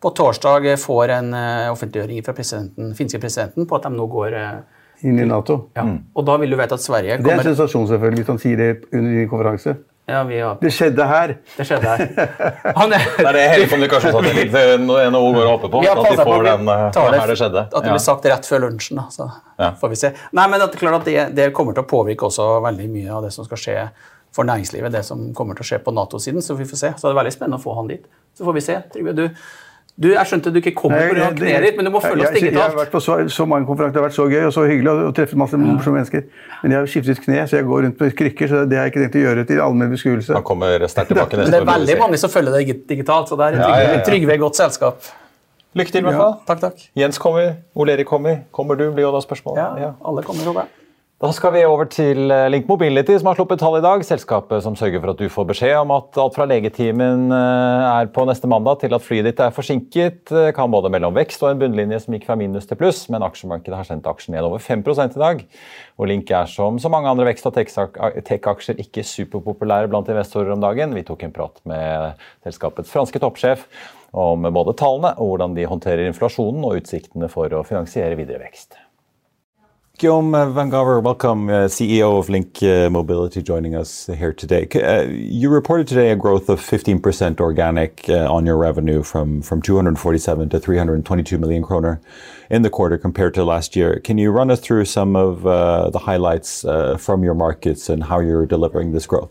på 0.00 0.12
torsdag 0.16 0.68
får 0.80 1.12
en 1.18 1.34
eh, 1.36 1.68
offentliggjøring 1.72 2.24
fra 2.24 2.32
presidenten, 2.36 2.94
finske 2.96 3.20
presidenten 3.20 3.68
på 3.68 3.76
at 3.76 3.88
de 3.88 3.92
nå 3.92 4.06
går 4.10 4.36
eh, 4.38 4.60
Inn 5.04 5.16
i 5.20 5.24
Nato. 5.24 5.54
ja. 5.76 5.84
Og 6.12 6.24
da 6.28 6.34
vil 6.40 6.52
du 6.52 6.58
vite 6.60 6.76
at 6.76 6.82
Sverige 6.84 7.16
kommer... 7.16 7.30
Det 7.30 7.36
er 7.36 7.40
en 7.40 7.54
sensasjon, 7.54 7.86
selvfølgelig, 7.88 8.20
hvis 8.20 8.32
han 8.32 8.40
sier 8.42 8.58
det 8.60 8.70
under 8.92 9.14
din 9.16 9.28
konferanse. 9.30 9.72
Ja, 10.10 10.20
vi 10.28 10.38
har, 10.42 10.56
Det 10.60 10.70
skjedde 10.74 11.06
her! 11.06 11.32
Det 11.56 11.66
skjedde 11.68 11.94
her. 11.94 12.30
Han 12.80 12.92
er, 12.96 13.04
Det 13.18 13.30
er 13.30 13.52
hele 13.54 13.68
kommunikasjonsavdelingen 13.70 14.52
til 14.56 14.84
NHO 15.14 15.32
går 15.36 15.42
og 15.46 15.50
håper 15.54 15.72
på. 15.76 15.82
Vi 15.84 15.90
At 15.92 16.02
de 16.04 16.26
får 16.28 16.46
den 16.48 16.70
eh, 16.74 16.84
her 17.20 17.32
det 17.32 17.38
skjedde. 17.40 17.64
At 17.70 17.76
det 17.86 17.92
blir 17.94 18.02
sagt 18.04 18.26
rett 18.32 18.48
før 18.50 18.64
lunsjen. 18.66 19.00
Da, 19.00 19.06
så 19.14 19.28
Ja. 19.60 19.70
får 19.80 19.92
vi 19.94 20.00
se. 20.02 20.12
Nei, 20.36 20.46
men 20.48 20.60
det 20.60 20.68
er 20.70 20.80
klart 20.82 21.00
at 21.02 21.08
det, 21.10 21.28
det 21.36 21.48
kommer 21.56 21.76
til 21.76 21.84
å 21.84 21.90
påvirke 21.90 22.26
også 22.28 22.48
veldig 22.66 22.88
mye 22.92 23.12
av 23.18 23.26
det 23.28 23.32
som 23.36 23.46
skal 23.48 23.60
skje 23.64 23.78
for 24.34 24.46
næringslivet. 24.46 24.92
Det 24.94 25.02
som 25.06 25.24
kommer 25.34 25.58
til 25.58 25.66
å 25.66 25.70
skje 25.72 25.80
på 25.84 25.94
Nato-siden. 25.94 26.42
Så 26.44 26.54
vi 26.58 26.66
får 26.68 26.82
se. 26.84 26.92
Så 26.98 27.08
det 27.08 27.14
er 27.14 27.20
veldig 27.22 27.34
spennende 27.34 27.58
å 27.60 27.64
få 27.64 27.74
han 27.78 27.90
dit. 27.90 28.04
Så 28.38 28.46
får 28.46 28.56
vi 28.58 28.66
se. 28.66 28.78
Trygve, 28.94 29.14
du, 29.18 29.24
du, 30.00 30.06
jeg 30.14 30.28
skjønte 30.30 30.50
du 30.52 30.58
ikke 30.62 30.72
kommer 30.78 31.10
pga. 31.10 31.26
det- 31.28 31.42
kneet 31.42 31.64
ditt, 31.66 31.76
men 31.76 31.84
du 31.84 31.90
må 31.92 32.00
følge 32.00 32.24
oss 32.24 32.32
jeg, 32.32 32.42
jeg, 32.46 32.54
jeg 32.54 32.62
har 32.62 32.76
vært 32.78 32.92
på 32.94 33.00
så, 33.04 33.18
så 33.28 33.44
mange 33.44 33.68
konferanser, 33.68 33.92
det 33.92 34.00
har 34.00 34.06
vært 34.08 34.16
så 34.16 34.26
gøy 34.32 34.46
og 34.48 34.54
så 34.56 34.64
hyggelig 34.64 34.90
å, 34.94 35.12
treffe 35.16 35.36
masse 35.36 35.60
morsomme 35.60 36.00
mennesker. 36.00 36.24
Men 36.62 36.72
jeg 36.72 36.80
har 36.80 36.88
skiftet 36.94 37.20
kne, 37.26 37.42
så 37.50 37.58
jeg 37.58 37.68
går 37.68 37.84
rundt 37.86 38.00
med 38.00 38.16
krykker, 38.16 38.48
så 38.48 38.62
det 38.64 38.80
har 38.80 38.88
jeg 38.88 38.94
ikke 38.94 39.04
tenkt 39.04 39.20
å 39.20 39.24
gjøre 39.26 39.46
til 39.52 39.60
allmenn 39.60 39.92
beskuelse. 39.92 40.32
Han 40.38 40.46
kommer 40.48 40.86
sterkt 40.88 41.10
tilbake 41.12 41.36
neste 41.36 41.52
det 41.52 41.60
er 41.60 41.68
veldig 41.68 41.98
mange 42.00 42.22
som 42.24 42.32
følger 42.32 42.56
deg 42.56 42.72
digitalt, 42.88 43.28
så 43.28 43.36
der 43.36 43.58
er 43.58 43.60
Trygve, 43.60 43.84
ja, 43.84 43.92
ja. 43.98 44.02
Trygve 44.08 44.38
i 44.38 44.40
godt 44.40 44.56
selskap. 44.56 45.12
Lykke 45.76 45.92
til, 45.92 46.00
i 46.00 46.08
hvert 46.08 46.18
fall. 46.18 46.36
Takk, 46.48 46.64
takk. 46.64 46.84
Jens 46.98 47.20
kommer, 47.22 47.52
Ole 47.78 47.92
Erik 47.94 48.08
kommer. 48.08 48.40
Kommer 48.56 48.80
du, 48.80 48.88
blir 48.96 49.04
jo 49.06 49.12
da 49.14 49.20
spørsmålet. 49.22 49.78
Ja, 49.84 49.92
alle 50.00 50.24
kommer 50.26 50.48
over. 50.50 50.72
Da 51.20 51.28
skal 51.36 51.52
vi 51.52 51.60
over 51.68 51.84
til 51.84 52.32
eh, 52.32 52.46
Link 52.48 52.64
Mobility, 52.64 53.12
som 53.20 53.28
har 53.28 53.36
sluppet 53.36 53.60
tall 53.60 53.74
i 53.76 53.82
dag. 53.84 54.00
Selskapet 54.08 54.62
som 54.64 54.72
sørger 54.72 55.02
for 55.02 55.12
at 55.12 55.18
du 55.20 55.26
får 55.28 55.50
beskjed 55.50 55.74
om 55.82 55.92
at 55.92 56.16
alt 56.22 56.32
fra 56.38 56.46
legetimen 56.48 57.26
eh, 57.36 57.88
er 57.90 58.08
på 58.14 58.24
neste 58.24 58.48
mandag 58.48 58.78
til 58.80 58.96
at 58.96 59.04
flyet 59.04 59.28
ditt 59.28 59.42
er 59.44 59.52
forsinket. 59.52 60.32
Eh, 60.32 60.48
Kan 60.56 60.72
både 60.72 60.88
mellom 60.88 61.12
vekst 61.18 61.44
og 61.44 61.50
en 61.50 61.60
bunnlinje 61.60 62.00
som 62.06 62.16
gikk 62.16 62.24
fra 62.24 62.38
minus 62.40 62.70
til 62.72 62.80
pluss, 62.80 63.04
men 63.12 63.28
aksjemarkedet 63.28 63.76
har 63.82 63.90
sendt 63.90 64.08
aksjen 64.08 64.32
ned 64.32 64.48
over 64.48 64.64
5 64.64 64.86
i 65.04 65.20
dag. 65.26 65.46
Og 66.00 66.08
Link 66.08 66.32
er 66.32 66.48
som 66.48 66.80
så 66.80 66.88
mange 66.88 67.12
andre 67.12 67.28
vekst- 67.28 67.52
og 67.52 67.60
tech-aksjer 67.60 68.80
ikke 68.80 69.04
superpopulære 69.04 69.92
blant 69.92 70.08
investorer 70.08 70.56
om 70.56 70.64
dagen. 70.64 70.96
Vi 70.96 71.04
tok 71.04 71.28
en 71.28 71.36
prat 71.36 71.60
med 71.68 72.16
selskapets 72.48 72.96
franske 72.96 73.20
toppsjef 73.20 73.68
om 74.16 74.48
både 74.48 74.72
tallene 74.72 75.18
og 75.20 75.34
hvordan 75.34 75.52
de 75.60 75.68
håndterer 75.68 76.08
inflasjonen 76.08 76.64
og 76.64 76.80
utsiktene 76.80 77.28
for 77.28 77.52
å 77.52 77.66
finansiere 77.68 78.16
videre 78.16 78.40
vekst. 78.48 78.86
Guillaume 80.00 80.32
Van 80.32 80.70
Gaver, 80.70 81.02
welcome, 81.02 81.50
uh, 81.50 81.68
CEO 81.68 82.18
of 82.18 82.30
Link 82.30 82.62
uh, 82.62 82.88
Mobility, 82.88 83.42
joining 83.42 83.74
us 83.74 84.06
here 84.06 84.32
today. 84.32 84.66
Uh, 84.74 85.02
you 85.10 85.50
reported 85.50 85.86
today 85.86 86.10
a 86.10 86.16
growth 86.16 86.48
of 86.48 86.58
15% 86.58 87.38
organic 87.38 88.08
uh, 88.08 88.32
on 88.32 88.46
your 88.46 88.56
revenue 88.56 89.02
from, 89.02 89.42
from 89.42 89.60
247 89.60 90.48
to 90.48 90.58
322 90.58 91.36
million 91.36 91.62
kroner 91.62 92.00
in 92.48 92.62
the 92.62 92.70
quarter 92.70 92.96
compared 92.96 93.34
to 93.34 93.44
last 93.44 93.76
year. 93.76 94.00
Can 94.00 94.16
you 94.16 94.30
run 94.30 94.50
us 94.50 94.60
through 94.60 94.86
some 94.86 95.16
of 95.16 95.46
uh, 95.46 95.90
the 95.90 95.98
highlights 95.98 96.64
uh, 96.64 96.96
from 96.96 97.22
your 97.22 97.34
markets 97.34 97.90
and 97.90 98.02
how 98.02 98.20
you're 98.20 98.46
delivering 98.46 98.92
this 98.92 99.04
growth? 99.04 99.30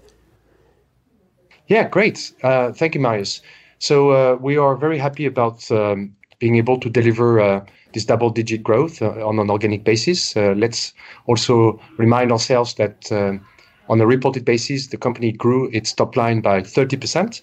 Yeah, 1.66 1.88
great. 1.88 2.32
Thank 2.42 2.94
you, 2.94 3.02
Marius. 3.02 3.42
So 3.80 4.36
we 4.36 4.58
are 4.58 4.76
very 4.76 5.00
happy 5.00 5.26
about 5.26 5.72
um, 5.72 6.16
being 6.38 6.58
able 6.58 6.80
to 6.80 6.92
deliver 6.92 7.66
this 7.94 8.06
double-digit 8.06 8.64
growth 8.64 9.02
uh, 9.02 9.26
on 9.26 9.40
an 9.40 9.50
organic 9.50 9.84
basis. 9.84 10.36
Uh, 10.36 10.54
let's 10.56 10.94
also 11.26 11.80
remind 11.98 12.32
ourselves 12.32 12.76
that 12.76 13.12
um, 13.12 13.46
on 13.90 14.00
a 14.00 14.06
reported 14.06 14.46
basis, 14.46 14.88
the 14.88 14.98
company 14.98 15.32
grew 15.32 15.70
its 15.72 15.94
top 15.94 16.16
line 16.16 16.42
by 16.42 16.62
30%, 16.62 17.42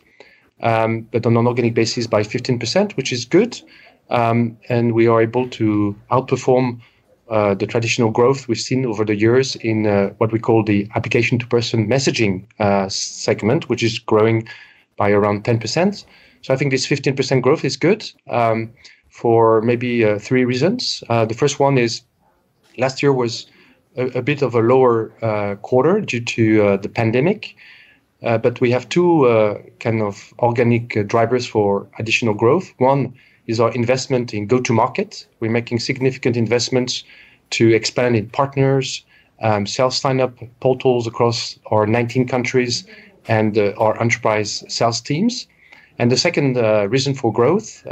um, 0.63 1.03
but 1.11 1.27
on 1.27 1.37
an 1.37 1.47
organic 1.47 1.75
basis 1.75 2.07
by 2.07 2.23
15%, 2.23 2.97
which 2.97 3.13
is 3.13 3.25
good. 3.25 3.61
Um, 4.09 4.57
and 4.69 4.95
we 4.95 5.09
are 5.09 5.21
able 5.21 5.49
to 5.51 5.97
outperform 6.13 6.81
uh, 7.29 7.55
the 7.55 7.67
traditional 7.67 8.13
growth 8.13 8.47
we've 8.47 8.61
seen 8.61 8.87
over 8.87 9.05
the 9.05 9.17
years 9.17 9.57
in 9.57 9.87
uh, 9.87 10.11
what 10.19 10.31
we 10.31 10.39
call 10.39 10.63
the 10.63 10.89
application 10.95 11.41
to 11.41 11.47
person 11.49 11.89
messaging 11.89 12.45
uh, 12.61 12.89
segment, 12.89 13.69
which 13.69 13.83
is 13.83 13.99
growing 13.99 14.47
by 14.97 15.11
around 15.11 15.43
10%. 15.43 16.05
So 16.43 16.55
I 16.55 16.57
think 16.57 16.71
this 16.71 16.87
15% 16.87 17.43
growth 17.43 17.65
is 17.65 17.77
good 17.77 18.09
um, 18.31 18.73
for 19.17 19.63
maybe 19.63 20.05
uh, 20.05 20.19
three 20.19 20.45
reasons. 20.45 21.03
Uh, 21.09 21.25
the 21.25 21.33
first 21.33 21.59
one 21.59 21.79
is 21.79 22.03
last 22.77 23.03
year 23.03 23.15
was 23.15 23.47
a, 23.97 24.19
a 24.19 24.23
bit 24.23 24.43
of 24.43 24.55
a 24.55 24.61
lower 24.61 25.11
uh, 25.25 25.55
quarter 25.63 26.01
due 26.01 26.21
to 26.21 26.63
uh, 26.63 26.77
the 26.77 26.89
pandemic. 26.89 27.57
Uh, 28.23 28.37
but 28.37 28.61
we 28.61 28.71
have 28.71 28.87
two 28.91 29.25
uh, 29.25 29.59
kind 29.81 30.03
of 30.03 30.35
organic 30.41 31.09
drivers 31.09 31.47
for 31.47 31.87
additional 31.99 32.35
growth. 32.35 32.75
One 32.77 33.15
is 33.47 33.59
our 33.59 33.73
investment 33.73 34.35
in 34.35 34.47
go-to-market. 34.47 35.27
We're 35.41 35.51
making 35.51 35.79
significant 35.79 36.37
investments 36.37 37.03
to 37.51 37.75
expand 37.75 38.17
in 38.17 38.29
partners, 38.29 39.03
um, 39.41 39.67
sales 39.67 39.97
sign-up 39.97 40.37
portals 40.61 41.07
across 41.07 41.59
our 41.71 41.87
19 41.87 42.29
countries, 42.29 42.85
and 43.29 43.57
our 43.59 44.01
enterprise 44.01 44.63
sales 44.69 45.01
teams. 45.01 45.47
And 45.99 46.13
the 46.13 46.17
second 46.17 46.57
reason 46.91 47.15
for 47.15 47.33
growth, 47.33 47.87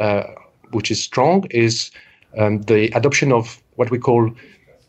which 0.73 0.91
is 0.91 1.03
strong, 1.03 1.47
is 1.51 1.91
um, 2.39 2.63
the 2.63 2.91
adoption 2.95 3.33
of 3.33 3.63
what 3.77 3.91
we 3.91 3.99
call 3.99 4.31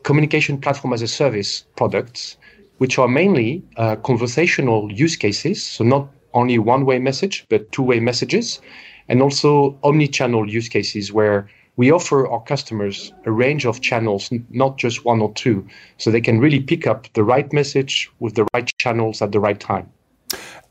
communication 0.04 0.60
platform 0.60 0.94
as 0.94 1.02
a 1.02 1.08
service 1.08 1.66
products, 1.76 2.38
which 2.78 3.00
are 3.00 3.08
mainly 3.08 3.64
uh, 3.78 3.96
conversational 3.98 4.92
use 4.92 5.16
cases, 5.16 5.64
so 5.64 5.84
not 5.84 6.08
only 6.34 6.60
one-way 6.60 7.00
message, 7.00 7.46
but 7.50 7.72
two-way 7.72 8.00
messages, 8.00 8.62
and 9.08 9.22
also 9.22 9.78
omni-channel 9.84 10.50
use 10.50 10.70
cases 10.70 11.12
where 11.12 11.50
we 11.78 11.92
offer 11.92 12.28
our 12.28 12.42
customers 12.44 13.12
a 13.26 13.32
range 13.32 13.66
of 13.66 13.82
channels, 13.82 14.32
not 14.50 14.78
just 14.78 15.06
one 15.06 15.22
or 15.22 15.34
two, 15.34 15.66
so 15.98 16.10
they 16.10 16.22
can 16.22 16.40
really 16.40 16.60
pick 16.60 16.88
up 16.88 17.12
the 17.14 17.24
right 17.24 17.52
message 17.52 18.10
with 18.20 18.36
the 18.36 18.48
right 18.54 18.72
channels 18.78 19.22
at 19.22 19.32
the 19.32 19.40
right 19.40 19.60
time. 19.60 19.90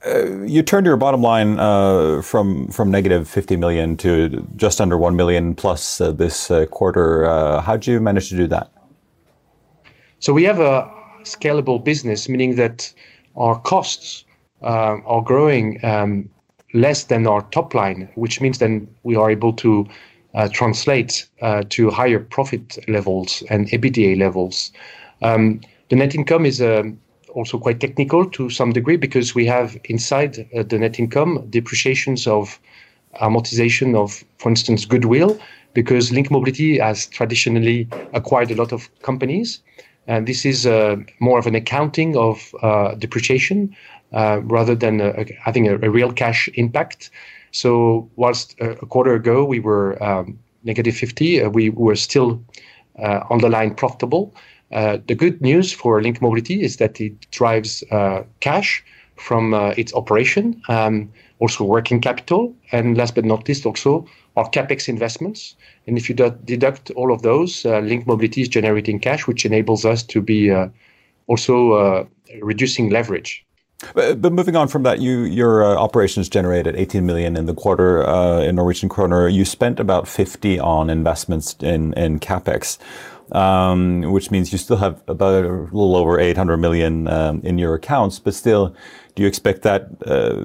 Uh, 0.07 0.43
you 0.43 0.62
turned 0.62 0.87
your 0.87 0.97
bottom 0.97 1.23
line 1.23 1.59
uh, 1.59 2.21
from 2.21 2.69
from 2.69 2.90
negative 2.90 3.27
50 3.29 3.57
million 3.57 3.97
to 3.97 4.47
just 4.57 4.81
under 4.81 4.99
1 4.99 5.17
million 5.17 5.55
plus 5.55 6.01
uh, 6.01 6.12
this 6.12 6.51
uh, 6.51 6.67
quarter. 6.67 7.25
Uh, 7.25 7.61
how 7.62 7.77
did 7.77 7.87
you 7.87 8.01
manage 8.01 8.29
to 8.29 8.37
do 8.37 8.47
that? 8.47 8.71
So 10.19 10.33
we 10.33 10.45
have 10.45 10.61
a 10.61 10.90
scalable 11.23 11.83
business, 11.83 12.29
meaning 12.29 12.57
that 12.57 12.93
our 13.37 13.59
costs 13.61 14.25
are 14.62 15.23
growing 15.23 15.85
um, 15.85 16.29
less 16.73 17.05
than 17.05 17.27
our 17.27 17.43
top 17.51 17.75
line, 17.75 18.09
which 18.14 18.40
means 18.40 18.59
then 18.59 18.88
we 19.03 19.17
are 19.17 19.31
able 19.31 19.53
to 19.53 19.87
translate 20.53 21.27
to 21.69 21.90
higher 21.90 22.21
profit 22.21 22.79
levels 22.88 23.43
and 23.51 23.69
EBITDA 23.69 24.19
levels. 24.19 24.73
Um, 25.21 25.61
the 25.90 25.97
net 25.97 26.14
income 26.14 26.47
is 26.47 26.62
um, 26.62 26.99
also 27.35 27.59
quite 27.59 27.81
technical 27.81 28.29
to 28.31 28.49
some 28.49 28.73
degree 28.73 28.97
because 28.97 29.35
we 29.35 29.47
have 29.47 29.77
inside 29.85 30.49
uh, 30.55 30.62
the 30.62 30.79
net 30.79 30.99
income 30.99 31.44
depreciations 31.51 32.27
of 32.27 32.59
amortization 33.20 33.94
of, 33.94 34.25
for 34.38 34.49
instance, 34.49 34.85
goodwill, 34.85 35.38
because 35.73 36.12
Link 36.12 36.31
Mobility 36.31 36.79
has 36.79 37.07
traditionally 37.07 37.88
acquired 38.12 38.51
a 38.51 38.55
lot 38.55 38.73
of 38.73 38.88
companies. 39.03 39.61
And 40.07 40.27
this 40.27 40.44
is 40.44 40.66
uh, 40.66 40.97
more 41.20 41.38
of 41.38 41.47
an 41.47 41.55
accounting 41.55 42.16
of 42.16 42.55
uh, 42.62 42.94
depreciation 42.94 43.75
uh, 44.12 44.40
rather 44.44 44.75
than 44.75 45.01
having 45.42 45.66
a, 45.66 45.75
a, 45.75 45.90
real 45.90 46.12
cash 46.12 46.49
impact. 46.55 47.11
So, 47.53 48.09
whilst 48.16 48.55
a, 48.61 48.75
quarter 48.77 49.14
ago 49.14 49.44
we 49.44 49.61
were 49.61 50.01
um, 50.03 50.38
negative 50.62 50.94
50, 50.97 51.49
we 51.49 51.70
were 51.70 51.97
still 51.97 52.44
underlying 53.31 53.75
profitable. 53.75 54.35
The 54.74 55.14
good 55.16 55.40
news 55.40 55.72
for 55.72 56.02
Link 56.02 56.20
Mobility 56.20 56.62
is 56.62 56.76
that 56.76 57.00
it 57.00 57.30
drives 57.30 57.82
cash 58.40 58.84
from 59.16 59.54
its 59.76 59.94
operation, 59.94 60.60
um, 60.68 61.10
also 61.38 61.64
working 61.64 62.00
capital, 62.00 62.54
and 62.72 62.96
last 62.96 63.14
but 63.14 63.24
not 63.24 63.46
least, 63.48 63.66
also 63.66 64.06
our 64.37 64.48
CapEx 64.50 64.88
investments. 64.88 65.56
And 65.87 65.96
if 65.96 66.08
you 66.08 66.14
deduct 66.14 66.90
all 66.92 67.12
of 67.12 67.22
those, 67.22 67.64
uh, 67.64 67.80
Link 67.80 68.06
Mobility 68.06 68.42
is 68.42 68.48
generating 68.48 68.98
cash, 68.98 69.26
which 69.26 69.44
enables 69.44 69.84
us 69.84 70.02
to 70.04 70.20
be 70.20 70.50
uh, 70.50 70.68
also 71.26 71.72
uh, 71.72 72.04
reducing 72.42 72.90
leverage. 72.90 73.44
But, 73.94 74.22
but, 74.22 74.32
moving 74.32 74.56
on 74.56 74.68
from 74.68 74.82
that, 74.84 75.00
you 75.00 75.24
your 75.24 75.62
uh, 75.62 75.74
operations 75.74 76.28
generated 76.28 76.74
18 76.76 77.04
million 77.04 77.37
in 77.37 77.46
the 77.46 77.54
quarter 77.54 78.06
uh, 78.06 78.40
in 78.40 78.54
Norwegian 78.54 78.88
kroner. 78.88 79.28
You 79.28 79.44
spent 79.44 79.78
about 79.78 80.08
50 80.08 80.58
on 80.58 80.88
investments 80.88 81.56
in 81.60 81.92
in 81.94 82.18
capex, 82.18 82.78
um, 83.32 84.02
which 84.12 84.30
means 84.30 84.52
you 84.52 84.58
still 84.58 84.76
have 84.76 85.02
about 85.08 85.44
a 85.44 85.48
little 85.48 85.96
over 85.96 86.18
800 86.18 86.56
million 86.58 87.08
um, 87.08 87.40
in 87.42 87.58
your 87.58 87.74
accounts. 87.74 88.18
But 88.18 88.34
still, 88.34 88.74
do 89.14 89.22
you 89.22 89.28
expect 89.28 89.62
that 89.62 89.88
uh, 90.06 90.44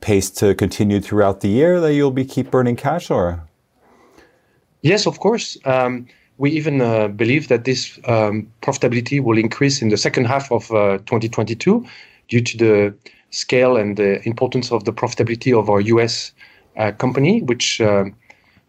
pace 0.00 0.30
to 0.30 0.54
continue 0.54 1.00
throughout 1.00 1.40
the 1.40 1.48
year? 1.48 1.80
That 1.80 1.94
you'll 1.94 2.10
be 2.10 2.24
keep 2.24 2.50
burning 2.50 2.76
cash, 2.76 3.10
or? 3.10 3.42
Yes, 4.82 5.06
of 5.06 5.20
course. 5.20 5.56
Um, 5.64 6.06
we 6.36 6.50
even 6.50 6.80
uh, 6.80 7.08
believe 7.08 7.48
that 7.48 7.64
this 7.64 7.98
um, 8.06 8.50
profitability 8.60 9.22
will 9.22 9.38
increase 9.38 9.80
in 9.80 9.88
the 9.88 9.96
second 9.96 10.26
half 10.26 10.50
of 10.50 10.70
uh, 10.72 10.98
2022 11.06 11.86
due 12.28 12.40
to 12.40 12.56
the 12.56 12.94
scale 13.30 13.76
and 13.76 13.96
the 13.96 14.26
importance 14.26 14.72
of 14.72 14.84
the 14.84 14.92
profitability 14.92 15.56
of 15.56 15.70
our 15.70 15.80
US 15.80 16.32
uh, 16.76 16.92
company, 16.92 17.42
which 17.42 17.80
uh, 17.80 18.04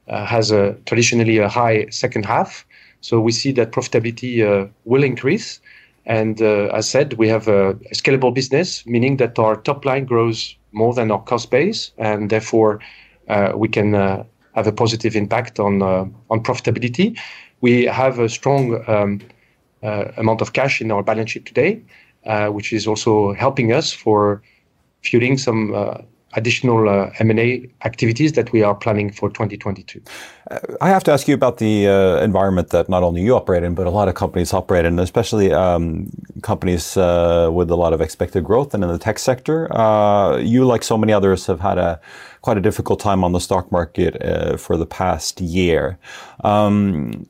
uh, 0.08 0.26
has 0.26 0.52
a, 0.52 0.74
traditionally 0.86 1.38
a 1.38 1.50
high 1.50 1.88
second 1.90 2.26
half. 2.26 2.66
So 3.06 3.20
we 3.20 3.32
see 3.32 3.52
that 3.54 3.72
profitability 3.72 4.34
uh, 4.42 4.68
will 4.86 5.04
increase. 5.04 5.60
And 6.08 6.40
as 6.42 6.88
said, 6.88 7.14
we 7.14 7.28
have 7.30 7.48
a, 7.48 7.74
scalable 7.94 8.34
business, 8.34 8.86
meaning 8.86 9.18
that 9.18 9.40
our 9.40 9.56
top 9.56 9.86
line 9.86 10.06
grows 10.06 10.56
more 10.72 10.94
than 10.94 11.12
our 11.12 11.22
cost 11.22 11.50
base, 11.50 11.92
and 11.98 12.30
therefore 12.30 12.80
we 13.56 13.68
can 13.68 13.94
have 14.56 14.68
a 14.68 14.72
positive 14.72 15.16
impact 15.16 15.60
on 15.60 15.82
uh, 15.82 16.06
on 16.30 16.44
profitability. 16.44 17.18
We 17.62 17.86
have 17.86 18.20
a 18.20 18.30
strong 18.30 18.84
um, 18.88 19.22
uh, 19.84 20.06
amount 20.18 20.42
of 20.42 20.54
cash 20.54 20.82
in 20.82 20.92
our 20.92 21.04
balance 21.04 21.32
sheet 21.32 21.46
today, 21.46 21.82
uh, 22.26 22.48
which 22.48 22.74
is 22.74 22.88
also 22.88 23.34
helping 23.34 23.72
us 23.72 23.92
for 23.92 24.42
fueling 25.04 25.38
some 25.38 25.74
additional 26.36 26.90
uh, 26.90 27.12
M&A 27.20 27.70
activities 27.84 28.34
that 28.34 28.52
we 28.52 28.64
are 28.64 28.76
planning 28.76 29.12
for 29.12 29.30
2022. 29.30 30.02
Uh, 30.52 30.60
I 30.82 30.90
have 30.90 31.04
to 31.06 31.12
ask 31.12 31.28
you 31.28 31.34
about 31.34 31.58
the 31.58 31.88
uh, 31.88 32.24
environment 32.24 32.70
that 32.70 32.90
not 32.90 33.04
only 33.04 33.22
you 33.22 33.36
operate 33.36 33.64
in, 33.64 33.74
but 33.74 33.88
a 33.88 33.90
lot 33.90 34.08
of 34.08 34.16
companies 34.16 34.54
operate 34.54 34.86
in, 34.86 35.00
especially 35.00 35.52
um, 35.52 36.10
companies 36.42 36.96
with 36.96 37.70
a 37.72 37.76
lot 37.76 37.94
of 37.94 38.02
expected 38.02 38.44
growth 38.44 38.74
and 38.74 38.84
in 38.84 38.90
the 38.90 39.00
tech 39.00 39.20
sector. 39.20 39.68
you, 40.42 40.66
like 40.66 40.84
so 40.84 40.98
many 40.98 41.14
others, 41.14 41.46
have 41.48 41.60
had 41.62 41.78
a 41.78 42.00
quite 42.46 42.60
a 42.60 42.62
difficult 42.62 43.00
time 43.00 43.24
on 43.24 43.32
the 43.32 43.40
stock 43.40 43.72
market 43.72 44.22
uh, 44.22 44.56
for 44.56 44.78
the 44.78 44.86
past 44.86 45.42
year. 45.42 45.98
Um, 46.44 47.26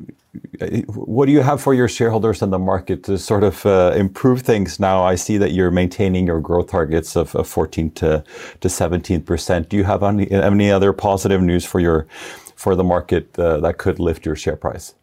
what 0.88 1.26
do 1.26 1.32
you 1.32 1.42
have 1.42 1.62
for 1.62 1.74
your 1.74 1.88
shareholders 1.88 2.42
and 2.42 2.52
the 2.52 2.60
market 2.60 3.04
to 3.04 3.18
sort 3.18 3.44
of 3.44 3.66
uh, 3.66 3.94
improve 3.96 4.42
things 4.42 4.80
now? 4.80 5.04
I 5.04 5.16
see 5.16 5.38
that 5.38 5.52
you're 5.52 5.72
maintaining 5.72 6.28
your 6.28 6.40
growth 6.40 6.70
targets 6.70 7.16
of, 7.16 7.36
of 7.36 7.48
14 7.48 7.92
to, 7.92 8.24
to 8.62 8.70
17 8.70 9.22
percent. 9.22 9.70
Do 9.70 9.78
you 9.78 9.84
have 9.84 10.04
any, 10.04 10.30
any 10.32 10.72
other 10.72 10.94
positive 10.94 11.42
news 11.42 11.66
for 11.66 11.80
your 11.80 12.08
for 12.56 12.76
the 12.76 12.84
market 12.84 13.38
uh, 13.38 13.60
that 13.60 13.78
could 13.78 14.00
lift 14.00 14.26
your 14.26 14.36
share 14.36 14.56
price? 14.56 14.96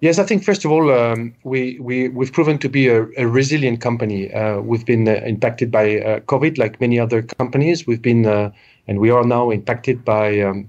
Yes, 0.00 0.18
I 0.18 0.24
think 0.24 0.44
first 0.44 0.64
of 0.64 0.70
all, 0.70 0.92
um, 0.92 1.34
we, 1.44 1.78
we, 1.80 2.08
we've 2.08 2.32
proven 2.32 2.58
to 2.58 2.68
be 2.68 2.88
a, 2.88 3.06
a 3.16 3.26
resilient 3.26 3.80
company. 3.80 4.32
Uh, 4.32 4.60
we've 4.60 4.84
been 4.84 5.08
uh, 5.08 5.12
impacted 5.24 5.70
by 5.70 6.00
uh, 6.00 6.20
COVID 6.20 6.58
like 6.58 6.80
many 6.80 7.00
other 7.00 7.22
companies. 7.22 7.86
We've 7.86 8.02
been, 8.02 8.26
uh, 8.26 8.50
and 8.86 8.98
we 9.00 9.08
are 9.10 9.24
now 9.24 9.50
impacted 9.50 10.04
by 10.04 10.40
um, 10.40 10.68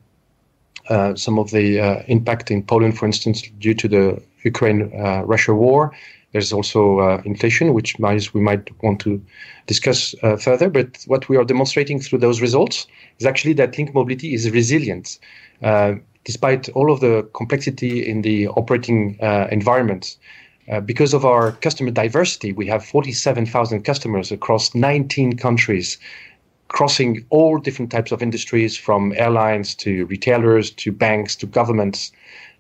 uh, 0.89 1.15
some 1.15 1.39
of 1.39 1.51
the 1.51 1.79
uh, 1.79 2.03
impact 2.07 2.51
in 2.51 2.63
Poland, 2.63 2.97
for 2.97 3.05
instance, 3.05 3.41
due 3.59 3.73
to 3.73 3.87
the 3.87 4.21
Ukraine-Russia 4.43 5.53
war. 5.53 5.93
There's 6.33 6.51
also 6.53 7.19
inflation, 7.23 7.73
which 7.73 7.97
might, 7.99 8.33
we 8.33 8.41
might 8.41 8.69
want 8.83 8.99
to 9.01 9.21
discuss 9.65 10.13
further. 10.39 10.69
But 10.69 11.03
what 11.07 11.29
we 11.29 11.37
are 11.37 11.45
demonstrating 11.45 11.99
through 11.99 12.19
those 12.19 12.41
results 12.41 12.85
is 13.19 13.25
actually 13.25 13.53
that 13.53 13.77
Link 13.77 13.93
Mobility 13.93 14.33
is 14.33 14.49
resilient 14.51 15.19
despite 16.27 16.67
all 16.69 16.91
of 16.91 16.99
the 16.99 17.25
complexity 17.33 18.05
in 18.05 18.21
the 18.21 18.49
operating 18.49 19.17
uh, 19.21 19.47
environment. 19.49 20.17
Uh, 20.69 20.81
because 20.81 21.13
of 21.13 21.23
our 21.23 21.53
customer 21.53 21.89
diversity, 21.89 22.51
we 22.51 22.67
have 22.67 22.83
47,000 22.83 23.83
customers 23.83 24.29
across 24.29 24.75
19 24.75 25.37
countries, 25.37 25.97
crossing 26.67 27.25
all 27.29 27.57
different 27.57 27.91
types 27.91 28.11
of 28.11 28.21
industries 28.21 28.77
from 28.77 29.13
airlines 29.15 29.75
to 29.75 30.05
retailers 30.07 30.71
to 30.71 30.91
banks 30.91 31.35
to 31.37 31.45
governments. 31.45 32.11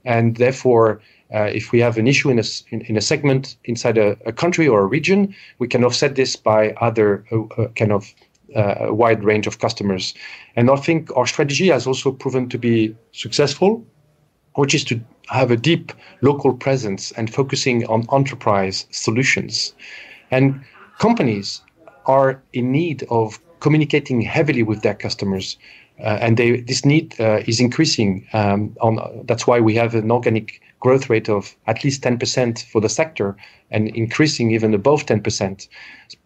And 0.05 0.37
therefore, 0.37 1.01
uh, 1.33 1.49
if 1.53 1.71
we 1.71 1.79
have 1.79 1.97
an 1.97 2.07
issue 2.07 2.29
in 2.29 2.39
a, 2.39 2.43
in, 2.69 2.81
in 2.81 2.97
a 2.97 3.01
segment 3.01 3.57
inside 3.65 3.97
a, 3.97 4.17
a, 4.25 4.31
country 4.31 4.67
or 4.67 4.81
a 4.81 4.85
region, 4.85 5.35
we 5.59 5.67
can 5.67 5.83
offset 5.83 6.15
this 6.15 6.37
by 6.37 6.71
other 6.79 7.25
uh, 7.31 7.41
uh 7.57 7.67
kind 7.69 7.91
of 7.91 8.13
uh, 8.55 8.87
wide 8.89 9.23
range 9.23 9.45
of 9.45 9.59
customers. 9.59 10.13
And 10.55 10.69
I 10.71 10.77
think 10.77 11.15
our 11.17 11.27
strategy 11.27 11.67
has 11.67 11.85
also 11.85 12.11
proven 12.11 12.47
to 12.49 12.57
be 12.57 12.95
successful, 13.11 13.85
which 14.55 14.73
is 14.73 14.83
to 14.85 15.01
have 15.27 15.51
a 15.51 15.57
deep 15.57 15.91
local 16.21 16.53
presence 16.53 17.11
and 17.11 17.33
focusing 17.33 17.85
on 17.87 18.07
enterprise 18.13 18.87
solutions. 18.91 19.73
And 20.31 20.63
companies 20.97 21.61
are 22.05 22.41
in 22.53 22.71
need 22.71 23.05
of 23.09 23.39
communicating 23.59 24.21
heavily 24.21 24.63
with 24.63 24.81
their 24.81 24.93
customers. 24.93 25.57
Uh, 25.99 26.17
and 26.21 26.37
they, 26.37 26.61
this 26.61 26.85
need 26.85 27.19
uh, 27.19 27.41
is 27.47 27.59
increasing. 27.59 28.27
Um, 28.33 28.75
on, 28.81 29.23
that's 29.25 29.47
why 29.47 29.59
we 29.59 29.73
have 29.75 29.95
an 29.95 30.11
organic 30.11 30.61
growth 30.79 31.09
rate 31.09 31.27
of 31.27 31.55
at 31.65 31.83
least 31.83 32.03
10% 32.03 32.63
for 32.65 32.81
the 32.81 32.89
sector 32.89 33.35
and 33.71 33.87
increasing 33.89 34.51
even 34.51 34.73
above 34.73 35.05
10%. 35.05 35.67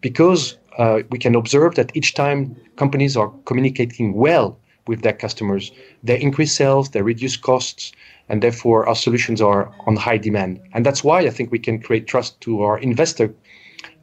Because 0.01 0.57
uh, 0.77 1.01
we 1.09 1.17
can 1.17 1.35
observe 1.35 1.75
that 1.75 1.95
each 1.95 2.13
time 2.13 2.55
companies 2.75 3.15
are 3.15 3.31
communicating 3.45 4.13
well 4.13 4.57
with 4.87 5.03
their 5.03 5.13
customers, 5.13 5.71
they 6.03 6.19
increase 6.19 6.53
sales, 6.53 6.89
they 6.89 7.01
reduce 7.01 7.37
costs, 7.37 7.91
and 8.29 8.41
therefore 8.41 8.87
our 8.87 8.95
solutions 8.95 9.41
are 9.41 9.71
on 9.85 9.95
high 9.95 10.17
demand. 10.17 10.59
And 10.73 10.85
that's 10.85 11.03
why 11.03 11.19
I 11.21 11.29
think 11.29 11.51
we 11.51 11.59
can 11.59 11.79
create 11.81 12.07
trust 12.07 12.39
to 12.41 12.61
our 12.63 12.77
investor. 12.79 13.33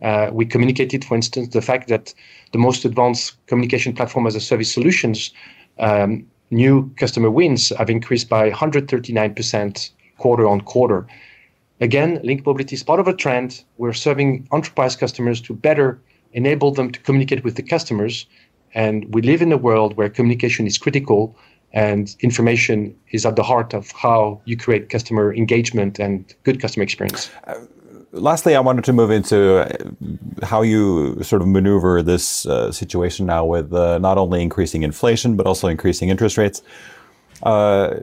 Uh, 0.02 0.30
we 0.32 0.44
communicated, 0.46 1.04
for 1.04 1.14
instance, 1.14 1.52
the 1.52 1.62
fact 1.62 1.88
that 1.88 2.14
the 2.52 2.58
most 2.58 2.85
advanced 2.85 3.37
communication 3.46 3.92
platform 3.92 4.26
as 4.26 4.35
a 4.35 4.40
service 4.40 4.72
solutions 4.72 5.33
um, 5.79 6.26
new 6.50 6.90
customer 6.96 7.31
wins 7.31 7.70
have 7.70 7.90
increased 7.90 8.29
by 8.29 8.50
139% 8.50 9.90
quarter 10.16 10.48
on 10.48 10.60
quarter. 10.62 11.06
Again, 11.81 12.20
Link 12.24 12.44
Mobility 12.44 12.74
is 12.74 12.83
part 12.83 13.00
of 13.00 13.06
a 13.06 13.14
trend. 13.14 13.62
We're 13.76 13.92
serving 13.92 14.48
enterprise 14.52 14.96
customers 14.96 15.40
to 15.42 15.54
better 15.54 16.00
enable 16.33 16.72
them 16.72 16.90
to 16.90 17.00
communicate 17.00 17.44
with 17.44 17.54
the 17.54 17.62
customers 17.62 18.26
And 18.74 19.12
we 19.14 19.22
live 19.22 19.42
in 19.42 19.52
a 19.52 19.56
world 19.56 19.96
where 19.96 20.08
communication 20.08 20.66
is 20.66 20.79
critical 20.79 21.37
and 21.72 22.14
information 22.20 22.96
is 23.10 23.26
at 23.26 23.37
the 23.37 23.42
heart 23.42 23.74
of 23.74 23.90
how 23.92 24.40
you 24.44 24.56
create 24.56 24.88
customer 24.88 25.35
engagement 25.35 25.98
and 25.98 26.35
good 26.44 26.60
customer 26.60 26.83
experience. 26.83 27.31
Uh, 27.46 27.60
lastly, 28.13 28.56
I 28.56 28.61
wanted 28.61 28.85
to 28.85 28.92
move 28.92 29.11
into 29.11 29.59
uh, 29.59 30.46
how 30.46 30.63
you 30.63 31.23
sort 31.23 31.42
of 31.42 31.48
maneuver 31.48 32.02
this 32.02 32.46
uh, 32.46 32.73
situation 32.73 33.27
now 33.27 33.44
with 33.44 33.73
uh, 33.73 33.98
not 33.98 34.19
only 34.19 34.42
increasing 34.42 34.83
inflation 34.83 35.37
but 35.37 35.46
also 35.46 35.69
increasing 35.69 36.09
interest 36.09 36.38
rates. 36.38 36.63
Uh, 37.42 38.00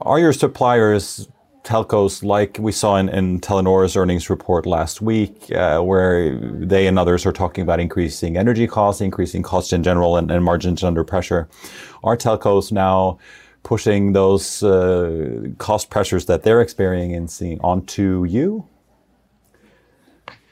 are 0.00 0.18
your 0.18 0.32
suppliers 0.32 1.28
telcos 1.64 2.22
like 2.22 2.56
we 2.58 2.72
saw 2.72 2.96
in, 2.96 3.08
in 3.10 3.40
Telenor's 3.40 3.94
earnings 3.96 4.30
report 4.30 4.64
last 4.64 5.02
week, 5.02 5.52
uh, 5.52 5.80
where 5.80 6.34
they 6.38 6.86
and 6.86 6.98
others 6.98 7.26
are 7.26 7.32
talking 7.32 7.62
about 7.62 7.78
increasing 7.78 8.38
energy 8.38 8.66
costs, 8.66 9.02
increasing 9.02 9.42
costs 9.42 9.72
in 9.72 9.82
general, 9.82 10.16
and, 10.16 10.30
and 10.30 10.44
margins 10.44 10.82
under 10.82 11.04
pressure. 11.04 11.48
Are 12.02 12.16
telcos 12.16 12.72
now 12.72 13.18
pushing 13.64 14.14
those 14.14 14.62
uh, 14.62 15.48
cost 15.58 15.90
pressures 15.90 16.24
that 16.26 16.42
they're 16.42 16.62
experiencing 16.62 17.60
onto 17.60 18.24
you? 18.24 18.66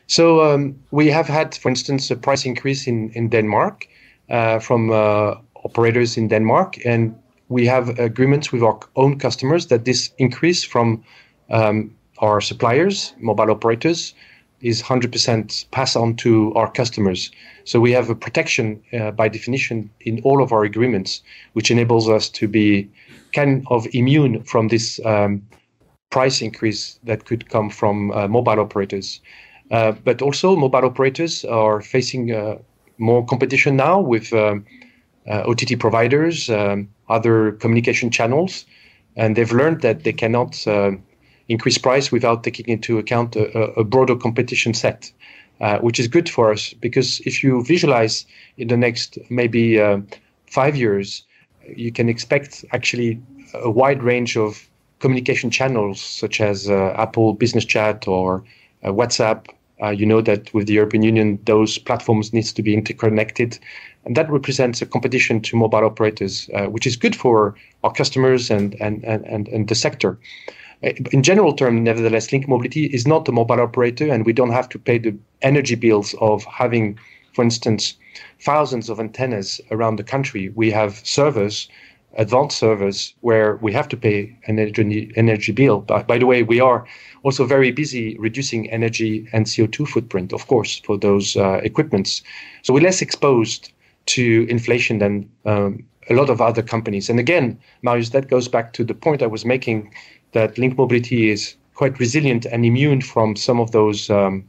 So 0.06 0.42
um, 0.42 0.76
we 0.90 1.10
have 1.10 1.26
had, 1.26 1.54
for 1.54 1.68
instance, 1.68 2.10
a 2.10 2.16
price 2.16 2.44
increase 2.44 2.86
in 2.86 3.10
in 3.10 3.28
Denmark 3.28 3.86
uh, 4.30 4.58
from 4.60 4.90
uh, 4.90 5.34
operators 5.64 6.16
in 6.16 6.28
Denmark, 6.28 6.78
and 6.84 7.14
we 7.48 7.66
have 7.66 7.98
agreements 7.98 8.52
with 8.52 8.62
our 8.62 8.78
own 8.94 9.18
customers 9.18 9.66
that 9.66 9.84
this 9.84 10.10
increase 10.18 10.64
from 10.64 11.02
um, 11.50 11.94
our 12.18 12.40
suppliers, 12.40 13.14
mobile 13.18 13.50
operators, 13.50 14.14
is 14.60 14.82
100% 14.82 15.70
pass 15.70 15.96
on 15.96 16.16
to 16.16 16.52
our 16.54 16.70
customers. 16.70 17.30
So 17.64 17.78
we 17.78 17.92
have 17.92 18.10
a 18.10 18.14
protection 18.14 18.82
uh, 18.92 19.10
by 19.10 19.28
definition 19.28 19.90
in 20.00 20.20
all 20.22 20.42
of 20.42 20.52
our 20.52 20.64
agreements, 20.64 21.22
which 21.52 21.70
enables 21.70 22.08
us 22.08 22.28
to 22.30 22.48
be 22.48 22.88
kind 23.32 23.66
of 23.68 23.86
immune 23.92 24.42
from 24.44 24.68
this 24.68 24.98
um, 25.04 25.42
price 26.10 26.40
increase 26.40 26.98
that 27.04 27.26
could 27.26 27.50
come 27.50 27.68
from 27.70 28.10
uh, 28.12 28.28
mobile 28.28 28.60
operators. 28.60 29.20
Uh, 29.70 29.92
but 30.04 30.22
also, 30.22 30.56
mobile 30.56 30.84
operators 30.84 31.44
are 31.44 31.80
facing 31.80 32.32
uh, 32.32 32.56
more 32.98 33.24
competition 33.26 33.76
now 33.76 34.00
with 34.00 34.32
um, 34.32 34.64
uh, 35.28 35.42
OTT 35.46 35.78
providers, 35.78 36.48
um, 36.50 36.88
other 37.08 37.52
communication 37.52 38.10
channels, 38.10 38.64
and 39.16 39.36
they've 39.36 39.52
learned 39.52 39.80
that 39.82 40.04
they 40.04 40.12
cannot 40.12 40.66
uh, 40.66 40.92
increase 41.48 41.78
price 41.78 42.12
without 42.12 42.44
taking 42.44 42.66
into 42.66 42.98
account 42.98 43.36
a, 43.36 43.58
a 43.72 43.84
broader 43.84 44.16
competition 44.16 44.74
set, 44.74 45.10
uh, 45.60 45.78
which 45.78 45.98
is 45.98 46.08
good 46.08 46.28
for 46.28 46.52
us 46.52 46.72
because 46.74 47.20
if 47.20 47.42
you 47.42 47.64
visualize 47.64 48.26
in 48.56 48.68
the 48.68 48.76
next 48.76 49.18
maybe 49.30 49.80
uh, 49.80 49.98
five 50.46 50.76
years, 50.76 51.24
you 51.74 51.90
can 51.92 52.08
expect 52.08 52.64
actually 52.72 53.20
a 53.54 53.70
wide 53.70 54.02
range 54.02 54.36
of 54.36 54.68
communication 54.98 55.50
channels 55.50 56.00
such 56.00 56.40
as 56.40 56.68
uh, 56.68 56.94
Apple 56.96 57.34
Business 57.34 57.64
Chat 57.64 58.06
or 58.08 58.44
uh, 58.82 58.88
WhatsApp. 58.88 59.46
You 59.90 60.06
know 60.06 60.20
that 60.22 60.52
with 60.54 60.66
the 60.66 60.72
European 60.72 61.02
Union, 61.02 61.38
those 61.44 61.78
platforms 61.78 62.32
needs 62.32 62.52
to 62.52 62.62
be 62.62 62.72
interconnected 62.72 63.58
and 64.06 64.16
that 64.16 64.30
represents 64.30 64.80
a 64.80 64.86
competition 64.86 65.40
to 65.40 65.56
mobile 65.56 65.84
operators, 65.84 66.48
uh, 66.54 66.66
which 66.66 66.86
is 66.86 66.96
good 66.96 67.16
for 67.16 67.56
our 67.82 67.92
customers 67.92 68.50
and, 68.50 68.74
and, 68.80 69.04
and, 69.04 69.48
and 69.48 69.68
the 69.68 69.74
sector. 69.74 70.16
Uh, 70.84 70.90
in 71.10 71.24
general 71.24 71.52
terms, 71.52 71.80
nevertheless, 71.80 72.30
Link 72.30 72.46
Mobility 72.46 72.86
is 72.86 73.06
not 73.06 73.28
a 73.28 73.32
mobile 73.32 73.60
operator, 73.60 74.08
and 74.08 74.24
we 74.24 74.32
don't 74.32 74.52
have 74.52 74.68
to 74.68 74.78
pay 74.78 74.98
the 74.98 75.16
energy 75.42 75.74
bills 75.74 76.14
of 76.20 76.44
having, 76.44 76.96
for 77.34 77.42
instance, 77.42 77.96
thousands 78.40 78.88
of 78.88 79.00
antennas 79.00 79.60
around 79.72 79.96
the 79.96 80.04
country. 80.04 80.50
We 80.50 80.70
have 80.70 81.04
servers, 81.04 81.68
advanced 82.16 82.58
servers, 82.58 83.14
where 83.20 83.56
we 83.56 83.72
have 83.72 83.88
to 83.88 83.96
pay 83.96 84.36
an 84.46 84.58
energy, 84.58 85.12
energy 85.16 85.52
bill. 85.52 85.80
But 85.80 86.06
by 86.06 86.18
the 86.18 86.26
way, 86.26 86.42
we 86.42 86.60
are 86.60 86.86
also 87.22 87.44
very 87.44 87.70
busy 87.70 88.16
reducing 88.18 88.70
energy 88.70 89.28
and 89.32 89.46
CO2 89.46 89.88
footprint, 89.88 90.32
of 90.32 90.46
course, 90.46 90.78
for 90.80 90.96
those 90.98 91.36
uh, 91.36 91.60
equipments. 91.62 92.22
So 92.62 92.72
we're 92.72 92.80
less 92.82 93.02
exposed 93.02 93.72
to 94.06 94.46
inflation 94.48 94.98
than 94.98 95.28
um, 95.44 95.84
a 96.08 96.14
lot 96.14 96.30
of 96.30 96.40
other 96.40 96.62
companies. 96.62 97.10
And 97.10 97.18
again, 97.18 97.58
Marius, 97.82 98.10
that 98.10 98.28
goes 98.28 98.48
back 98.48 98.72
to 98.74 98.84
the 98.84 98.94
point 98.94 99.22
I 99.22 99.26
was 99.26 99.44
making 99.44 99.92
that 100.32 100.58
Link 100.58 100.78
Mobility 100.78 101.30
is 101.30 101.56
quite 101.74 101.98
resilient 101.98 102.46
and 102.46 102.64
immune 102.64 103.00
from 103.00 103.36
some 103.36 103.60
of 103.60 103.72
those 103.72 104.08
um, 104.10 104.44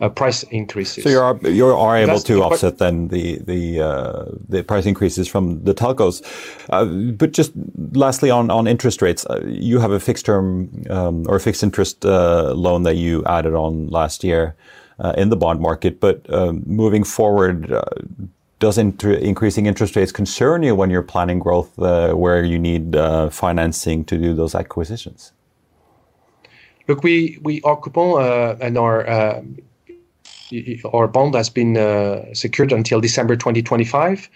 uh, 0.00 0.08
price 0.08 0.42
increases. 0.44 1.04
So 1.04 1.10
you 1.10 1.20
are 1.20 1.38
you 1.42 1.66
are 1.66 1.96
able 1.96 2.14
That's 2.14 2.24
to 2.24 2.42
offset 2.42 2.78
then 2.78 3.08
the 3.08 3.38
the 3.38 3.80
uh, 3.80 4.24
the 4.48 4.62
price 4.62 4.86
increases 4.86 5.28
from 5.28 5.62
the 5.64 5.74
telcos. 5.74 6.22
Uh, 6.70 6.84
but 7.12 7.32
just 7.32 7.52
lastly 7.92 8.30
on 8.30 8.50
on 8.50 8.66
interest 8.66 9.02
rates, 9.02 9.26
uh, 9.26 9.40
you 9.46 9.78
have 9.78 9.90
a 9.90 10.00
fixed 10.00 10.26
term 10.26 10.70
um, 10.90 11.24
or 11.28 11.36
a 11.36 11.40
fixed 11.40 11.62
interest 11.62 12.04
uh, 12.04 12.52
loan 12.54 12.82
that 12.84 12.96
you 12.96 13.24
added 13.26 13.54
on 13.54 13.88
last 13.88 14.24
year 14.24 14.54
uh, 14.98 15.12
in 15.16 15.28
the 15.28 15.36
bond 15.36 15.60
market. 15.60 16.00
But 16.00 16.32
um, 16.32 16.62
moving 16.66 17.04
forward 17.04 17.72
does 18.60 18.76
inter 18.78 19.12
increasing 19.12 19.66
interest 19.66 19.96
rates 19.96 20.12
concern 20.12 20.62
you 20.62 20.74
when 20.74 20.90
you're 20.90 21.02
planning 21.02 21.38
growth 21.38 21.78
uh, 21.78 22.12
where 22.12 22.44
you 22.44 22.58
need 22.58 22.94
uh, 22.94 23.30
financing 23.30 24.04
to 24.04 24.16
do 24.18 24.34
those 24.34 24.54
acquisitions? 24.54 25.32
Look, 26.86 27.02
we, 27.02 27.38
we 27.42 27.62
our 27.62 27.76
coupon 27.80 28.22
uh, 28.22 28.56
and 28.60 28.76
our 28.76 29.42
our 30.92 31.08
bond 31.08 31.34
has 31.34 31.48
been 31.48 31.76
uh, 31.76 32.34
secured 32.34 32.72
until 32.72 33.00
December 33.00 33.36
2025. 33.36 34.28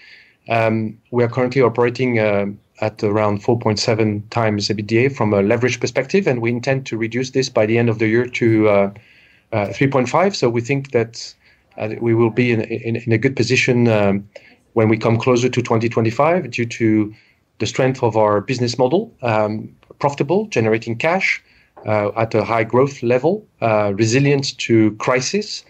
Um, 0.48 0.98
we 1.10 1.24
are 1.24 1.28
currently 1.28 1.62
operating 1.62 2.18
uh, 2.18 2.46
at 2.80 3.02
around 3.02 3.42
4.7 3.42 4.28
times 4.30 4.68
EBITDA 4.68 5.14
from 5.14 5.32
a 5.32 5.42
leverage 5.42 5.80
perspective, 5.80 6.26
and 6.26 6.42
we 6.42 6.50
intend 6.50 6.86
to 6.86 6.96
reduce 6.96 7.30
this 7.30 7.48
by 7.48 7.66
the 7.66 7.78
end 7.78 7.88
of 7.88 7.98
the 7.98 8.08
year 8.08 8.26
to 8.26 8.92
3.5. 9.52 10.34
So 10.34 10.50
we 10.50 10.60
think 10.60 10.90
that 10.90 11.34
we 12.00 12.14
will 12.14 12.30
be 12.30 12.52
in, 12.52 12.62
in, 12.62 12.96
in 12.96 13.12
a 13.12 13.18
good 13.18 13.36
position 13.36 13.88
um, 13.88 14.28
when 14.74 14.88
we 14.88 14.98
come 14.98 15.18
closer 15.18 15.48
to 15.48 15.62
2025 15.62 16.50
due 16.50 16.66
to 16.66 17.14
the 17.58 17.66
strength 17.66 18.02
of 18.02 18.16
our 18.16 18.40
business 18.40 18.78
model, 18.78 19.14
um, 19.22 19.74
profitable, 19.98 20.46
generating 20.46 20.96
cash 20.96 21.42
uh, 21.86 22.10
at 22.16 22.34
a 22.34 22.44
high 22.44 22.64
growth 22.64 23.02
level, 23.02 23.46
uh, 23.60 23.92
resilient 23.94 24.58
to 24.58 24.92
crisis, 24.96 25.64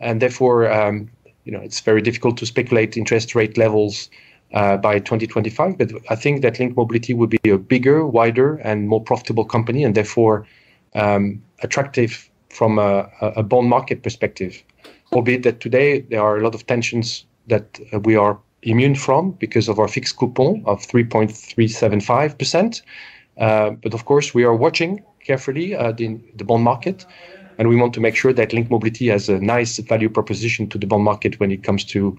and 0.00 0.20
therefore, 0.20 0.70
um, 0.70 1.10
you 1.44 1.52
know, 1.52 1.60
it's 1.60 1.80
very 1.80 2.02
difficult 2.02 2.36
to 2.38 2.46
speculate 2.46 2.96
interest 2.96 3.34
rate 3.34 3.56
levels 3.56 4.10
uh, 4.54 4.76
by 4.76 4.98
2025. 4.98 5.78
But 5.78 5.92
I 6.10 6.16
think 6.16 6.42
that 6.42 6.58
Link 6.58 6.76
Mobility 6.76 7.14
will 7.14 7.28
be 7.28 7.38
a 7.48 7.58
bigger, 7.58 8.06
wider, 8.06 8.56
and 8.56 8.88
more 8.88 9.02
profitable 9.02 9.44
company, 9.44 9.84
and 9.84 9.94
therefore 9.94 10.46
um, 10.94 11.42
attractive 11.62 12.30
from 12.50 12.78
a, 12.78 13.08
a 13.20 13.42
bond 13.42 13.68
market 13.68 14.02
perspective 14.02 14.62
albeit 15.12 15.42
that 15.42 15.60
today 15.60 16.00
there 16.00 16.22
are 16.22 16.36
a 16.36 16.42
lot 16.42 16.54
of 16.54 16.66
tensions 16.66 17.24
that 17.46 17.78
we 18.04 18.16
are 18.16 18.38
immune 18.62 18.94
from 18.94 19.32
because 19.32 19.68
of 19.68 19.78
our 19.78 19.88
fixed 19.88 20.16
coupon 20.16 20.62
of 20.66 20.80
3.375%. 20.86 22.82
Uh, 23.38 23.70
but 23.70 23.94
of 23.94 24.04
course, 24.04 24.34
we 24.34 24.44
are 24.44 24.54
watching 24.54 25.02
carefully 25.24 25.74
uh, 25.74 25.92
the, 25.92 26.18
the 26.34 26.44
bond 26.44 26.64
market, 26.64 27.06
and 27.58 27.68
we 27.68 27.76
want 27.76 27.94
to 27.94 28.00
make 28.00 28.16
sure 28.16 28.32
that 28.32 28.52
Link 28.52 28.70
Mobility 28.70 29.08
has 29.08 29.28
a 29.28 29.38
nice 29.38 29.78
value 29.78 30.08
proposition 30.08 30.68
to 30.68 30.78
the 30.78 30.86
bond 30.86 31.04
market 31.04 31.40
when 31.40 31.50
it 31.50 31.62
comes 31.62 31.84
to 31.84 32.18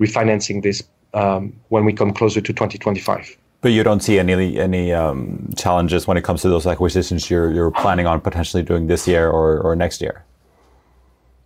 refinancing 0.00 0.62
this 0.62 0.82
um, 1.14 1.52
when 1.68 1.84
we 1.84 1.92
come 1.92 2.12
closer 2.12 2.40
to 2.40 2.52
2025. 2.52 3.36
But 3.60 3.70
you 3.70 3.84
don't 3.84 4.02
see 4.02 4.18
any 4.18 4.58
any 4.58 4.92
um, 4.92 5.52
challenges 5.56 6.06
when 6.08 6.16
it 6.16 6.24
comes 6.24 6.42
to 6.42 6.48
those 6.48 6.66
acquisitions 6.66 7.30
you're 7.30 7.52
you're 7.52 7.70
planning 7.70 8.06
on 8.06 8.20
potentially 8.20 8.62
doing 8.62 8.88
this 8.88 9.06
year 9.06 9.30
or, 9.30 9.60
or 9.60 9.76
next 9.76 10.00
year. 10.00 10.24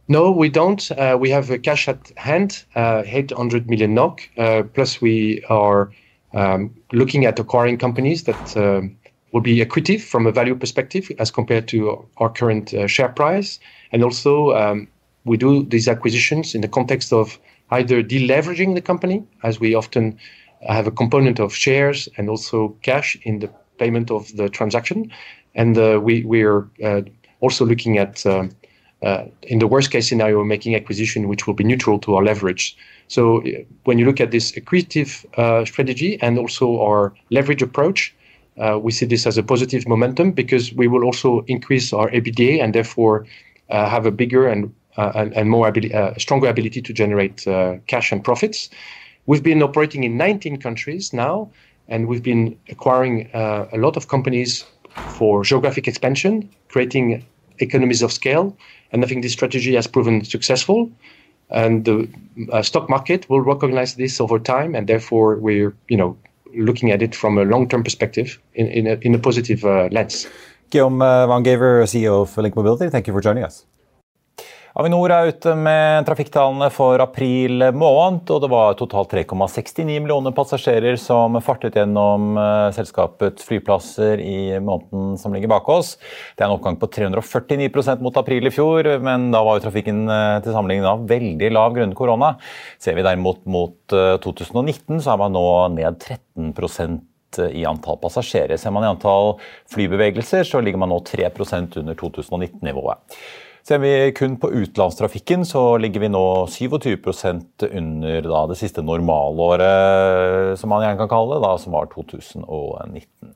No, 0.09 0.30
we 0.30 0.49
don't. 0.49 0.91
Uh, 0.93 1.16
we 1.20 1.30
have 1.30 1.51
cash 1.62 1.89
at 1.89 2.12
hand, 2.16 2.64
uh, 2.76 3.03
800 3.05 3.68
million 3.68 3.93
NOK. 3.95 4.20
Uh, 4.39 4.62
plus, 4.62 5.01
we 5.01 5.45
are 5.49 5.91
um, 6.32 6.74
looking 6.93 7.26
at 7.26 7.39
acquiring 7.39 7.76
companies 7.76 8.24
that 8.24 8.57
um, 8.57 8.97
will 9.37 9.43
be 9.43 9.62
accretive 9.62 10.01
from 10.01 10.26
a 10.26 10.32
value 10.32 10.55
perspective 10.55 11.12
as 11.18 11.30
compared 11.30 11.68
to 11.68 12.09
our 12.16 12.30
current 12.30 12.72
uh, 12.72 12.87
share 12.87 13.11
price. 13.11 13.61
And 13.93 14.03
also, 14.03 14.57
um, 14.57 14.89
we 15.26 15.37
do 15.37 15.62
these 15.62 15.89
acquisitions 15.89 16.55
in 16.55 16.62
the 16.62 16.68
context 16.68 17.12
of 17.12 17.39
either 17.70 18.03
deleveraging 18.03 18.74
the 18.74 18.80
company, 18.80 19.22
as 19.43 19.61
we 19.61 19.74
often 19.74 20.18
have 20.66 20.87
a 20.87 20.91
component 20.91 21.39
of 21.39 21.55
shares 21.55 22.09
and 22.16 22.30
also 22.30 22.74
cash 22.80 23.18
in 23.24 23.41
the 23.41 23.51
payment 23.76 24.11
of 24.11 24.34
the 24.37 24.49
transaction. 24.49 25.12
And 25.55 25.76
uh, 25.76 26.01
we, 26.03 26.24
we 26.24 26.43
are 26.43 26.66
uh, 26.82 27.03
also 27.41 27.66
looking 27.66 27.99
at 27.99 28.24
um, 28.24 28.53
uh, 29.03 29.24
in 29.43 29.59
the 29.59 29.66
worst 29.66 29.91
case 29.91 30.09
scenario, 30.09 30.43
making 30.45 30.74
acquisition 30.74 31.28
which 31.28 31.47
will 31.47 31.53
be 31.53 31.64
neutral 31.64 31.99
to 31.99 32.14
our 32.14 32.24
leverage. 32.24 32.74
So 33.09 33.43
uh, 33.43 33.51
when 33.84 33.99
you 33.99 34.07
look 34.07 34.18
at 34.18 34.30
this 34.30 34.53
accretive 34.53 35.26
uh, 35.37 35.66
strategy 35.66 36.18
and 36.22 36.39
also 36.39 36.80
our 36.80 37.12
leverage 37.30 37.61
approach, 37.61 38.16
we 38.83 38.93
see 38.93 39.07
this 39.07 39.27
as 39.27 39.39
a 39.39 39.43
positive 39.43 39.87
momentum 39.87 40.33
because 40.33 40.73
we 40.73 40.89
will 40.89 41.05
also 41.05 41.45
increase 41.47 41.93
our 41.93 42.11
EBITDA 42.11 42.63
and 42.63 42.75
therefore 42.75 43.27
uh, 43.71 43.89
have 43.89 44.07
a 44.07 44.11
bigger 44.11 44.47
and, 44.47 44.73
uh, 44.97 45.29
and, 45.35 45.51
more 45.51 45.69
ability, 45.69 45.95
stronger 46.19 46.49
ability 46.49 46.81
to 46.81 46.93
generate 46.93 47.45
cash 47.87 48.13
and 48.13 48.25
profits. 48.25 48.71
We've 49.27 49.43
been 49.43 49.63
operating 49.63 50.05
in 50.05 50.17
19 50.17 50.59
countries 50.59 51.13
now, 51.13 51.51
and 51.89 52.07
we've 52.07 52.23
been 52.23 52.57
acquiring 52.69 53.29
uh, 53.35 53.67
a 53.73 53.79
lot 53.79 53.97
of 53.97 54.09
companies 54.09 54.65
for 55.19 55.43
geographic 55.43 55.89
expansion, 55.89 56.49
creating 56.69 57.25
economies 57.59 58.03
of 58.03 58.13
scale. 58.13 58.57
And 58.93 59.05
I 59.05 59.09
think 59.09 59.23
this 59.23 59.33
strategy 59.33 59.75
has 59.75 59.87
proven 59.87 60.25
successful. 60.25 60.91
And 61.51 61.85
the 61.85 62.09
uh, 62.53 62.63
stock 62.63 62.89
market 62.89 63.29
will 63.29 63.41
recognize 63.41 63.95
this 63.95 64.21
over 64.21 64.39
time, 64.39 64.75
and 64.75 64.89
therefore 64.89 65.37
we're, 65.37 65.75
you 65.89 65.97
know, 65.97 66.17
looking 66.57 66.91
at 66.91 67.03
it 67.03 67.15
from 67.15 67.39
a 67.39 67.45
long-term 67.45 67.85
perspective 67.85 68.41
in, 68.55 68.67
in, 68.69 68.87
a, 68.87 68.95
in 69.03 69.15
a 69.15 69.19
positive 69.19 69.65
uh, 69.65 69.89
lens. 69.93 70.27
Guillaume 70.71 70.99
Van 70.99 71.45
Gaver, 71.45 71.83
CEO 71.85 72.23
of 72.23 72.37
Link 72.37 72.57
Mobility, 72.57 72.91
thank 72.91 73.07
you 73.07 73.13
for 73.13 73.21
joining 73.21 73.45
us. 73.45 73.65
Avinor 74.77 75.09
er 75.09 75.31
ute 75.33 75.55
med 75.57 76.05
trafikktallene 76.05 76.66
for 76.68 77.01
april 77.01 77.62
måned, 77.72 78.29
og 78.29 78.43
det 78.43 78.49
var 78.53 78.74
totalt 78.77 79.14
3,69 79.14 79.87
millioner 79.89 80.35
passasjerer 80.37 80.99
som 81.01 81.39
fartet 81.41 81.79
gjennom 81.79 82.37
uh, 82.37 82.68
selskapets 82.77 83.47
flyplasser 83.49 84.20
i 84.20 84.59
måneden 84.61 85.14
som 85.16 85.33
ligger 85.33 85.49
bak 85.49 85.70
oss. 85.72 85.95
Det 86.37 86.45
er 86.45 86.51
en 86.51 86.59
oppgang 86.59 86.77
på 86.83 86.91
349% 86.93 88.05
mot 88.05 88.20
april 88.20 88.51
i 88.51 88.53
fjor, 88.53 88.91
men 89.07 89.31
da 89.33 89.41
var 89.49 89.57
jo 89.57 89.64
trafikken 89.64 90.05
uh, 90.12 90.43
til 90.45 90.53
sammenligning 90.53 90.91
av 90.93 91.09
veldig 91.09 91.51
lav 91.57 91.72
grunnet 91.79 91.97
korona. 91.97 92.35
Ser 92.77 93.01
vi 93.01 93.07
derimot 93.09 93.41
mot 93.49 93.97
uh, 93.97 94.18
2019, 94.20 95.01
så 95.01 95.14
er 95.14 95.24
man 95.24 95.37
nå 95.39 95.47
ned 95.79 96.05
13% 96.05 97.01
i 97.49 97.64
antall 97.68 97.97
passasjerer. 98.05 98.61
Ser 98.61 98.77
man 98.77 98.85
i 98.85 98.93
antall 98.93 99.39
flybevegelser, 99.72 100.45
så 100.45 100.61
ligger 100.61 100.85
man 100.85 100.93
nå 100.93 101.01
3% 101.09 101.81
under 101.81 101.97
2019-nivået. 102.05 103.20
Ser 103.67 103.81
vi 103.83 104.12
kun 104.14 104.37
på 104.39 104.47
utenlandstrafikken, 104.53 105.43
så 105.43 105.73
ligger 105.83 106.05
vi 106.05 106.11
nå 106.14 106.27
27% 106.47 107.64
under 107.67 108.29
da, 108.29 108.45
det 108.47 108.59
siste 108.61 108.85
normalåret, 108.87 110.55
som 110.61 110.71
man 110.71 110.85
gjerne 110.85 111.01
kan 111.01 111.11
kalle 111.11 111.35
det, 111.35 111.43
da, 111.43 111.57
som 111.59 111.75
var 111.75 111.89
2019. 111.91 113.33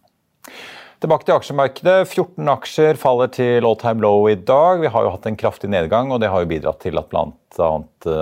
Tilbake 1.03 1.27
til 1.27 1.35
aksjemarkedet. 1.35 1.97
14 2.13 2.53
aksjer 2.53 3.01
faller 3.01 3.31
til 3.35 3.67
all 3.67 3.75
time 3.81 4.05
low 4.05 4.29
i 4.31 4.37
dag. 4.37 4.83
Vi 4.85 4.91
har 4.95 5.07
jo 5.07 5.11
hatt 5.17 5.27
en 5.27 5.39
kraftig 5.41 5.73
nedgang, 5.73 6.13
og 6.15 6.21
det 6.23 6.31
har 6.31 6.45
jo 6.45 6.51
bidratt 6.53 6.79
til 6.85 7.01
at 7.01 7.11
bl.a. 7.11 7.27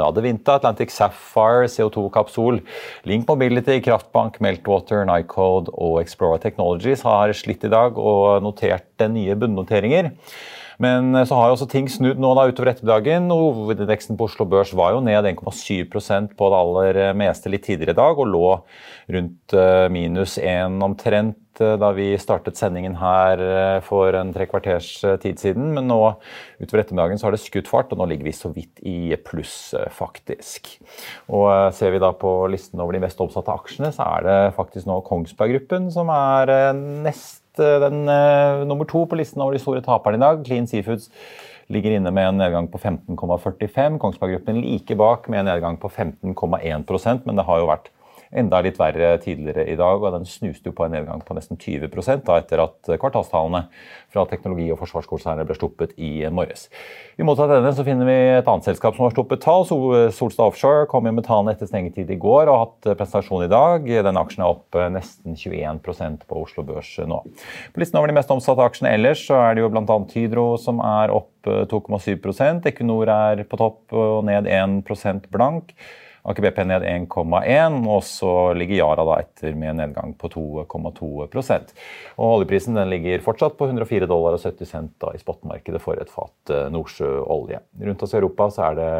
Adevinta, 0.07 0.57
Atlantic 0.57 0.95
Sapphire, 0.95 1.67
CO2 1.69 2.07
Kapsol, 2.15 2.63
Link 3.11 3.29
Mobility, 3.29 3.83
Kraftbank, 3.85 4.39
Meltwater, 4.41 5.03
Nycode 5.11 5.75
og 5.75 5.99
Explorer 6.01 6.41
Technologies 6.41 7.05
har 7.05 7.35
slitt 7.37 7.69
i 7.69 7.73
dag 7.75 8.01
og 8.01 8.47
notert 8.47 9.11
nye 9.13 9.37
bunnnoteringer. 9.37 10.15
Men 10.83 11.15
eh, 11.15 11.27
så 11.27 11.39
har 11.39 11.51
jo 11.51 11.57
også 11.57 11.69
ting 11.71 11.91
snudd 11.91 12.21
nå 12.23 12.31
da 12.39 12.47
utover 12.49 12.73
ettermiddagen. 12.73 13.29
Hovedindeksen 13.35 14.19
på 14.19 14.29
Oslo 14.29 14.47
Børs 14.49 14.73
var 14.79 14.95
jo 14.95 15.03
ned 15.05 15.27
1,7 15.35 15.91
på 16.39 16.51
det 16.53 16.63
aller 16.63 17.03
eh, 17.03 17.17
meste 17.19 17.51
litt 17.53 17.67
tidligere 17.67 17.97
i 17.97 17.99
dag, 17.99 18.23
og 18.23 18.31
lå 18.31 18.47
rundt 19.17 19.59
eh, 19.59 19.87
minus 19.93 20.39
1 20.39 20.81
omtrent 20.87 21.37
da 21.59 21.89
vi 21.91 22.13
startet 22.23 22.55
sendingen 22.55 22.93
her 23.01 23.41
for 23.83 24.15
en 24.15 24.29
tre 24.31 24.45
kvarters 24.47 24.93
tid 25.19 25.41
siden. 25.43 25.73
Men 25.75 25.89
nå 25.91 25.97
utover 26.61 26.85
ettermiddagen 26.85 27.19
så 27.19 27.27
har 27.27 27.35
det 27.35 27.41
skutt 27.43 27.67
fart, 27.67 27.91
og 27.91 27.99
nå 27.99 28.07
ligger 28.13 28.29
vi 28.29 28.35
så 28.37 28.53
vidt 28.55 28.79
i 28.87 29.11
pluss, 29.27 29.73
faktisk. 29.91 30.71
Og 31.35 31.75
ser 31.75 31.91
vi 31.97 31.99
da 31.99 32.13
på 32.15 32.31
listen 32.53 32.79
over 32.79 32.95
de 32.95 33.03
mest 33.03 33.19
oppsatte 33.27 33.51
aksjene, 33.51 33.91
så 33.97 34.07
er 34.07 34.29
det 34.29 34.39
faktisk 34.55 34.87
nå 34.87 35.01
Kongsberg 35.09 35.57
Gruppen 35.57 35.91
som 35.91 36.15
er 36.15 36.55
nest 36.79 37.38
den 37.59 38.07
uh, 38.09 38.65
nummer 38.69 38.89
to 38.89 39.05
på 39.09 39.19
listen 39.19 39.43
over 39.43 39.57
de 39.57 39.63
store 39.63 39.83
taperne 39.85 40.19
i 40.19 40.23
dag. 40.23 40.43
Clean 40.47 40.67
Seafoods 40.71 41.11
ligger 41.69 41.99
inne 41.99 42.13
med 42.15 42.31
en 42.31 42.41
nedgang 42.41 42.71
på 42.73 42.81
15,45. 42.81 43.99
Kongsberg 44.01 44.37
Gruppen 44.37 44.61
like 44.63 44.97
bak 44.97 45.29
med 45.29 45.43
en 45.43 45.51
nedgang 45.53 45.79
på 45.81 45.91
15,1% 45.91 47.27
men 47.27 47.37
det 47.37 47.47
har 47.49 47.61
jo 47.61 47.71
vært 47.71 47.91
enda 48.31 48.61
litt 48.65 48.79
verre 48.81 49.15
tidligere 49.23 49.65
i 49.69 49.77
dag, 49.79 50.03
og 50.03 50.15
den 50.15 50.27
snuste 50.29 50.71
jo 50.71 50.75
på 50.77 50.87
en 50.87 50.95
nedgang 50.97 51.23
på 51.25 51.37
nesten 51.37 51.59
20 51.61 51.89
da, 52.27 52.39
etter 52.39 52.63
at 52.63 52.91
kvartalstallene 53.01 53.65
fra 54.13 54.25
teknologi- 54.29 54.71
og 54.73 54.81
forsvarskonsernet 54.83 55.49
ble 55.49 55.57
sluppet 55.57 55.95
i 55.97 56.27
morges. 56.33 56.69
I 57.19 57.27
motsatt 57.27 57.53
ende 57.57 57.73
så 57.77 57.85
finner 57.87 58.09
vi 58.09 58.17
et 58.39 58.49
annet 58.49 58.69
selskap 58.69 58.97
som 58.97 59.07
har 59.07 59.15
sluppet 59.15 59.43
tall. 59.45 59.67
Solstad 60.15 60.47
Offshore 60.47 60.89
kom 60.91 61.09
jo 61.09 61.15
med 61.17 61.27
tallene 61.29 61.55
etter 61.57 61.71
stengetid 61.71 62.11
i 62.13 62.21
går 62.21 62.47
og 62.47 62.55
har 62.55 62.65
hatt 62.67 62.91
presentasjon 63.01 63.47
i 63.47 63.53
dag. 63.53 63.89
Den 64.09 64.21
aksjen 64.21 64.45
er 64.45 64.53
opp 64.53 64.79
nesten 64.95 65.37
21% 65.39 66.27
på 66.29 66.43
Oslo 66.45 66.65
Børs 66.69 66.93
nå. 67.09 67.23
På 67.73 67.83
listen 67.83 68.01
over 68.01 68.13
de 68.13 68.19
mest 68.19 68.33
omsatte 68.33 68.65
aksjene 68.65 68.93
ellers 68.97 69.25
så 69.29 69.41
er 69.43 69.57
det 69.57 69.65
jo 69.65 69.73
bl.a. 69.73 69.99
Hydro 70.15 70.51
som 70.61 70.83
er 70.85 71.13
opp 71.15 71.49
2,7% 71.49 72.69
Equinor 72.69 73.09
er 73.13 73.45
på 73.49 73.59
topp 73.61 73.97
og 73.97 74.27
ned 74.29 74.49
1% 74.51 75.29
blank. 75.33 75.75
Aker 76.29 76.45
BP 76.45 76.59
ned 76.69 76.85
1,1, 76.85 77.79
og 77.89 78.03
så 78.05 78.33
ligger 78.57 78.83
Yara 78.83 79.05
da 79.09 79.17
etter 79.23 79.55
med 79.57 79.71
en 79.73 79.81
nedgang 79.81 80.13
på 80.19 80.29
2,2 80.35 81.09
Og 81.25 82.27
Oljeprisen 82.27 82.77
den 82.77 82.91
ligger 82.93 83.25
fortsatt 83.25 83.57
på 83.57 83.71
104 83.71 84.09
dollar 84.11 84.37
og 84.37 84.45
70 84.45 84.69
cent 84.69 84.93
da, 85.01 85.15
i 85.15 85.23
spotmarkedet 85.23 85.81
for 85.81 85.97
et 85.97 86.13
fat 86.13 86.53
eh, 86.53 86.69
nordsjøolje. 86.75 87.63
Rundt 87.89 88.05
oss 88.05 88.13
i 88.13 88.21
Europa 88.21 88.51
så 88.53 88.67
er 88.69 88.79
det 88.79 88.93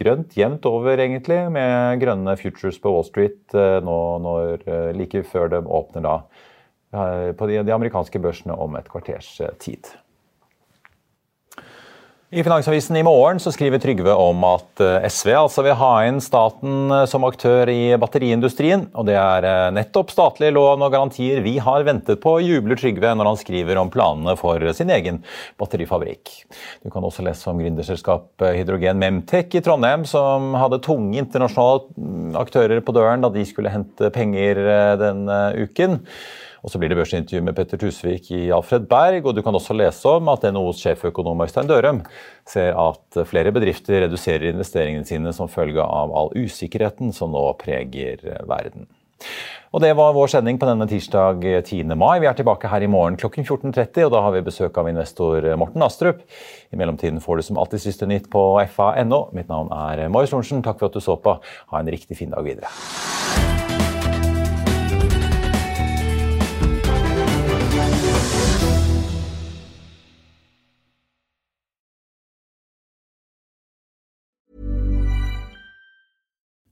grønt 0.00 0.36
jevnt 0.38 0.64
over, 0.70 0.96
egentlig, 0.96 1.42
med 1.52 2.00
grønne 2.00 2.36
futures 2.40 2.80
på 2.80 2.94
Wall 2.94 3.08
Street 3.10 3.56
eh, 3.56 3.78
nå 3.84 3.98
når, 4.24 4.64
eh, 4.64 4.92
like 4.96 5.26
før 5.28 5.52
de 5.52 5.64
åpner 5.66 6.08
da 6.08 6.20
på 6.90 7.46
de, 7.46 7.60
de 7.62 7.70
amerikanske 7.70 8.18
børsene 8.18 8.56
om 8.58 8.72
et 8.74 8.88
kvarters 8.90 9.28
tid. 9.62 9.92
I 12.32 12.44
Finansavisen 12.44 12.94
i 12.96 13.02
morgen 13.02 13.40
så 13.42 13.50
skriver 13.50 13.80
Trygve 13.82 14.12
om 14.14 14.44
at 14.46 14.78
eh, 14.86 15.02
SV 15.10 15.32
altså 15.34 15.64
vil 15.66 15.74
ha 15.74 15.88
inn 16.06 16.20
staten 16.22 16.92
eh, 16.94 17.00
som 17.10 17.24
aktør 17.26 17.66
i 17.72 17.96
batteriindustrien. 17.98 18.84
Og 18.94 19.08
det 19.08 19.16
er 19.18 19.46
eh, 19.48 19.70
nettopp 19.74 20.12
statlige 20.14 20.54
lån 20.54 20.84
og 20.86 20.92
garantier 20.94 21.40
vi 21.42 21.56
har 21.58 21.82
ventet 21.88 22.20
på, 22.22 22.36
jubler 22.46 22.78
Trygve 22.78 23.10
når 23.18 23.32
han 23.32 23.40
skriver 23.40 23.80
om 23.82 23.90
planene 23.90 24.36
for 24.38 24.62
sin 24.78 24.92
egen 24.94 25.18
batterifabrikk. 25.58 26.30
Du 26.86 26.92
kan 26.94 27.02
også 27.02 27.24
lese 27.26 27.50
om 27.50 27.58
gründerselskapet 27.58 28.60
Hydrogen 28.60 29.02
Memtech 29.02 29.56
i 29.58 29.64
Trondheim, 29.66 30.06
som 30.06 30.54
hadde 30.54 30.78
tunge 30.86 31.18
internasjonale 31.24 32.38
aktører 32.38 32.78
på 32.78 32.94
døren 32.94 33.26
da 33.26 33.32
de 33.34 33.42
skulle 33.48 33.74
hente 33.74 34.12
penger 34.14 34.62
denne 35.02 35.40
uken. 35.66 35.98
Og 36.60 36.72
så 36.72 36.80
blir 36.80 36.92
det 36.92 36.98
børsintervju 36.98 37.42
med 37.46 37.56
Petter 37.56 37.80
Tusvik 37.80 38.30
i 38.36 38.42
Alfred 38.52 38.88
Berg, 38.90 39.24
og 39.24 39.36
du 39.36 39.42
kan 39.44 39.56
også 39.56 39.76
lese 39.76 40.16
om 40.18 40.28
at 40.32 40.44
NHOs 40.52 40.82
sjeføkonom 40.84 41.44
Øystein 41.46 41.70
Dørum 41.70 42.02
ser 42.48 42.76
at 42.76 43.20
flere 43.30 43.52
bedrifter 43.54 44.04
reduserer 44.04 44.50
investeringene 44.50 45.08
sine 45.08 45.32
som 45.36 45.50
følge 45.50 45.84
av 45.84 46.12
all 46.16 46.34
usikkerheten 46.36 47.14
som 47.16 47.32
nå 47.32 47.46
preger 47.60 48.24
verden. 48.48 48.88
Og 49.70 49.80
Det 49.84 49.92
var 49.94 50.14
vår 50.16 50.32
sending 50.32 50.58
på 50.58 50.66
denne 50.66 50.86
tirsdag 50.90 51.44
10. 51.62 51.84
mai. 51.94 52.18
Vi 52.18 52.26
er 52.26 52.34
tilbake 52.34 52.68
her 52.68 52.82
i 52.82 52.90
morgen 52.90 53.18
klokken 53.20 53.46
14.30, 53.46 54.02
og 54.08 54.10
da 54.16 54.24
har 54.24 54.34
vi 54.34 54.42
besøk 54.48 54.80
av 54.82 54.90
investor 54.90 55.46
Morten 55.60 55.86
Astrup. 55.86 56.24
I 56.74 56.80
mellomtiden 56.80 57.22
får 57.22 57.38
du 57.38 57.46
som 57.46 57.62
alltid 57.62 57.84
siste 57.86 58.10
nytt 58.10 58.26
på 58.32 58.42
fa.no. 58.74 59.28
Mitt 59.36 59.48
navn 59.52 59.70
er 59.70 60.08
Marius 60.10 60.34
Lorentzen. 60.34 60.66
Takk 60.66 60.82
for 60.82 60.90
at 60.90 60.98
du 60.98 61.04
så 61.04 61.14
på. 61.22 61.38
Ha 61.70 61.84
en 61.84 61.94
riktig 61.94 62.18
fin 62.18 62.34
dag 62.34 62.42
videre. 62.42 62.72